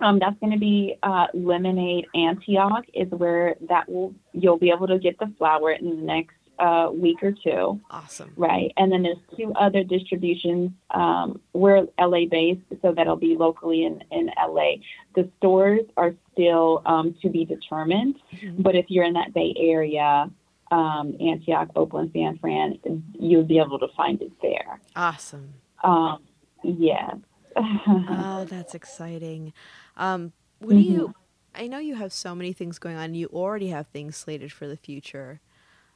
Um, 0.00 0.18
that's 0.18 0.38
going 0.40 0.52
to 0.52 0.58
be 0.58 0.96
uh, 1.02 1.26
Lemonade 1.34 2.06
Antioch 2.14 2.84
is 2.92 3.08
where 3.10 3.56
that 3.68 3.88
will 3.88 4.14
you'll 4.32 4.58
be 4.58 4.70
able 4.70 4.86
to 4.88 4.98
get 4.98 5.18
the 5.18 5.32
flower 5.38 5.72
in 5.72 5.88
the 5.88 5.96
next 5.96 6.34
uh, 6.58 6.90
week 6.92 7.22
or 7.22 7.32
two. 7.32 7.80
Awesome. 7.90 8.32
Right. 8.36 8.72
And 8.76 8.92
then 8.92 9.02
there's 9.02 9.18
two 9.36 9.52
other 9.54 9.82
distributions. 9.82 10.70
Um, 10.90 11.40
we're 11.52 11.86
LA 11.98 12.26
based, 12.30 12.62
so 12.82 12.92
that'll 12.92 13.16
be 13.16 13.36
locally 13.36 13.84
in, 13.84 14.02
in 14.10 14.30
LA. 14.38 14.74
The 15.14 15.28
stores 15.38 15.82
are 15.96 16.14
still 16.32 16.82
um, 16.86 17.14
to 17.22 17.28
be 17.28 17.44
determined, 17.44 18.16
but 18.58 18.74
if 18.74 18.86
you're 18.88 19.04
in 19.04 19.14
that 19.14 19.34
Bay 19.34 19.54
Area, 19.58 20.30
um, 20.70 21.16
Antioch, 21.20 21.70
Oakland, 21.76 22.10
San 22.12 22.38
Fran, 22.38 22.78
you'll 23.18 23.44
be 23.44 23.58
able 23.58 23.78
to 23.78 23.88
find 23.96 24.20
it 24.22 24.32
there. 24.42 24.80
Awesome. 24.96 25.54
Um, 25.82 26.22
yes. 26.62 27.16
Oh, 27.56 28.44
that's 28.48 28.74
exciting. 28.74 29.52
Um, 29.96 30.32
what 30.58 30.74
do 30.74 30.80
you? 30.80 31.14
I 31.54 31.66
know 31.68 31.78
you 31.78 31.94
have 31.94 32.12
so 32.12 32.34
many 32.34 32.52
things 32.52 32.78
going 32.78 32.96
on. 32.96 33.14
You 33.14 33.26
already 33.28 33.68
have 33.68 33.86
things 33.88 34.16
slated 34.16 34.52
for 34.52 34.66
the 34.66 34.76
future, 34.76 35.40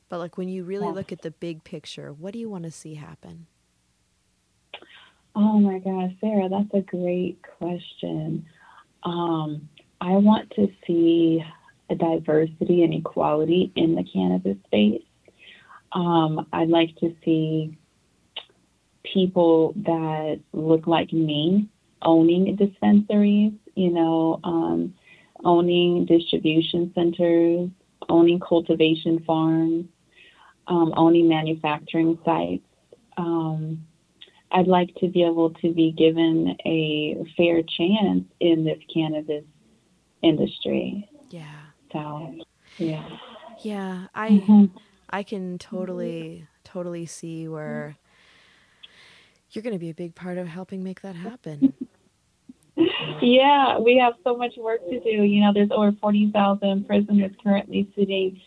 but 0.09 0.19
like 0.19 0.39
when 0.39 0.49
you 0.49 0.65
really 0.65 0.87
Yeah. 0.87 0.93
look 0.93 1.13
at 1.13 1.23
the 1.23 1.31
big 1.33 1.65
picture, 1.65 2.13
what 2.13 2.33
do 2.33 2.39
you 2.39 2.49
want 2.49 2.65
to 2.65 2.71
see 2.71 2.95
happen? 2.95 3.47
Oh 5.35 5.59
my 5.61 5.79
gosh, 5.79 6.13
Sara, 6.21 6.49
that's 6.49 6.73
a 6.75 6.81
great 6.81 7.39
question. 7.59 8.45
Um, 9.05 9.69
I 10.01 10.13
want 10.13 10.51
to 10.53 10.69
see 10.87 11.43
a 11.91 11.95
diversity 11.95 12.83
and 12.83 12.95
equality 12.95 13.73
in 13.77 13.95
the 13.95 14.05
cannabis 14.05 14.57
space. 14.67 15.03
Um, 15.93 16.47
I'd 16.53 16.69
like 16.69 16.95
to 16.97 17.15
see 17.25 17.77
people 19.13 19.73
that 19.77 20.41
look 20.53 20.87
like 20.87 21.13
me 21.13 21.69
owning 22.03 22.55
dispensaries, 22.57 23.53
you 23.79 23.91
know, 23.91 24.41
um, 24.45 24.95
owning 25.45 26.05
distribution 26.07 26.93
centers, 26.95 27.71
owning 28.09 28.41
cultivation 28.41 29.23
farms, 29.25 29.87
um, 30.67 30.93
owning 30.97 31.29
manufacturing 31.29 32.19
sites. 32.25 32.65
Um, 33.17 33.87
I'd 34.51 34.67
like 34.67 34.95
to 34.97 35.09
be 35.09 35.23
able 35.23 35.51
to 35.63 35.73
be 35.73 35.93
given 35.93 36.57
a 36.67 37.17
fair 37.37 37.63
chance 37.63 38.25
in 38.41 38.65
this 38.65 38.79
cannabis 38.93 39.45
industry. 40.23 41.09
Yeah, 41.31 41.67
So, 41.93 42.35
yeah. 42.79 43.09
yeah. 43.63 44.07
I 44.15 44.31
Mhm. 44.31 44.71
I 45.11 45.23
can 45.23 45.59
totally 45.59 46.47
totally 46.65 47.07
see 47.07 47.49
where 47.49 47.97
you're 49.51 49.63
going 49.63 49.75
to 49.75 49.79
be 49.79 49.91
a 49.91 49.95
big 49.95 50.15
part 50.15 50.39
of 50.39 50.47
helping 50.49 50.83
make 50.83 51.01
that 51.03 51.17
happen. 51.17 51.75
Yeah, 53.23 53.79
we 53.79 53.97
have 53.99 54.15
so 54.25 54.37
much 54.37 54.57
work 54.57 54.81
to 54.89 55.01
do. 55.01 55.23
You 55.23 55.43
know, 55.43 55.53
there's 55.53 55.71
over 55.71 55.93
40,000 56.01 56.87
prisoners 56.87 57.33
currently 57.43 57.91
sitting 57.97 58.41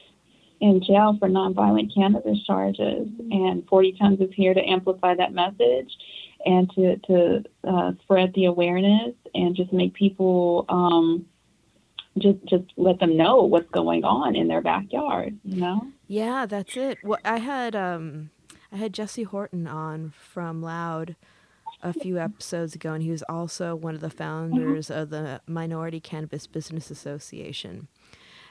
in 0.60 0.82
jail 0.84 1.18
for 1.20 1.28
nonviolent 1.28 1.94
cannabis 1.94 2.42
charges, 2.46 3.08
and 3.32 3.68
40 3.68 3.96
Tons 4.00 4.22
is 4.22 4.30
here 4.34 4.54
to 4.54 4.62
amplify 4.62 5.16
that 5.16 5.34
message 5.34 5.92
and 6.46 6.70
to 6.72 6.98
to 6.98 7.44
uh, 7.68 7.92
spread 8.02 8.34
the 8.34 8.46
awareness 8.46 9.16
and 9.34 9.56
just 9.56 9.74
make 9.74 9.94
people 9.94 10.66
um, 10.70 11.26
just 12.18 12.38
just 12.46 12.66
let 12.78 13.00
them 13.00 13.18
know 13.18 13.44
what's 13.44 13.70
going 13.72 14.04
on 14.04 14.36
in 14.36 14.48
their 14.48 14.62
backyard. 14.62 15.38
You 15.44 15.62
know. 15.62 15.88
Yeah, 16.08 16.46
that's 16.46 16.76
it. 16.78 17.00
Well, 17.04 17.20
I 17.26 17.40
had 17.40 17.76
um, 17.76 18.30
I 18.72 18.78
had 18.78 18.94
Jesse 18.94 19.24
Horton 19.24 19.68
on 19.68 20.14
from 20.18 20.62
LOWD 20.62 21.16
a 21.82 21.94
few 21.94 22.18
episodes 22.18 22.76
ago, 22.76 22.94
and 22.94 23.04
he 23.04 23.12
was 23.12 23.24
also 23.24 23.76
one 23.76 23.96
of 23.96 24.02
the 24.02 24.08
mm-hmm. 24.08 24.18
founders 24.18 24.90
of 24.90 25.10
the 25.10 25.42
Minority 25.48 26.00
Cannabis 26.00 26.48
Business 26.48 26.92
Association. 26.92 27.88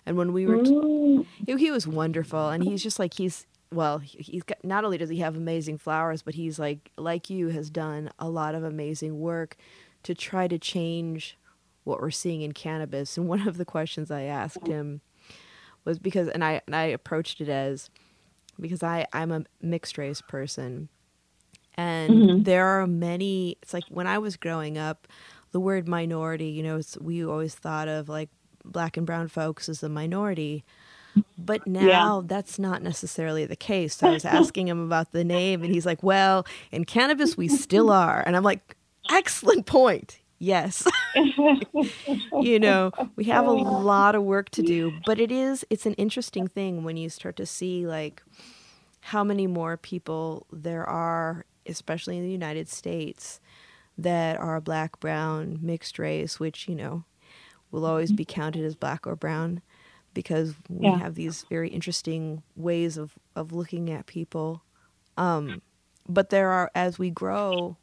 And 0.06 0.16
when 0.16 0.32
we 0.32 0.46
were, 0.46 0.62
t- 0.62 0.70
mm. 0.70 1.26
he, 1.46 1.56
he 1.56 1.70
was 1.70 1.86
wonderful, 1.86 2.48
and 2.48 2.64
he's 2.64 2.82
just 2.82 2.98
like 2.98 3.14
he's 3.14 3.46
well, 3.72 3.98
he- 3.98 4.22
he's 4.22 4.42
got 4.42 4.64
not 4.64 4.84
only 4.84 4.98
does 4.98 5.10
he 5.10 5.18
have 5.18 5.36
amazing 5.36 5.78
flowers, 5.78 6.22
but 6.22 6.34
he's 6.34 6.58
like 6.58 6.90
like 6.96 7.30
you 7.30 7.48
has 7.48 7.70
done 7.70 8.10
a 8.18 8.28
lot 8.28 8.54
of 8.54 8.64
amazing 8.64 9.20
work 9.20 9.56
to 10.02 10.14
try 10.14 10.48
to 10.48 10.58
change 10.58 11.36
what 11.84 12.00
we're 12.00 12.10
seeing 12.10 12.42
in 12.42 12.52
cannabis. 12.52 13.16
And 13.16 13.28
one 13.28 13.46
of 13.46 13.56
the 13.56 13.64
questions 13.64 14.10
I 14.10 14.22
asked 14.22 14.66
him 14.66 15.00
was 15.84 15.98
because, 15.98 16.28
and 16.28 16.44
I 16.44 16.62
and 16.66 16.74
I 16.74 16.84
approached 16.84 17.40
it 17.40 17.48
as 17.48 17.90
because 18.58 18.82
I 18.82 19.06
I'm 19.12 19.32
a 19.32 19.44
mixed 19.62 19.98
race 19.98 20.20
person, 20.20 20.88
and 21.76 22.12
Mhm. 22.14 22.44
there 22.44 22.66
are 22.66 22.87
many. 22.87 23.56
It's 23.62 23.72
like 23.74 23.85
when 23.88 24.06
I 24.06 24.18
was 24.18 24.37
growing 24.37 24.76
up, 24.78 25.06
the 25.52 25.61
word 25.61 25.88
minority, 25.88 26.46
you 26.46 26.62
know, 26.62 26.76
it's, 26.76 26.96
we 26.98 27.24
always 27.24 27.54
thought 27.54 27.88
of 27.88 28.09
like 28.09 28.28
black 28.64 28.96
and 28.96 29.06
brown 29.06 29.28
folks 29.28 29.68
as 29.68 29.83
a 29.83 29.88
minority. 29.88 30.64
But 31.38 31.66
now 31.66 32.20
that's 32.26 32.59
not 32.59 32.83
necessarily 32.83 33.46
the 33.46 33.56
case. 33.56 33.96
So 33.96 34.09
I 34.09 34.12
was 34.12 34.24
asking 34.38 34.68
him 34.68 34.80
about 34.85 35.12
the 35.12 35.24
name, 35.24 35.62
and 35.64 35.72
he's 35.74 35.87
like, 35.87 36.02
"Well, 36.02 36.46
in 36.70 36.85
cannabis, 36.85 37.37
we 37.37 37.48
still 37.48 37.90
are." 37.90 38.22
And 38.26 38.37
I'm 38.37 38.42
like, 38.44 38.76
"Excellent 39.11 39.66
point. 39.66 40.18
Yes. 40.38 40.87
you 42.40 42.59
know, 42.59 42.92
we 43.16 43.24
have 43.24 43.46
a 43.46 43.50
lot 43.52 44.14
of 44.14 44.22
work 44.22 44.50
to 44.50 44.62
do, 44.62 44.92
but 45.06 45.18
it 45.20 45.30
is 45.33 45.64
it's 45.70 45.87
an 45.87 45.94
interesting 45.94 46.46
thing 46.46 46.85
when 46.85 46.96
you 46.96 47.09
start 47.09 47.37
to 47.37 47.46
see 47.46 47.87
like 47.87 48.22
how 49.00 49.24
many 49.24 49.46
more 49.46 49.76
people 49.76 50.46
there 50.52 50.85
are, 50.88 51.44
especially 51.70 52.18
in 52.18 52.24
the 52.24 52.30
United 52.33 52.68
States, 52.68 53.40
that 53.98 54.37
are 54.38 54.61
black, 54.61 55.00
brown, 55.00 55.59
mixed 55.62 55.98
race, 55.98 56.40
which, 56.40 56.68
you 56.68 56.74
know, 56.74 57.04
will 57.70 57.85
always 57.87 58.12
be 58.12 58.24
counted 58.24 58.64
as 58.64 58.74
black 58.76 59.06
or 59.06 59.16
brown 59.16 59.62
because 60.14 60.54
we 60.68 60.92
Yeah. 60.92 60.96
have 60.96 61.14
these 61.14 61.44
very 61.48 61.68
interesting 61.68 62.42
ways 62.56 62.96
of, 62.96 63.14
of 63.37 63.52
looking 63.52 63.90
at 63.90 64.06
people. 64.06 64.62
Um, 65.16 65.62
but 66.09 66.30
there 66.30 66.50
are, 66.50 66.70
as 66.74 66.98
we 66.98 67.11
grow, 67.11 67.76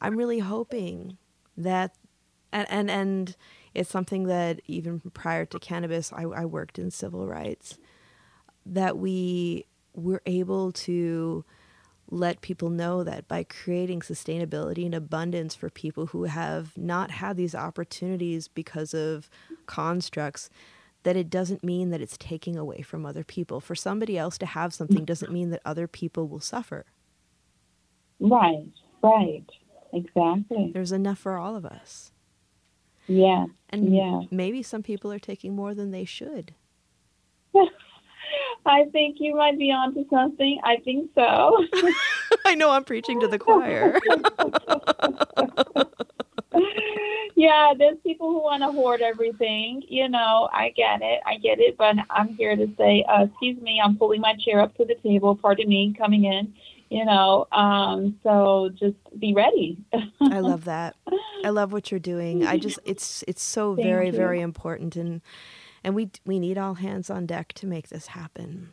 I'm 0.00 0.16
really 0.16 0.38
hoping 0.38 1.18
that, 1.56 1.94
and, 2.52 2.66
and, 2.70 2.90
and 2.90 3.36
it's 3.74 3.90
something 3.90 4.24
that 4.24 4.60
even 4.66 5.00
prior 5.12 5.44
to 5.46 5.58
cannabis, 5.58 6.12
I, 6.12 6.22
I 6.22 6.44
worked 6.46 6.78
in 6.78 6.90
civil 6.90 7.26
rights, 7.26 7.78
that 8.64 8.98
we 8.98 9.66
were 9.94 10.22
able 10.26 10.72
to 10.72 11.44
let 12.10 12.40
people 12.40 12.70
know 12.70 13.04
that 13.04 13.28
by 13.28 13.44
creating 13.44 14.00
sustainability 14.00 14.84
and 14.84 14.94
abundance 14.94 15.54
for 15.54 15.70
people 15.70 16.06
who 16.06 16.24
have 16.24 16.76
not 16.76 17.10
had 17.12 17.36
these 17.36 17.54
opportunities 17.54 18.48
because 18.48 18.94
of 18.94 19.30
constructs, 19.66 20.50
that 21.04 21.16
it 21.16 21.30
doesn't 21.30 21.64
mean 21.64 21.90
that 21.90 22.00
it's 22.00 22.18
taking 22.18 22.56
away 22.56 22.82
from 22.82 23.06
other 23.06 23.24
people. 23.24 23.60
For 23.60 23.74
somebody 23.74 24.18
else 24.18 24.38
to 24.38 24.46
have 24.46 24.74
something 24.74 25.04
doesn't 25.04 25.32
mean 25.32 25.50
that 25.50 25.62
other 25.64 25.86
people 25.86 26.28
will 26.28 26.40
suffer. 26.40 26.86
Right, 28.20 28.66
right. 29.02 29.44
Exactly. 29.92 30.70
There's 30.74 30.92
enough 30.92 31.18
for 31.18 31.38
all 31.38 31.56
of 31.56 31.64
us. 31.64 32.12
Yeah. 33.06 33.46
And 33.70 33.94
Yeah. 33.94 34.22
maybe 34.30 34.62
some 34.62 34.82
people 34.82 35.12
are 35.12 35.18
taking 35.18 35.54
more 35.56 35.74
than 35.74 35.90
they 35.92 36.04
should. 36.04 36.54
I 38.66 38.84
think 38.92 39.16
you 39.20 39.36
might 39.36 39.58
be 39.58 39.70
onto 39.70 40.08
something. 40.08 40.60
I 40.64 40.76
think 40.84 41.10
so. 41.14 41.64
I 42.44 42.54
know 42.54 42.70
I'm 42.70 42.84
preaching 42.84 43.20
to 43.20 43.28
the 43.28 43.38
choir. 43.38 43.98
yeah, 47.34 47.72
there's 47.78 47.98
people 48.02 48.30
who 48.30 48.42
want 48.42 48.62
to 48.62 48.72
hoard 48.72 49.00
everything. 49.00 49.82
You 49.88 50.08
know, 50.08 50.48
I 50.52 50.70
get 50.70 51.00
it. 51.02 51.20
I 51.26 51.36
get 51.38 51.60
it. 51.60 51.76
But 51.76 51.96
I'm 52.10 52.28
here 52.36 52.56
to 52.56 52.68
say, 52.76 53.04
uh, 53.08 53.24
excuse 53.24 53.60
me, 53.60 53.80
I'm 53.82 53.96
pulling 53.96 54.20
my 54.20 54.34
chair 54.34 54.60
up 54.60 54.76
to 54.76 54.84
the 54.84 54.96
table. 54.96 55.36
Pardon 55.36 55.68
me, 55.68 55.94
coming 55.96 56.24
in. 56.24 56.52
You 56.90 57.04
know, 57.04 57.46
um, 57.52 58.18
so 58.22 58.70
just 58.74 58.96
be 59.18 59.34
ready. 59.34 59.76
I 60.22 60.40
love 60.40 60.64
that. 60.64 60.96
I 61.44 61.50
love 61.50 61.70
what 61.70 61.90
you're 61.90 62.00
doing. 62.00 62.46
I 62.46 62.56
just 62.56 62.78
it's 62.86 63.22
it's 63.28 63.42
so 63.42 63.76
Thank 63.76 63.86
very 63.86 64.06
you. 64.06 64.12
very 64.12 64.40
important 64.40 64.96
and 64.96 65.20
and 65.88 65.94
we 65.94 66.10
we 66.26 66.38
need 66.38 66.58
all 66.58 66.74
hands 66.74 67.08
on 67.08 67.24
deck 67.24 67.54
to 67.54 67.66
make 67.66 67.88
this 67.88 68.08
happen. 68.08 68.72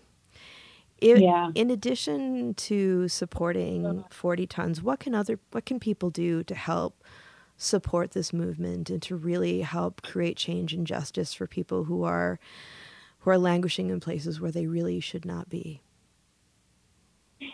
It, 0.97 1.19
Yeah. 1.19 1.49
In 1.55 1.71
addition 1.71 2.53
to 2.55 3.07
supporting 3.07 4.03
40 4.09 4.45
tons, 4.47 4.81
what 4.81 4.99
can 4.99 5.15
other 5.15 5.39
what 5.51 5.65
can 5.65 5.79
people 5.79 6.09
do 6.09 6.43
to 6.43 6.53
help 6.53 7.05
support 7.55 8.11
this 8.11 8.33
movement 8.33 8.89
and 8.89 9.01
to 9.03 9.15
really 9.15 9.61
help 9.61 10.01
create 10.01 10.35
change 10.35 10.73
and 10.73 10.85
justice 10.85 11.33
for 11.33 11.47
people 11.47 11.85
who 11.85 12.03
are 12.03 12.37
who 13.19 13.29
are 13.29 13.37
languishing 13.37 13.89
in 13.89 14.01
places 14.01 14.41
where 14.41 14.51
they 14.51 14.67
really 14.67 14.99
should 14.99 15.23
not 15.23 15.47
be? 15.47 15.81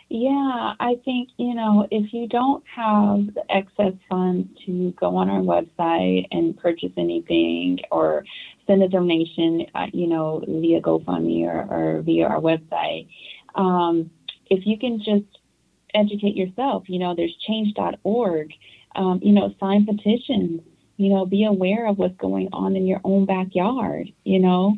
Yeah, 0.10 0.74
I 0.80 0.96
think, 1.06 1.30
you 1.38 1.56
know, 1.56 1.88
if 1.90 2.14
you 2.14 2.28
don't 2.28 2.64
have 2.76 3.34
the 3.34 3.44
excess 3.50 3.94
funds 4.10 4.48
to 4.66 4.92
go 5.00 5.16
on 5.16 5.30
our 5.30 5.40
website 5.40 6.28
and 6.32 6.58
purchase 6.58 6.92
anything 6.98 7.80
or 7.92 8.24
send 8.68 8.84
a 8.84 8.88
donation, 8.88 9.66
uh, 9.76 9.88
you 9.94 10.08
know, 10.08 10.44
via 10.48 10.82
GoFundMe 10.82 11.46
or, 11.46 11.98
or 11.98 12.02
via 12.02 12.28
our 12.28 12.40
website, 12.40 13.08
um, 13.56 14.10
if 14.50 14.66
you 14.66 14.78
can 14.78 15.00
just 15.00 15.40
educate 15.94 16.36
yourself, 16.36 16.84
you 16.88 17.00
know, 17.00 17.16
there's 17.16 17.36
change.org, 17.48 18.52
um, 18.96 19.20
you 19.24 19.34
know, 19.34 19.54
sign 19.60 19.86
petitions, 19.86 20.62
you 20.98 21.10
know, 21.10 21.26
be 21.26 21.46
aware 21.46 21.88
of 21.88 21.98
what's 21.98 22.18
going 22.18 22.50
on 22.54 22.76
in 22.76 22.86
your 22.86 23.02
own 23.04 23.26
backyard, 23.26 24.12
you 24.24 24.40
know. 24.40 24.78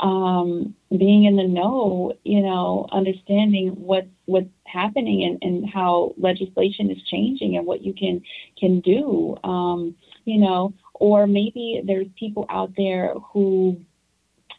Um, 0.00 0.74
being 0.90 1.24
in 1.24 1.36
the 1.36 1.46
know, 1.46 2.14
you 2.24 2.40
know, 2.40 2.88
understanding 2.90 3.68
what's 3.76 4.08
what's 4.24 4.48
happening 4.64 5.24
and, 5.24 5.38
and 5.42 5.68
how 5.68 6.14
legislation 6.16 6.90
is 6.90 6.96
changing 7.10 7.58
and 7.58 7.66
what 7.66 7.82
you 7.82 7.92
can 7.92 8.22
can 8.58 8.80
do, 8.80 9.36
um, 9.44 9.94
you 10.30 10.38
know, 10.38 10.72
or 10.94 11.26
maybe 11.26 11.82
there's 11.84 12.06
people 12.16 12.46
out 12.48 12.70
there 12.76 13.14
who 13.32 13.76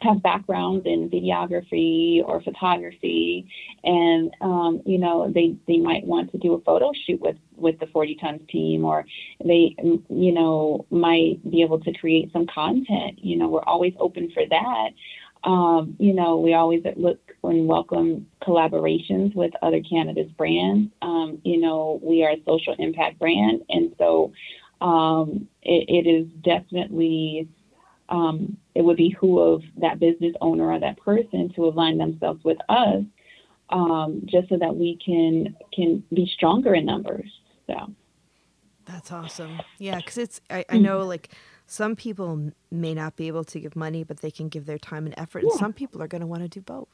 have 0.02 0.22
backgrounds 0.22 0.84
in 0.84 1.08
videography 1.08 2.22
or 2.26 2.42
photography, 2.42 3.46
and 3.84 4.30
um, 4.42 4.82
you 4.84 4.98
know 4.98 5.32
they 5.32 5.56
they 5.66 5.78
might 5.78 6.04
want 6.04 6.30
to 6.32 6.38
do 6.38 6.52
a 6.52 6.60
photo 6.60 6.92
shoot 7.06 7.20
with 7.20 7.36
with 7.56 7.78
the 7.78 7.86
40 7.86 8.16
tons 8.16 8.40
team, 8.50 8.84
or 8.84 9.06
they 9.42 9.74
you 9.78 10.32
know 10.32 10.84
might 10.90 11.38
be 11.50 11.62
able 11.62 11.80
to 11.80 11.92
create 11.94 12.30
some 12.32 12.46
content. 12.46 13.18
You 13.18 13.38
know, 13.38 13.48
we're 13.48 13.64
always 13.64 13.94
open 13.98 14.30
for 14.34 14.42
that. 14.48 14.90
Um, 15.44 15.96
you 15.98 16.12
know, 16.12 16.36
we 16.36 16.54
always 16.54 16.82
look 16.96 17.18
and 17.44 17.66
welcome 17.66 18.26
collaborations 18.42 19.34
with 19.34 19.52
other 19.62 19.80
cannabis 19.80 20.30
brands. 20.36 20.92
Um, 21.02 21.40
you 21.44 21.60
know, 21.60 21.98
we 22.02 22.22
are 22.22 22.30
a 22.30 22.42
social 22.46 22.76
impact 22.78 23.18
brand, 23.18 23.62
and 23.68 23.94
so 23.98 24.32
um, 24.82 25.48
it, 25.62 26.06
it 26.06 26.10
is 26.10 26.26
definitely 26.42 27.48
um, 28.08 28.56
it 28.74 28.82
would 28.82 28.96
behoove 28.96 29.62
that 29.80 29.98
business 29.98 30.34
owner 30.40 30.70
or 30.72 30.80
that 30.80 30.98
person 30.98 31.50
to 31.54 31.64
align 31.64 31.98
themselves 31.98 32.42
with 32.44 32.58
us, 32.68 33.02
um, 33.70 34.22
just 34.26 34.48
so 34.48 34.58
that 34.58 34.74
we 34.74 34.98
can 35.04 35.56
can 35.72 36.02
be 36.12 36.30
stronger 36.34 36.74
in 36.74 36.84
numbers. 36.84 37.30
So 37.66 37.94
That's 38.84 39.12
awesome. 39.12 39.60
Yeah, 39.78 39.96
because 39.96 40.18
it's 40.18 40.40
I, 40.50 40.64
I 40.68 40.78
know 40.78 41.06
like 41.06 41.30
some 41.66 41.94
people 41.96 42.50
may 42.70 42.92
not 42.92 43.16
be 43.16 43.28
able 43.28 43.44
to 43.44 43.60
give 43.60 43.76
money, 43.76 44.04
but 44.04 44.20
they 44.20 44.30
can 44.30 44.48
give 44.48 44.66
their 44.66 44.78
time 44.78 45.06
and 45.06 45.14
effort, 45.16 45.44
and 45.44 45.52
some 45.52 45.72
people 45.72 46.02
are 46.02 46.08
going 46.08 46.22
to 46.22 46.26
want 46.26 46.42
to 46.42 46.48
do 46.48 46.60
both. 46.60 46.88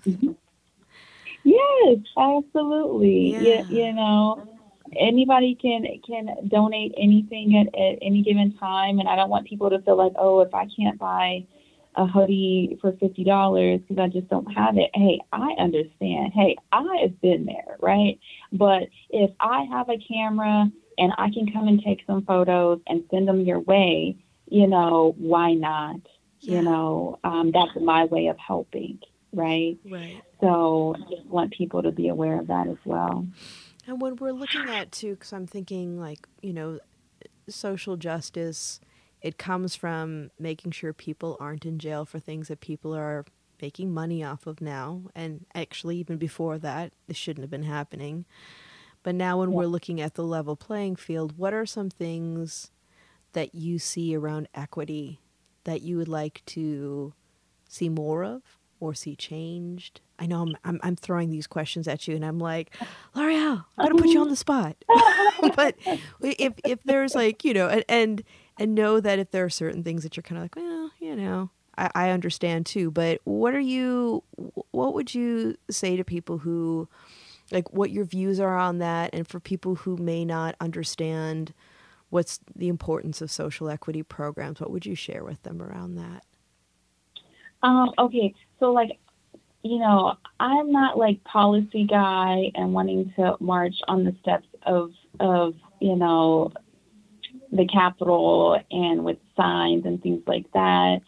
yes, 1.42 1.98
absolutely. 2.16 3.32
Yeah. 3.32 3.40
Yeah, 3.40 3.62
you 3.62 3.92
know, 3.94 4.57
anybody 4.98 5.54
can 5.60 5.84
can 6.06 6.48
donate 6.48 6.94
anything 6.96 7.56
at, 7.56 7.78
at 7.78 7.98
any 8.02 8.22
given 8.22 8.56
time, 8.58 8.98
and 8.98 9.08
I 9.08 9.16
don't 9.16 9.30
want 9.30 9.46
people 9.46 9.70
to 9.70 9.80
feel 9.82 9.96
like, 9.96 10.12
oh, 10.16 10.40
if 10.40 10.54
I 10.54 10.66
can't 10.76 10.98
buy 10.98 11.46
a 11.96 12.06
hoodie 12.06 12.78
for 12.80 12.92
fifty 12.92 13.24
dollars 13.24 13.80
because 13.80 14.00
I 14.00 14.08
just 14.08 14.28
don't 14.28 14.46
have 14.52 14.76
it. 14.76 14.90
Hey, 14.94 15.20
I 15.32 15.54
understand. 15.58 16.32
Hey, 16.34 16.56
I 16.72 16.98
have 17.02 17.20
been 17.20 17.44
there, 17.44 17.76
right? 17.80 18.18
But 18.52 18.84
if 19.10 19.30
I 19.40 19.64
have 19.70 19.88
a 19.88 19.98
camera 19.98 20.70
and 20.96 21.12
I 21.18 21.30
can 21.30 21.52
come 21.52 21.68
and 21.68 21.82
take 21.82 22.00
some 22.06 22.24
photos 22.24 22.80
and 22.86 23.04
send 23.10 23.28
them 23.28 23.40
your 23.40 23.60
way, 23.60 24.16
you 24.46 24.66
know, 24.66 25.14
why 25.18 25.54
not? 25.54 26.00
Yeah. 26.40 26.56
You 26.56 26.62
know, 26.62 27.18
um, 27.24 27.50
that's 27.52 27.72
my 27.80 28.04
way 28.04 28.28
of 28.28 28.36
helping, 28.38 29.00
right? 29.32 29.76
Right. 29.84 30.22
So 30.40 30.94
I 30.96 31.00
just 31.10 31.26
want 31.26 31.52
people 31.52 31.82
to 31.82 31.90
be 31.90 32.08
aware 32.08 32.38
of 32.38 32.46
that 32.46 32.68
as 32.68 32.76
well. 32.84 33.26
And 33.88 34.02
when 34.02 34.16
we're 34.16 34.32
looking 34.32 34.68
at 34.68 34.92
too, 34.92 35.12
because 35.14 35.32
I'm 35.32 35.46
thinking 35.46 35.98
like 35.98 36.28
you 36.42 36.52
know, 36.52 36.78
social 37.48 37.96
justice, 37.96 38.80
it 39.22 39.38
comes 39.38 39.74
from 39.74 40.30
making 40.38 40.72
sure 40.72 40.92
people 40.92 41.38
aren't 41.40 41.64
in 41.64 41.78
jail 41.78 42.04
for 42.04 42.18
things 42.18 42.48
that 42.48 42.60
people 42.60 42.94
are 42.94 43.24
making 43.62 43.92
money 43.92 44.22
off 44.22 44.46
of 44.46 44.60
now, 44.60 45.04
and 45.14 45.46
actually 45.54 45.96
even 45.96 46.18
before 46.18 46.58
that, 46.58 46.92
this 47.08 47.16
shouldn't 47.16 47.42
have 47.42 47.50
been 47.50 47.64
happening. 47.64 48.26
But 49.02 49.14
now, 49.14 49.38
when 49.38 49.50
Yeah. 49.50 49.56
we're 49.56 49.66
looking 49.66 50.00
at 50.02 50.14
the 50.14 50.24
level 50.24 50.54
playing 50.54 50.96
field, 50.96 51.38
what 51.38 51.54
are 51.54 51.66
some 51.66 51.88
things 51.90 52.70
that 53.32 53.54
you 53.54 53.78
see 53.78 54.14
around 54.14 54.48
equity 54.54 55.20
that 55.64 55.82
you 55.82 55.96
would 55.96 56.08
like 56.08 56.42
to 56.46 57.14
see 57.68 57.88
more 57.88 58.24
of 58.24 58.57
or 58.80 58.94
see 58.94 59.16
changed? 59.16 60.00
I 60.18 60.26
know 60.26 60.42
I'm 60.42 60.56
I'm, 60.64 60.80
I'm 60.82 60.96
throwing 60.96 61.30
these 61.30 61.46
questions 61.46 61.86
at 61.86 62.08
you, 62.08 62.16
and 62.16 62.24
I'm 62.24 62.38
like, 62.38 62.74
Loriel, 63.14 63.64
I'm 63.76 63.88
gonna 63.88 64.00
put 64.00 64.10
you 64.10 64.20
on 64.20 64.28
the 64.28 64.36
spot. 64.36 64.76
but 65.56 65.76
if 66.20 66.54
if 66.64 66.82
there's 66.84 67.14
like 67.14 67.44
you 67.44 67.54
know, 67.54 67.68
and 67.68 67.84
and, 67.88 68.22
and 68.58 68.74
know 68.74 69.00
that 69.00 69.18
if 69.18 69.30
there 69.30 69.44
are 69.44 69.50
certain 69.50 69.82
things 69.82 70.02
that 70.02 70.16
you're 70.16 70.22
kind 70.22 70.38
of 70.38 70.44
like, 70.44 70.56
well, 70.56 70.90
you 70.98 71.14
know, 71.14 71.50
I, 71.76 71.90
I 71.94 72.10
understand 72.10 72.66
too. 72.66 72.90
But 72.90 73.20
what 73.24 73.54
are 73.54 73.60
you? 73.60 74.24
What 74.70 74.94
would 74.94 75.14
you 75.14 75.56
say 75.70 75.96
to 75.96 76.04
people 76.04 76.38
who, 76.38 76.88
like, 77.50 77.72
what 77.72 77.90
your 77.90 78.04
views 78.04 78.40
are 78.40 78.56
on 78.56 78.78
that, 78.78 79.10
and 79.12 79.26
for 79.26 79.40
people 79.40 79.76
who 79.76 79.96
may 79.96 80.24
not 80.24 80.56
understand 80.60 81.54
what's 82.10 82.40
the 82.56 82.68
importance 82.68 83.20
of 83.20 83.30
social 83.30 83.68
equity 83.68 84.02
programs, 84.02 84.60
what 84.60 84.70
would 84.70 84.86
you 84.86 84.94
share 84.94 85.24
with 85.24 85.42
them 85.42 85.62
around 85.62 85.94
that? 85.96 86.24
Um, 87.62 87.90
okay, 87.98 88.34
so 88.60 88.72
like, 88.72 88.98
you 89.62 89.78
know, 89.78 90.14
I'm 90.40 90.70
not 90.72 90.98
like 90.98 91.22
policy 91.24 91.84
guy 91.84 92.50
and 92.54 92.72
wanting 92.72 93.12
to 93.16 93.36
march 93.40 93.74
on 93.88 94.04
the 94.04 94.14
steps 94.20 94.46
of 94.64 94.92
of 95.20 95.54
you 95.80 95.96
know 95.96 96.52
the 97.52 97.66
Capitol 97.66 98.60
and 98.70 99.04
with 99.04 99.18
signs 99.36 99.84
and 99.84 100.02
things 100.02 100.22
like 100.26 100.50
that. 100.52 101.00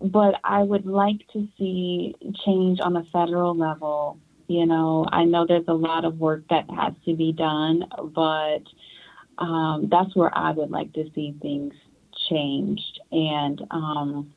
But 0.00 0.36
I 0.44 0.62
would 0.62 0.86
like 0.86 1.26
to 1.32 1.46
see 1.58 2.14
change 2.44 2.80
on 2.80 2.94
the 2.94 3.04
federal 3.12 3.56
level. 3.56 4.18
You 4.46 4.66
know, 4.66 5.06
I 5.10 5.24
know 5.24 5.46
there's 5.46 5.68
a 5.68 5.74
lot 5.74 6.04
of 6.04 6.18
work 6.18 6.44
that 6.50 6.68
has 6.70 6.94
to 7.04 7.14
be 7.14 7.32
done, 7.32 7.84
but 8.14 8.62
um, 9.38 9.88
that's 9.90 10.14
where 10.16 10.36
I 10.36 10.52
would 10.52 10.70
like 10.70 10.92
to 10.94 11.04
see 11.14 11.34
things 11.40 11.74
changed. 12.28 13.00
And 13.12 13.62
um, 13.70 14.32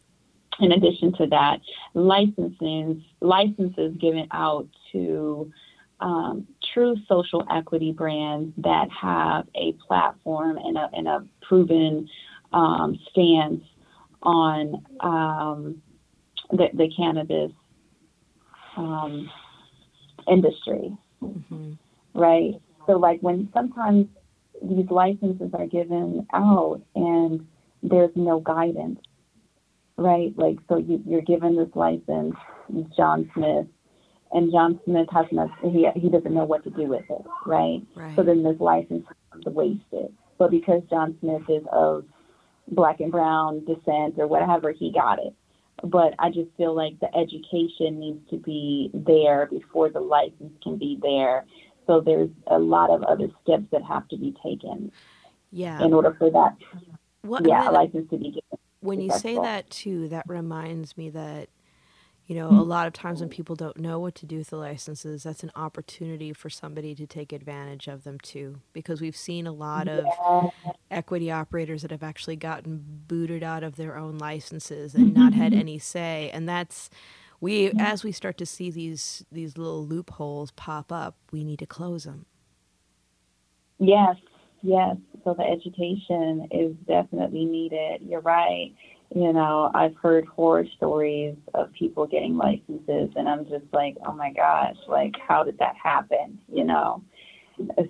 in 0.60 0.72
addition 0.72 1.14
to 1.14 1.28
that, 1.28 1.60
licenses 1.94 2.98
licenses 3.22 3.96
given 4.00 4.28
out 4.32 4.68
to 4.92 5.52
um, 6.00 6.48
true 6.74 6.96
social 7.08 7.46
equity 7.50 7.92
brands 7.92 8.54
that 8.58 8.90
have 8.90 9.48
a 9.56 9.74
platform 9.88 10.58
and 10.58 10.78
a, 10.78 10.90
and 10.94 11.08
a 11.08 11.26
proven 11.42 12.10
um, 12.52 13.00
stance 13.10 13.64
on 14.22 14.84
um, 15.00 15.82
the, 16.52 16.68
the, 16.74 16.90
cannabis 16.96 17.52
um, 18.78 19.30
industry, 20.28 20.96
mm-hmm. 21.22 21.74
right? 22.14 22.54
So, 22.86 22.94
like 22.94 23.20
when 23.22 23.50
sometimes 23.54 24.08
these 24.62 24.90
licenses 24.90 25.52
are 25.54 25.68
given 25.68 26.28
out 26.34 26.82
and 26.96 27.46
there's 27.82 28.12
no 28.16 28.40
guidance, 28.40 29.00
right? 29.98 30.34
Like, 30.38 30.58
so 30.68 30.78
you, 30.78 31.02
you're 31.06 31.22
given 31.22 31.56
this 31.56 31.70
license, 31.76 32.36
John 32.96 33.30
Smith, 33.34 33.68
and 34.32 34.52
John 34.52 34.80
Smith 34.86 35.08
has 35.12 35.26
not, 35.32 35.50
he, 35.62 35.88
he 35.96 36.10
doesn't 36.10 36.34
know 36.34 36.46
what 36.46 36.64
to 36.64 36.72
do 36.72 36.84
with 36.84 37.06
it, 37.10 37.22
right? 37.46 37.82
right. 37.96 38.16
So 38.16 38.24
then 38.24 38.44
this 38.44 38.60
license 38.60 39.06
is 39.36 39.46
wasted. 39.46 40.14
But 40.40 40.50
because 40.50 40.82
John 40.90 41.16
Smith 41.20 41.44
is 41.48 41.64
of 41.72 42.06
black 42.68 43.00
and 43.00 43.12
brown 43.12 43.64
descent 43.66 44.16
or 44.18 44.28
whatever, 44.28 44.72
he 44.72 44.92
got 44.92 45.20
it. 45.20 45.34
But 45.84 46.16
I 46.18 46.30
just 46.30 46.50
feel 46.58 46.76
like 46.76 47.00
the 47.00 47.16
education 47.16 48.00
needs 48.00 48.28
to 48.30 48.38
be 48.38 48.90
there 48.94 49.48
before 49.48 49.90
the 49.90 50.00
license 50.00 50.54
can 50.64 50.78
be 50.78 50.98
there. 51.02 51.46
So 51.86 52.02
there's 52.02 52.30
a 52.48 52.58
lot 52.58 52.90
of 52.90 53.04
other 53.04 53.28
steps 53.44 53.66
that 53.72 53.84
have 53.84 54.08
to 54.10 54.18
be 54.18 54.34
taken. 54.44 54.92
Yeah. 55.52 55.84
In 55.84 55.94
order 55.94 56.16
for 56.18 56.32
that, 56.32 56.56
what, 57.22 57.48
yeah, 57.48 57.70
a 57.70 57.72
license 57.72 58.10
to 58.10 58.18
be 58.18 58.30
given. 58.32 58.60
When 58.84 59.02
you 59.02 59.12
say 59.12 59.36
that 59.36 59.70
too, 59.70 60.10
that 60.10 60.26
reminds 60.28 60.98
me 60.98 61.10
that 61.12 61.50
you 62.26 62.36
know, 62.36 62.48
a 62.48 62.52
mm-hmm. 62.52 62.70
lot 62.70 62.88
of 62.88 62.94
times 62.94 63.20
when 63.20 63.28
people 63.28 63.56
don't 63.56 63.78
know 63.78 64.00
what 64.00 64.16
to 64.16 64.26
do 64.26 64.38
with 64.38 64.50
the 64.50 64.56
licenses, 64.56 65.24
that's 65.24 65.44
an 65.44 65.52
opportunity 65.58 66.32
for 66.32 66.50
somebody 66.50 66.96
to 66.96 67.06
take 67.06 67.34
advantage 67.34 67.88
of 67.88 68.06
them 68.06 68.18
too. 68.20 68.62
Because 68.72 69.02
we've 69.02 69.16
seen 69.16 69.46
a 69.46 69.52
lot 69.52 69.90
of 69.90 70.06
equity 70.90 71.30
operators 71.30 71.82
that 71.82 71.92
have 71.92 72.04
actually 72.04 72.38
gotten 72.38 72.82
booted 73.08 73.44
out 73.44 73.64
of 73.64 73.76
their 73.76 73.98
own 73.98 74.18
licenses 74.18 74.96
and 74.96 75.14
not 75.14 75.34
had 75.34 75.52
mm-hmm. 75.52 75.60
any 75.60 75.80
say. 75.80 76.30
And 76.34 76.48
that's 76.48 76.90
we 77.42 77.72
as 77.78 78.06
we 78.06 78.14
start 78.14 78.38
to 78.38 78.46
see 78.46 78.72
these 78.72 79.26
these 79.30 79.58
little 79.58 79.86
loopholes 79.86 80.52
pop 80.52 80.94
up, 80.94 81.18
we 81.34 81.44
need 81.44 81.60
to 81.60 81.66
close 81.66 82.06
them. 82.06 82.26
Yes, 83.80 84.16
yes. 84.62 84.96
So 85.24 85.34
the 85.34 85.44
education 85.44 86.48
is 86.52 86.76
definitely 86.88 87.46
needed. 87.46 88.02
You're 88.08 88.22
right 88.22 88.74
you 89.16 89.32
know, 89.32 89.70
I've 89.74 89.96
heard 89.96 90.26
horror 90.26 90.66
stories 90.76 91.36
of 91.54 91.72
people 91.74 92.08
getting 92.08 92.36
licenses, 92.36 93.12
and 93.16 93.30
I'm 93.30 93.46
just 93.46 93.66
like, 93.72 93.96
oh 94.08 94.14
my 94.14 94.34
gosh, 94.34 94.76
like, 94.88 95.14
how 95.28 95.44
did 95.44 95.60
that 95.60 95.76
happen? 95.82 96.40
You 96.52 96.64
know? 96.64 97.04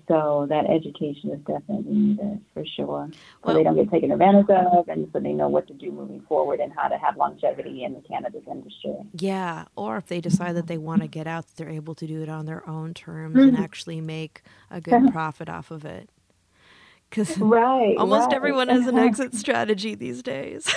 So 0.10 0.46
that 0.50 0.66
education 0.70 1.32
is 1.32 1.40
definitely 1.48 1.94
needed 1.94 2.42
for 2.54 2.66
sure. 2.76 3.08
So 3.10 3.18
well, 3.46 3.56
they 3.56 3.64
don't 3.64 3.76
get 3.76 3.90
taken 3.90 4.12
advantage 4.12 4.50
of, 4.50 4.90
and 4.90 5.08
so 5.14 5.22
they 5.22 5.32
know 5.32 5.48
what 5.48 5.68
to 5.68 5.74
do 5.74 5.90
moving 5.90 6.22
forward 6.28 6.60
and 6.60 6.74
how 6.76 6.90
to 6.90 6.98
have 6.98 7.16
longevity 7.16 7.86
in 7.86 7.94
the 7.94 8.02
cannabis 8.02 8.44
industry. 8.46 8.96
Yeah, 9.14 9.64
or 9.78 9.96
if 9.96 10.08
they 10.08 10.20
decide 10.20 10.58
that 10.58 10.68
they 10.68 10.78
want 10.78 11.02
to 11.04 11.08
get 11.08 11.28
out, 11.28 11.46
they're 11.56 11.70
able 11.70 11.96
to 11.96 12.06
do 12.06 12.22
it 12.22 12.28
on 12.28 12.46
their 12.46 12.68
own 12.70 12.94
terms 12.94 13.38
and 13.38 13.54
mm-hmm. 13.54 13.64
actually 13.64 14.02
make 14.02 14.42
a 14.70 14.82
good 14.82 15.10
profit 15.14 15.48
off 15.48 15.72
of 15.72 15.86
it 15.86 16.10
because 17.14 17.38
right, 17.38 17.95
almost 17.97 18.28
right. 18.28 18.34
everyone 18.34 18.70
has 18.70 18.88
an 18.88 18.97
exit 18.97 19.36
strategy 19.36 19.93
these 19.93 20.24
days. 20.24 20.68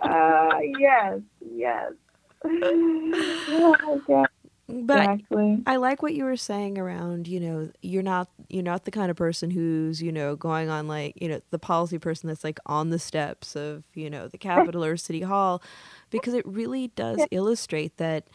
uh, 0.00 0.58
yes, 0.78 1.20
yes. 1.54 1.92
Oh. 2.44 4.26
But 4.68 4.98
exactly. 4.98 5.62
I 5.66 5.76
like 5.76 6.02
what 6.02 6.14
you 6.14 6.24
were 6.24 6.36
saying 6.36 6.76
around, 6.76 7.28
you 7.28 7.38
know, 7.38 7.70
you're 7.82 8.02
not 8.02 8.28
you're 8.48 8.64
not 8.64 8.84
the 8.84 8.90
kind 8.90 9.10
of 9.10 9.16
person 9.16 9.50
who's, 9.50 10.02
you 10.02 10.10
know, 10.10 10.34
going 10.34 10.68
on 10.68 10.88
like, 10.88 11.20
you 11.20 11.28
know, 11.28 11.40
the 11.50 11.58
policy 11.58 11.98
person 11.98 12.28
that's 12.28 12.42
like 12.42 12.58
on 12.66 12.90
the 12.90 12.98
steps 12.98 13.54
of, 13.54 13.84
you 13.94 14.10
know, 14.10 14.26
the 14.26 14.38
Capitol 14.38 14.84
or 14.84 14.96
City 14.96 15.20
Hall 15.20 15.62
because 16.10 16.34
it 16.34 16.44
really 16.46 16.88
does 16.88 17.18
yeah. 17.18 17.26
illustrate 17.30 17.96
that 17.98 18.26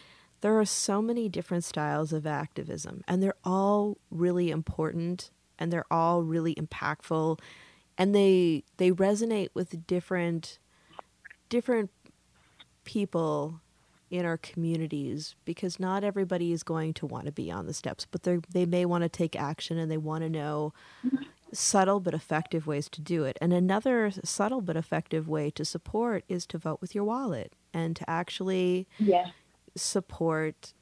there 0.41 0.59
are 0.59 0.65
so 0.65 1.01
many 1.01 1.29
different 1.29 1.63
styles 1.63 2.13
of 2.13 2.27
activism, 2.27 3.03
and 3.07 3.21
they're 3.21 3.35
all 3.43 3.97
really 4.09 4.51
important 4.51 5.31
and 5.57 5.71
they're 5.71 5.91
all 5.91 6.23
really 6.23 6.55
impactful 6.55 7.39
and 7.97 8.15
they 8.15 8.63
they 8.77 8.91
resonate 8.91 9.49
with 9.53 9.85
different 9.85 10.57
different 11.49 11.91
people 12.83 13.61
in 14.09 14.25
our 14.25 14.37
communities 14.37 15.35
because 15.45 15.79
not 15.79 16.03
everybody 16.03 16.51
is 16.51 16.63
going 16.63 16.93
to 16.93 17.05
want 17.05 17.25
to 17.25 17.31
be 17.31 17.49
on 17.51 17.67
the 17.67 17.73
steps, 17.73 18.07
but 18.09 18.23
they 18.23 18.39
they 18.49 18.65
may 18.65 18.85
want 18.85 19.03
to 19.03 19.09
take 19.09 19.35
action 19.35 19.77
and 19.77 19.91
they 19.91 19.97
want 19.97 20.23
to 20.23 20.29
know 20.29 20.73
subtle 21.53 21.99
but 21.99 22.13
effective 22.13 22.65
ways 22.65 22.89
to 22.89 23.01
do 23.01 23.23
it. 23.23 23.37
And 23.39 23.53
another 23.53 24.11
subtle 24.23 24.61
but 24.61 24.75
effective 24.75 25.27
way 25.27 25.51
to 25.51 25.63
support 25.63 26.23
is 26.27 26.45
to 26.47 26.57
vote 26.57 26.81
with 26.81 26.95
your 26.95 27.03
wallet 27.03 27.53
and 27.73 27.95
to 27.95 28.09
actually 28.09 28.87
yeah 28.97 29.27
support 29.75 30.73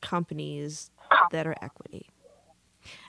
companies 0.00 0.90
that 1.30 1.46
are 1.46 1.56
equity 1.60 2.08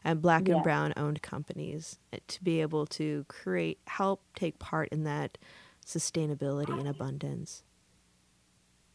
and 0.03 0.21
black 0.21 0.47
and 0.49 0.63
brown 0.63 0.93
owned 0.97 1.21
companies 1.21 1.99
eh, 2.11 2.17
to 2.27 2.43
be 2.43 2.61
able 2.61 2.85
to 2.85 3.25
create 3.27 3.79
help 3.87 4.21
take 4.35 4.59
part 4.59 4.89
in 4.89 5.03
that 5.03 5.37
sustainability 5.85 6.77
and 6.77 6.87
abundance 6.87 7.63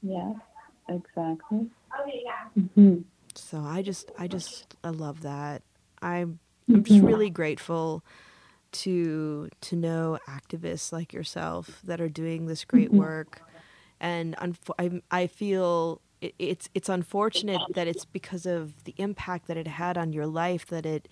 yeah 0.02 0.32
exactly 0.88 1.66
mm-hmm. 2.58 2.96
so 3.34 3.58
i 3.60 3.82
just 3.82 4.10
i 4.18 4.26
just 4.26 4.76
i 4.84 4.90
love 4.90 5.22
that 5.22 5.62
i'm 6.02 6.38
i'm 6.68 6.84
just 6.84 6.98
mm-hmm. 6.98 7.06
really 7.06 7.30
grateful 7.30 8.04
to 8.72 9.48
to 9.60 9.76
know 9.76 10.18
activists 10.28 10.92
like 10.92 11.12
yourself 11.12 11.80
that 11.84 12.00
are 12.00 12.08
doing 12.08 12.46
this 12.46 12.64
great 12.64 12.88
mm-hmm. 12.88 12.98
work 12.98 13.40
and 14.00 14.36
I, 14.78 15.00
I 15.10 15.26
feel 15.28 16.00
it, 16.24 16.34
it's 16.38 16.68
it's 16.74 16.88
unfortunate 16.88 17.60
that 17.74 17.86
it's 17.86 18.04
because 18.04 18.46
of 18.46 18.84
the 18.84 18.94
impact 18.96 19.46
that 19.46 19.56
it 19.56 19.66
had 19.66 19.98
on 19.98 20.12
your 20.12 20.26
life 20.26 20.66
that 20.66 20.86
it 20.86 21.08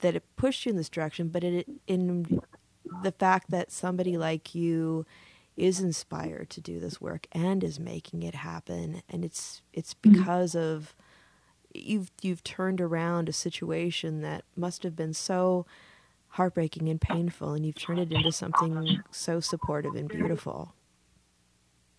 that 0.00 0.16
it 0.16 0.24
pushed 0.36 0.66
you 0.66 0.70
in 0.70 0.76
this 0.76 0.88
direction, 0.88 1.28
but 1.28 1.42
it 1.42 1.66
in 1.86 2.40
the 3.02 3.12
fact 3.12 3.50
that 3.50 3.72
somebody 3.72 4.18
like 4.18 4.54
you 4.54 5.06
is 5.56 5.80
inspired 5.80 6.50
to 6.50 6.60
do 6.60 6.80
this 6.80 7.00
work 7.00 7.26
and 7.32 7.62
is 7.62 7.78
making 7.78 8.22
it 8.22 8.34
happen 8.34 9.02
and 9.08 9.24
it's 9.24 9.62
it's 9.72 9.94
mm-hmm. 9.94 10.18
because 10.18 10.54
mm-hmm. 10.54 10.76
of 10.76 10.94
you've 11.74 12.10
you've 12.22 12.42
turned 12.42 12.80
around 12.80 13.28
a 13.28 13.32
situation 13.32 14.20
that 14.22 14.44
must 14.56 14.82
have 14.82 14.96
been 14.96 15.12
so 15.12 15.66
heartbreaking 16.28 16.88
and 16.88 17.00
painful 17.00 17.52
and 17.52 17.66
you've 17.66 17.78
turned 17.78 18.00
it 18.00 18.12
into 18.12 18.32
something 18.32 19.00
so 19.10 19.40
supportive 19.40 19.94
and 19.94 20.08
beautiful 20.08 20.74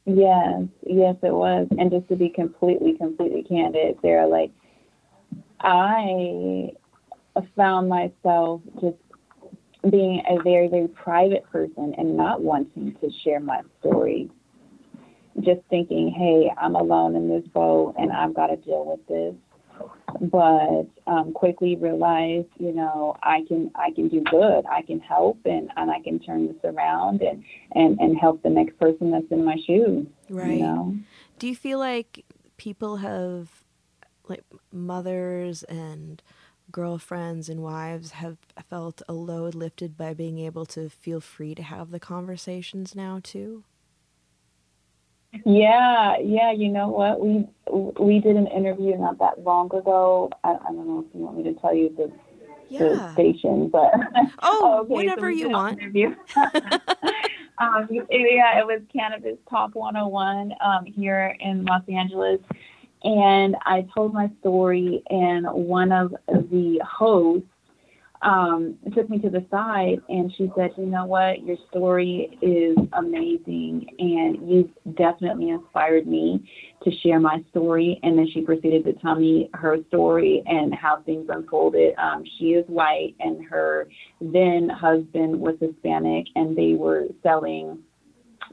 Yes, 0.05 0.63
yes, 0.85 1.15
it 1.23 1.33
was. 1.33 1.67
And 1.77 1.89
just 1.91 2.07
to 2.09 2.15
be 2.15 2.29
completely, 2.29 2.97
completely 2.97 3.43
candid, 3.43 3.97
Sara, 4.01 4.27
like 4.27 4.51
I 5.61 6.73
found 7.55 7.87
myself 7.89 8.61
just 8.81 8.97
being 9.89 10.21
a 10.29 10.41
very, 10.43 10.67
very 10.67 10.87
private 10.87 11.43
person 11.51 11.95
and 11.97 12.17
not 12.17 12.41
wanting 12.41 12.95
to 13.01 13.09
share 13.23 13.39
my 13.39 13.61
story. 13.79 14.29
Just 15.39 15.61
thinking, 15.69 16.11
hey, 16.11 16.51
I'm 16.57 16.75
alone 16.75 17.15
in 17.15 17.27
this 17.29 17.47
boat 17.47 17.95
and 17.97 18.11
I've 18.11 18.33
got 18.33 18.47
to 18.47 18.57
deal 18.57 18.85
with 18.85 19.07
this 19.07 19.35
but 20.21 20.85
um, 21.07 21.33
quickly 21.33 21.75
realized, 21.75 22.47
you 22.59 22.73
know, 22.73 23.15
I 23.23 23.43
can 23.47 23.71
I 23.75 23.91
can 23.91 24.07
do 24.07 24.21
good. 24.21 24.65
I 24.71 24.81
can 24.81 24.99
help, 24.99 25.39
and, 25.45 25.69
and 25.75 25.91
I 25.91 26.01
can 26.01 26.19
turn 26.19 26.47
this 26.47 26.57
around 26.63 27.21
and, 27.21 27.43
and 27.73 27.99
and 27.99 28.17
help 28.17 28.43
the 28.43 28.49
next 28.49 28.79
person 28.79 29.11
that's 29.11 29.31
in 29.31 29.43
my 29.43 29.57
shoes. 29.65 30.07
Right. 30.29 30.57
You 30.57 30.59
know? 30.59 30.97
Do 31.39 31.47
you 31.47 31.55
feel 31.55 31.79
like 31.79 32.25
people 32.57 32.97
have, 32.97 33.49
like 34.27 34.43
mothers 34.71 35.63
and 35.63 36.21
girlfriends 36.71 37.49
and 37.49 37.61
wives, 37.61 38.11
have 38.11 38.37
felt 38.69 39.01
a 39.07 39.13
load 39.13 39.53
lifted 39.55 39.97
by 39.97 40.13
being 40.13 40.39
able 40.39 40.65
to 40.67 40.89
feel 40.89 41.19
free 41.19 41.53
to 41.55 41.63
have 41.63 41.91
the 41.91 41.99
conversations 41.99 42.95
now 42.95 43.19
too? 43.21 43.63
Yeah, 45.45 46.17
yeah. 46.23 46.51
You 46.51 46.69
know 46.69 46.89
what? 46.89 47.19
We 47.19 47.47
we 47.99 48.19
did 48.19 48.35
an 48.35 48.47
interview 48.47 48.97
not 48.97 49.17
that 49.19 49.43
long 49.43 49.73
ago. 49.73 50.29
I, 50.43 50.51
I 50.53 50.67
don't 50.67 50.87
know 50.87 51.05
if 51.07 51.15
you 51.15 51.25
want 51.25 51.37
me 51.37 51.43
to 51.43 51.53
tell 51.59 51.73
you 51.73 51.89
the 51.95 52.11
Yeah. 52.69 52.79
the 52.79 53.13
station, 53.13 53.69
but 53.69 53.93
Oh, 54.43 54.79
okay, 54.81 54.93
whatever 54.93 55.27
we 55.27 55.39
you 55.39 55.49
want. 55.49 55.81
um, 57.57 57.87
yeah, 57.89 58.59
it 58.59 58.65
was 58.65 58.81
Cannabis 58.91 59.37
Talk 59.49 59.75
101 59.75 60.53
um, 60.61 60.85
here 60.85 61.35
in 61.39 61.65
Los 61.65 61.83
Angeles. 61.87 62.39
And 63.03 63.57
I 63.65 63.85
told 63.93 64.13
my 64.13 64.31
story, 64.39 65.03
and 65.09 65.45
one 65.51 65.91
of 65.91 66.15
the 66.27 66.79
hosts 66.89 67.47
um, 68.23 68.77
took 68.95 69.09
me 69.09 69.19
to 69.19 69.29
the 69.29 69.45
side 69.51 69.99
and 70.09 70.33
she 70.37 70.49
said, 70.55 70.71
You 70.77 70.85
know 70.85 71.05
what? 71.05 71.43
Your 71.43 71.57
story 71.69 72.37
is 72.41 72.77
amazing, 72.93 73.85
and 73.99 74.49
you've 74.49 74.95
definitely 74.95 75.49
inspired 75.49 76.07
me 76.07 76.49
to 76.83 76.91
share 77.03 77.19
my 77.19 77.43
story. 77.49 77.99
And 78.03 78.17
then 78.17 78.27
she 78.33 78.41
proceeded 78.41 78.85
to 78.85 78.93
tell 78.93 79.15
me 79.15 79.49
her 79.53 79.77
story 79.89 80.43
and 80.45 80.73
how 80.73 81.01
things 81.05 81.27
unfolded. 81.29 81.95
Um, 81.97 82.23
she 82.37 82.53
is 82.53 82.65
white, 82.67 83.15
and 83.19 83.45
her 83.45 83.87
then 84.21 84.69
husband 84.69 85.39
was 85.39 85.55
Hispanic, 85.59 86.27
and 86.35 86.57
they 86.57 86.73
were 86.73 87.07
selling 87.21 87.79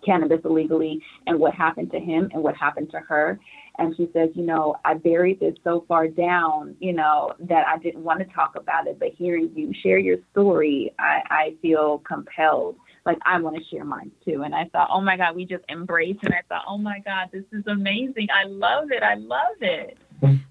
cannabis 0.05 0.41
illegally, 0.45 1.01
and 1.27 1.39
what 1.39 1.55
happened 1.55 1.91
to 1.93 2.01
him 2.01 2.31
and 2.33 2.43
what 2.43 2.57
happened 2.57 2.91
to 2.91 3.01
her. 3.01 3.39
And 3.79 3.97
she 3.97 4.11
says, 4.13 4.31
you 4.35 4.43
know, 4.43 4.77
I 4.85 4.95
buried 4.95 5.41
this 5.41 5.55
so 5.65 5.85
far 5.89 6.07
down, 6.09 6.77
you 6.81 6.93
know, 6.93 7.33
that 7.49 7.67
I 7.67 7.79
didn't 7.79 8.05
want 8.05 8.19
to 8.21 8.27
talk 8.35 8.55
about 8.57 8.87
it. 8.87 8.99
But 8.99 9.11
hearing 9.17 9.51
you 9.55 9.73
share 9.83 9.99
your 9.99 10.19
story, 10.33 10.93
I, 10.99 11.21
I 11.31 11.55
feel 11.63 12.03
compelled. 12.07 12.77
Like 13.07 13.19
I 13.25 13.41
want 13.41 13.57
to 13.57 13.65
share 13.71 13.85
mine 13.85 14.11
too. 14.25 14.43
And 14.43 14.55
I 14.55 14.67
thought, 14.67 14.89
oh 14.93 15.01
my 15.01 15.17
God, 15.17 15.35
we 15.35 15.47
just 15.47 15.65
embraced. 15.71 16.23
And 16.25 16.35
I 16.35 16.43
thought, 16.49 16.65
oh 16.69 16.77
my 16.77 17.01
God, 17.05 17.31
this 17.33 17.45
is 17.53 17.67
amazing. 17.67 18.29
I 18.35 18.47
love 18.47 18.91
it. 18.91 19.03
I 19.03 19.15
love 19.15 19.57
it. 19.61 19.97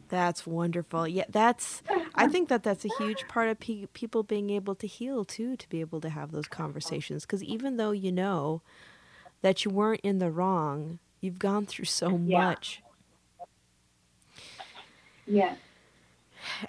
That's 0.10 0.48
wonderful. 0.48 1.08
Yeah, 1.08 1.26
that's. 1.30 1.84
I 2.16 2.28
think 2.28 2.50
that 2.50 2.64
that's 2.64 2.84
a 2.84 2.90
huge 2.98 3.28
part 3.28 3.50
of 3.50 3.60
pe- 3.60 3.86
people 3.94 4.24
being 4.24 4.50
able 4.50 4.74
to 4.74 4.88
heal 4.88 5.24
too, 5.24 5.56
to 5.56 5.70
be 5.70 5.82
able 5.82 6.02
to 6.02 6.10
have 6.10 6.32
those 6.32 6.48
conversations. 6.48 7.26
Because 7.26 7.44
even 7.44 7.78
though 7.78 7.92
you 7.92 8.12
know 8.12 8.64
that 9.42 9.64
you 9.66 9.72
weren't 9.72 10.02
in 10.02 10.20
the 10.20 10.32
wrong, 10.32 11.00
you've 11.22 11.40
gone 11.40 11.66
through 11.66 11.86
so 11.86 12.18
Yeah. 12.18 12.40
much. 12.40 12.82
Yeah. 15.26 15.56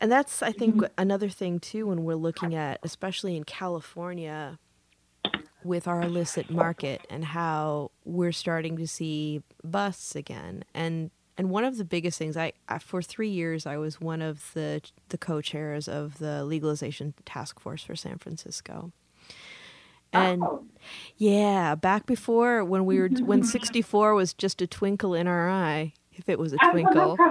And 0.01 0.11
that's, 0.11 0.43
I 0.43 0.53
think, 0.53 0.77
mm-hmm. 0.77 0.93
another 0.99 1.29
thing 1.29 1.61
too 1.61 1.87
when 1.87 2.05
we're 2.05 2.15
looking 2.15 2.55
at, 2.55 2.81
especially 2.83 3.37
in 3.37 3.45
California, 3.45 4.59
with 5.63 5.87
our 5.87 6.03
illicit 6.03 6.51
market 6.51 7.07
and 7.11 7.25
how 7.25 7.91
we're 8.05 8.33
starting 8.33 8.77
to 8.79 8.87
see 8.87 9.43
busts 9.63 10.17
again. 10.17 10.65
And 10.75 11.11
and 11.37 11.49
one 11.49 11.65
of 11.65 11.79
the 11.79 11.85
biggest 11.85 12.19
things, 12.19 12.37
I, 12.37 12.53
I 12.69 12.79
for 12.79 13.01
three 13.01 13.29
years 13.31 13.65
I 13.67 13.77
was 13.79 14.01
one 14.01 14.21
of 14.23 14.53
the 14.55 14.83
the 15.09 15.19
co-chairs 15.19 15.89
of 15.89 16.19
the 16.19 16.45
legalization 16.45 17.15
task 17.25 17.61
force 17.61 17.83
for 17.85 17.97
San 17.97 18.19
Francisco. 18.19 18.93
And 20.13 20.43
Oh. 20.43 20.65
yeah, 21.17 21.75
back 21.75 22.07
before 22.07 22.65
when 22.65 22.85
we 22.87 22.99
were 22.99 23.09
when 23.23 23.43
64 23.43 24.15
was 24.15 24.35
just 24.35 24.61
a 24.63 24.67
twinkle 24.67 25.15
in 25.15 25.27
our 25.27 25.49
eye, 25.49 25.93
if 26.13 26.29
it 26.29 26.39
was 26.39 26.53
a 26.53 26.59
twinkle. 26.71 27.17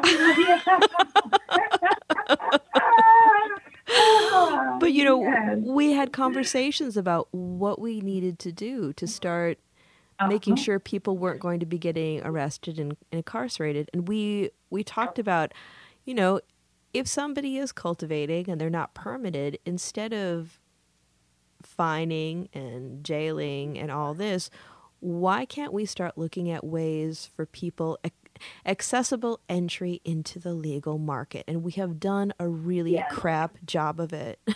But 4.79 4.93
you 4.93 5.03
know, 5.03 5.21
Yes. 5.23 5.57
we 5.61 5.91
had 5.93 6.13
conversations 6.13 6.95
about 6.95 7.27
what 7.31 7.79
we 7.81 8.01
needed 8.01 8.39
to 8.39 8.51
do 8.51 8.93
to 8.93 9.07
start 9.07 9.57
making 10.27 10.53
Uh-huh. 10.53 10.63
sure 10.63 10.79
people 10.79 11.17
weren't 11.17 11.39
going 11.39 11.59
to 11.59 11.65
be 11.65 11.77
getting 11.77 12.21
arrested 12.23 12.77
and, 12.79 12.91
and 13.11 13.19
incarcerated. 13.19 13.89
And 13.93 14.07
we 14.07 14.51
we 14.69 14.83
talked 14.83 15.17
about, 15.19 15.53
you 16.05 16.13
know, 16.13 16.39
if 16.93 17.07
somebody 17.07 17.57
is 17.57 17.71
cultivating 17.71 18.49
and 18.49 18.59
they're 18.61 18.69
not 18.69 18.93
permitted, 18.93 19.59
instead 19.65 20.13
of 20.13 20.58
fining 21.79 22.49
and 22.53 23.03
jailing 23.05 23.79
and 23.79 23.89
all 23.89 24.13
this, 24.13 24.49
why 24.99 25.45
can't 25.45 25.71
we 25.71 25.85
start 25.85 26.17
looking 26.17 26.51
at 26.51 26.65
ways 26.65 27.29
for 27.33 27.45
people 27.45 27.97
accessible 28.65 29.39
entry 29.47 30.01
into 30.03 30.39
the 30.39 30.53
legal 30.53 30.97
market? 30.97 31.45
And 31.47 31.63
we 31.63 31.71
have 31.73 31.99
done 32.01 32.33
a 32.37 32.49
really 32.49 32.93
Yes. 32.95 33.09
crap 33.09 33.57
job 33.65 33.99
of 34.01 34.11
it. 34.11 34.39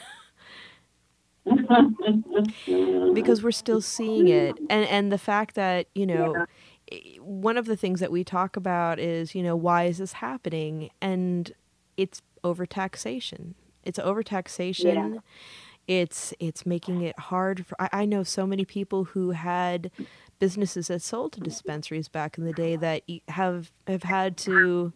because 3.13 3.43
we're 3.43 3.51
still 3.51 3.81
seeing 3.81 4.27
it 4.29 4.57
and 4.69 4.85
and 4.87 5.11
the 5.11 5.17
fact 5.17 5.55
that 5.55 5.87
you 5.93 6.05
know 6.05 6.45
i- 6.91 7.17
one 7.19 7.57
of 7.57 7.65
the 7.65 7.75
things 7.75 7.99
that 7.99 8.11
we 8.11 8.23
talk 8.23 8.55
about 8.55 8.99
is 8.99 9.35
you 9.35 9.43
know 9.43 9.55
why 9.55 9.83
is 9.83 9.97
this 9.97 10.13
happening 10.13 10.89
and 11.01 11.51
it's 11.97 12.21
overtaxation 12.43 13.53
it's 13.83 13.99
overtaxation 13.99 15.19
it's 15.87 16.33
it's 16.39 16.65
making 16.65 17.01
it 17.01 17.17
hard 17.19 17.65
for 17.65 17.79
I, 17.81 17.89
I 17.91 18.05
know 18.05 18.23
so 18.23 18.47
many 18.47 18.65
people 18.65 19.05
who 19.05 19.31
had 19.31 19.91
businesses 20.39 20.87
that 20.87 21.01
sold 21.01 21.33
to 21.33 21.41
dispensaries 21.41 22.07
back 22.07 22.37
in 22.37 22.45
the 22.45 22.53
day 22.53 22.75
that 22.75 23.03
have 23.29 23.71
have 23.87 24.03
had 24.03 24.37
to 24.37 24.93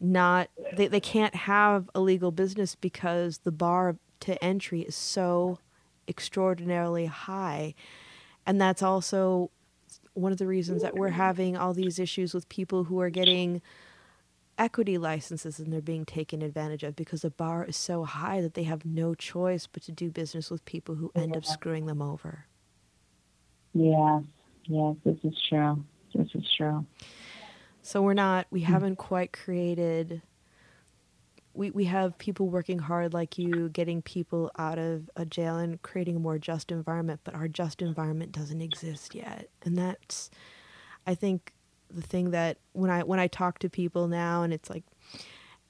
not 0.00 0.48
they, 0.76 0.88
they 0.88 1.00
can't 1.00 1.34
have 1.34 1.90
a 1.94 2.00
legal 2.00 2.30
business 2.30 2.74
because 2.74 3.38
the 3.38 3.52
bar 3.52 3.96
to 4.20 4.42
entry 4.42 4.82
is 4.82 4.94
so 4.96 5.58
extraordinarily 6.08 7.06
high. 7.06 7.74
And 8.46 8.60
that's 8.60 8.82
also 8.82 9.50
one 10.14 10.32
of 10.32 10.38
the 10.38 10.46
reasons 10.46 10.82
that 10.82 10.96
we're 10.96 11.10
having 11.10 11.56
all 11.56 11.74
these 11.74 11.98
issues 11.98 12.34
with 12.34 12.48
people 12.48 12.84
who 12.84 13.00
are 13.00 13.10
getting 13.10 13.62
equity 14.58 14.98
licenses 14.98 15.58
and 15.58 15.72
they're 15.72 15.80
being 15.80 16.04
taken 16.04 16.42
advantage 16.42 16.82
of 16.82 16.96
because 16.96 17.22
the 17.22 17.30
bar 17.30 17.64
is 17.64 17.76
so 17.76 18.04
high 18.04 18.40
that 18.40 18.54
they 18.54 18.64
have 18.64 18.84
no 18.84 19.14
choice 19.14 19.66
but 19.66 19.82
to 19.82 19.92
do 19.92 20.10
business 20.10 20.50
with 20.50 20.64
people 20.64 20.96
who 20.96 21.10
end 21.14 21.36
up 21.36 21.44
screwing 21.44 21.86
them 21.86 22.02
over 22.02 22.46
Yes, 23.74 24.22
yes, 24.64 24.96
this 25.04 25.16
is 25.22 25.34
true. 25.48 25.84
This 26.14 26.28
is 26.34 26.44
true. 26.56 26.84
So 27.82 28.02
we're 28.02 28.14
not 28.14 28.46
we 28.50 28.60
hmm. 28.60 28.72
haven't 28.72 28.96
quite 28.96 29.32
created 29.32 30.22
we 31.54 31.70
we 31.70 31.84
have 31.84 32.18
people 32.18 32.48
working 32.48 32.78
hard 32.78 33.14
like 33.14 33.38
you 33.38 33.68
getting 33.68 34.02
people 34.02 34.50
out 34.58 34.78
of 34.78 35.10
a 35.16 35.24
jail 35.24 35.56
and 35.56 35.80
creating 35.82 36.16
a 36.16 36.20
more 36.20 36.38
just 36.38 36.70
environment, 36.70 37.20
but 37.24 37.34
our 37.34 37.48
just 37.48 37.82
environment 37.82 38.32
doesn't 38.32 38.60
exist 38.60 39.14
yet. 39.14 39.48
And 39.62 39.76
that's 39.76 40.30
I 41.06 41.14
think 41.14 41.52
the 41.90 42.02
thing 42.02 42.30
that 42.32 42.58
when 42.72 42.90
I 42.90 43.02
when 43.02 43.18
I 43.20 43.26
talk 43.28 43.58
to 43.60 43.68
people 43.70 44.08
now 44.08 44.42
and 44.42 44.52
it's 44.52 44.68
like 44.70 44.84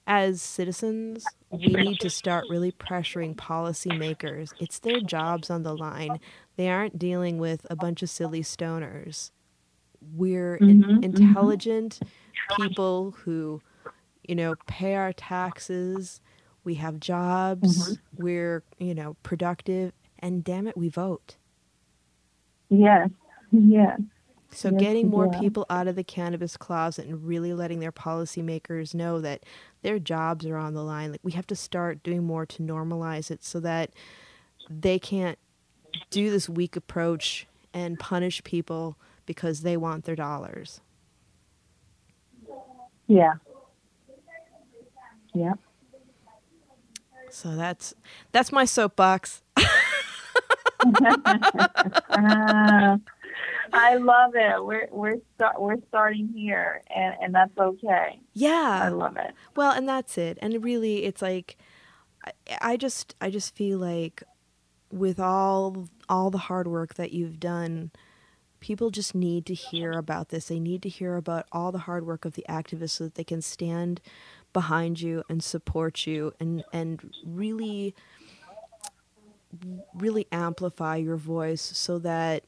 as 0.07 0.41
citizens, 0.41 1.37
we 1.51 1.77
need 1.77 2.01
to 2.01 2.09
start 2.11 2.47
really 2.49 2.73
pressuring 2.73 3.35
policymakers. 3.37 4.55
It's 4.59 4.79
their 4.79 5.01
jobs 5.01 5.51
on 5.51 5.63
the 5.65 5.77
line. 5.77 6.19
They 6.57 6.71
aren't 6.71 6.99
dealing 6.99 7.39
with 7.39 7.67
a 7.69 7.77
bunch 7.77 8.03
of 8.03 8.09
silly 8.11 8.41
stoners. 8.43 9.31
We're 10.15 10.57
in- 10.57 10.83
Mhm, 10.83 10.99
mhm. 11.01 11.05
intelligent 11.05 12.01
people 12.57 13.11
who, 13.25 13.61
you 14.27 14.35
know, 14.35 14.57
pay 14.67 14.95
our 14.95 15.13
taxes. 15.13 16.21
We 16.65 16.75
have 16.77 17.01
jobs. 17.01 17.99
We're, 18.17 18.63
you 18.79 18.95
know, 18.95 19.17
productive. 19.23 19.93
And 20.21 20.43
damn 20.43 20.67
it, 20.67 20.77
we 20.77 20.89
vote. 20.89 21.37
Yes, 22.71 23.11
yes. 23.53 24.01
So 24.51 24.71
Yes, 24.71 24.73
getting 24.73 25.09
more 25.09 25.29
do. 25.29 25.29
people 25.29 25.67
out 25.71 25.89
of 25.89 25.97
the 25.97 26.05
cannabis 26.05 26.57
closet 26.57 27.07
and 27.07 27.25
really 27.27 27.53
letting 27.55 27.81
their 27.81 27.93
policymakers 27.93 28.95
know 28.95 29.21
that 29.21 29.45
their 29.83 29.99
jobs 29.99 30.47
are 30.47 30.57
on 30.57 30.75
the 30.75 30.83
line. 30.85 31.11
Like 31.13 31.21
we 31.23 31.33
have 31.33 31.47
to 31.49 31.57
start 31.57 32.03
doing 32.03 32.25
more 32.25 32.47
to 32.47 32.63
normalize 32.63 33.31
it 33.31 33.45
so 33.45 33.61
that 33.61 33.91
they 34.69 34.99
can't 34.99 35.39
do 36.11 36.31
this 36.31 36.49
weak 36.49 36.77
approach 36.77 37.47
and 37.73 37.99
punish 37.99 38.43
people 38.45 38.97
because 39.27 39.63
they 39.63 39.77
want 39.77 40.05
their 40.05 40.17
dollars. 40.17 40.81
Yeah. 43.07 43.35
Yeah. 45.35 45.55
So 47.31 47.57
that's 47.57 47.95
that's 48.33 48.53
my 48.53 48.65
soapbox. 48.65 49.43
Uh, 52.15 52.97
I 53.73 53.97
love 53.97 54.33
it. 54.35 54.65
We're 54.65 54.89
we're 54.91 55.19
start 55.35 55.61
we're 55.61 55.77
starting 55.89 56.29
here, 56.29 56.83
and 56.95 57.15
and 57.21 57.35
that's 57.35 57.57
okay. 57.57 58.21
Yeah, 58.35 58.81
I 58.83 58.89
love 58.89 59.17
it. 59.17 59.35
Well, 59.57 59.73
and 59.73 59.89
that's 59.89 60.19
it. 60.19 60.39
And 60.41 60.63
really, 60.63 61.05
it's 61.05 61.23
like 61.23 61.57
I, 62.25 62.33
I 62.61 62.77
just 62.77 63.15
I 63.21 63.31
just 63.31 63.55
feel 63.55 63.79
like 63.79 64.23
with 64.93 65.21
all 65.21 65.89
all 66.09 66.31
the 66.31 66.39
hard 66.39 66.67
work 66.67 66.95
that 66.95 67.13
you've 67.13 67.41
done, 67.41 67.91
people 68.61 68.91
just 68.91 69.15
need 69.15 69.47
to 69.47 69.55
hear 69.55 69.93
about 69.93 70.31
this. 70.31 70.47
They 70.47 70.61
need 70.61 70.83
to 70.83 70.89
hear 70.89 71.17
about 71.17 71.47
all 71.53 71.73
the 71.73 71.79
hard 71.79 72.07
work 72.07 72.25
of 72.25 72.35
the 72.35 72.45
activists 72.49 72.91
so 72.91 73.05
that 73.05 73.15
they 73.15 73.25
can 73.25 73.43
stand 73.43 74.01
behind 74.53 75.01
you 75.01 75.23
and 75.29 75.43
support 75.43 76.07
you 76.07 76.33
and 76.41 76.65
and 76.73 77.13
really 77.25 77.95
really 79.95 80.27
amplify 80.31 80.97
your 80.97 81.17
voice 81.17 81.63
so 81.63 81.99
that 81.99 82.45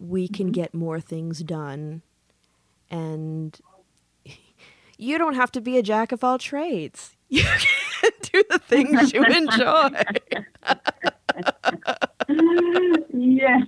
we 0.00 0.26
can 0.26 0.46
mm-hmm. 0.46 0.52
get 0.52 0.74
more 0.74 0.98
things 0.98 1.42
done 1.42 2.02
and 2.90 3.60
you 4.98 5.18
don't 5.18 5.34
have 5.34 5.52
to 5.52 5.60
be 5.60 5.78
a 5.78 5.82
jack 5.82 6.12
of 6.12 6.24
all 6.24 6.38
trades. 6.38 7.16
You 7.32 7.44
can, 7.44 8.10
do 8.32 8.42
the 8.50 8.58
things 8.58 9.12
you 9.12 9.22
enjoy. 9.22 9.90
yes. 13.12 13.62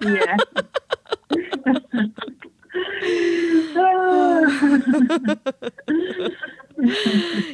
Yes. 0.02 0.40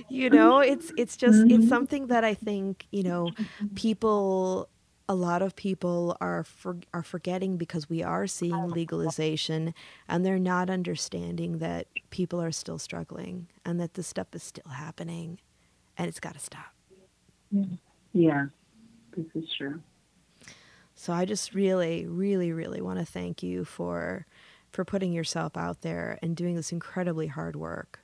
you 0.09 0.31
know, 0.31 0.61
it's 0.61 0.93
it's 0.97 1.17
just 1.17 1.41
it's 1.41 1.53
mm-hmm. 1.53 1.69
something 1.69 2.07
that 2.07 2.25
I 2.25 2.35
think, 2.35 2.87
you 2.91 3.03
know, 3.03 3.31
people 3.75 4.69
a 5.09 5.15
lot 5.15 5.43
of 5.43 5.55
people 5.55 6.17
are 6.21 6.45
for, 6.45 6.79
are 6.95 7.03
forgetting 7.03 7.57
because 7.57 7.91
we 7.91 8.03
are 8.03 8.27
seeing 8.27 8.69
legalization 8.69 9.75
and 10.09 10.25
they're 10.25 10.39
not 10.39 10.71
understanding 10.71 11.59
that 11.59 11.87
people 12.11 12.41
are 12.41 12.53
still 12.53 12.79
struggling 12.79 13.47
and 13.65 13.79
that 13.81 13.95
this 13.95 14.07
stuff 14.07 14.29
is 14.33 14.43
still 14.43 14.73
happening 14.73 15.39
and 15.99 16.09
it's 16.09 16.21
got 16.21 16.35
to 16.35 16.41
stop. 16.41 16.73
Yeah. 18.13 18.47
This 19.17 19.27
is 19.35 19.53
true. 19.57 19.81
So 20.95 21.13
I 21.13 21.25
just 21.25 21.55
really 21.55 22.07
really 22.07 22.53
really 22.53 22.81
want 22.81 22.99
to 22.99 23.05
thank 23.05 23.43
you 23.43 23.65
for 23.65 24.27
for 24.71 24.85
putting 24.85 25.13
yourself 25.13 25.57
out 25.57 25.83
there 25.83 26.19
and 26.23 26.37
doing 26.37 26.57
this 26.57 26.73
incredibly 26.73 27.27
hard 27.29 27.57
work 27.57 28.01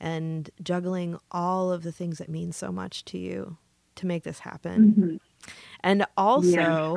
and 0.00 0.50
juggling 0.62 1.18
all 1.30 1.72
of 1.72 1.82
the 1.82 1.92
things 1.92 2.18
that 2.18 2.28
mean 2.28 2.52
so 2.52 2.70
much 2.70 3.04
to 3.06 3.18
you 3.18 3.56
to 3.96 4.06
make 4.06 4.22
this 4.22 4.40
happen. 4.40 4.92
Mm-hmm. 4.92 5.16
And 5.80 6.06
also, 6.16 6.48
yeah. 6.50 6.96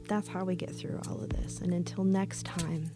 That's 0.09 0.29
how 0.29 0.45
we 0.45 0.57
get 0.57 0.71
through 0.71 1.01
all 1.09 1.21
of 1.21 1.31
this. 1.31 1.61
And 1.61 1.73
until 1.73 2.05
next 2.05 2.45
time, 2.45 2.91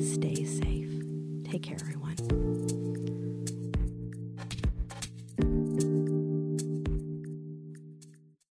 stay 0.00 0.44
safe. 0.44 1.02
Take 1.50 1.62
care, 1.62 1.78
everyone. 1.80 2.67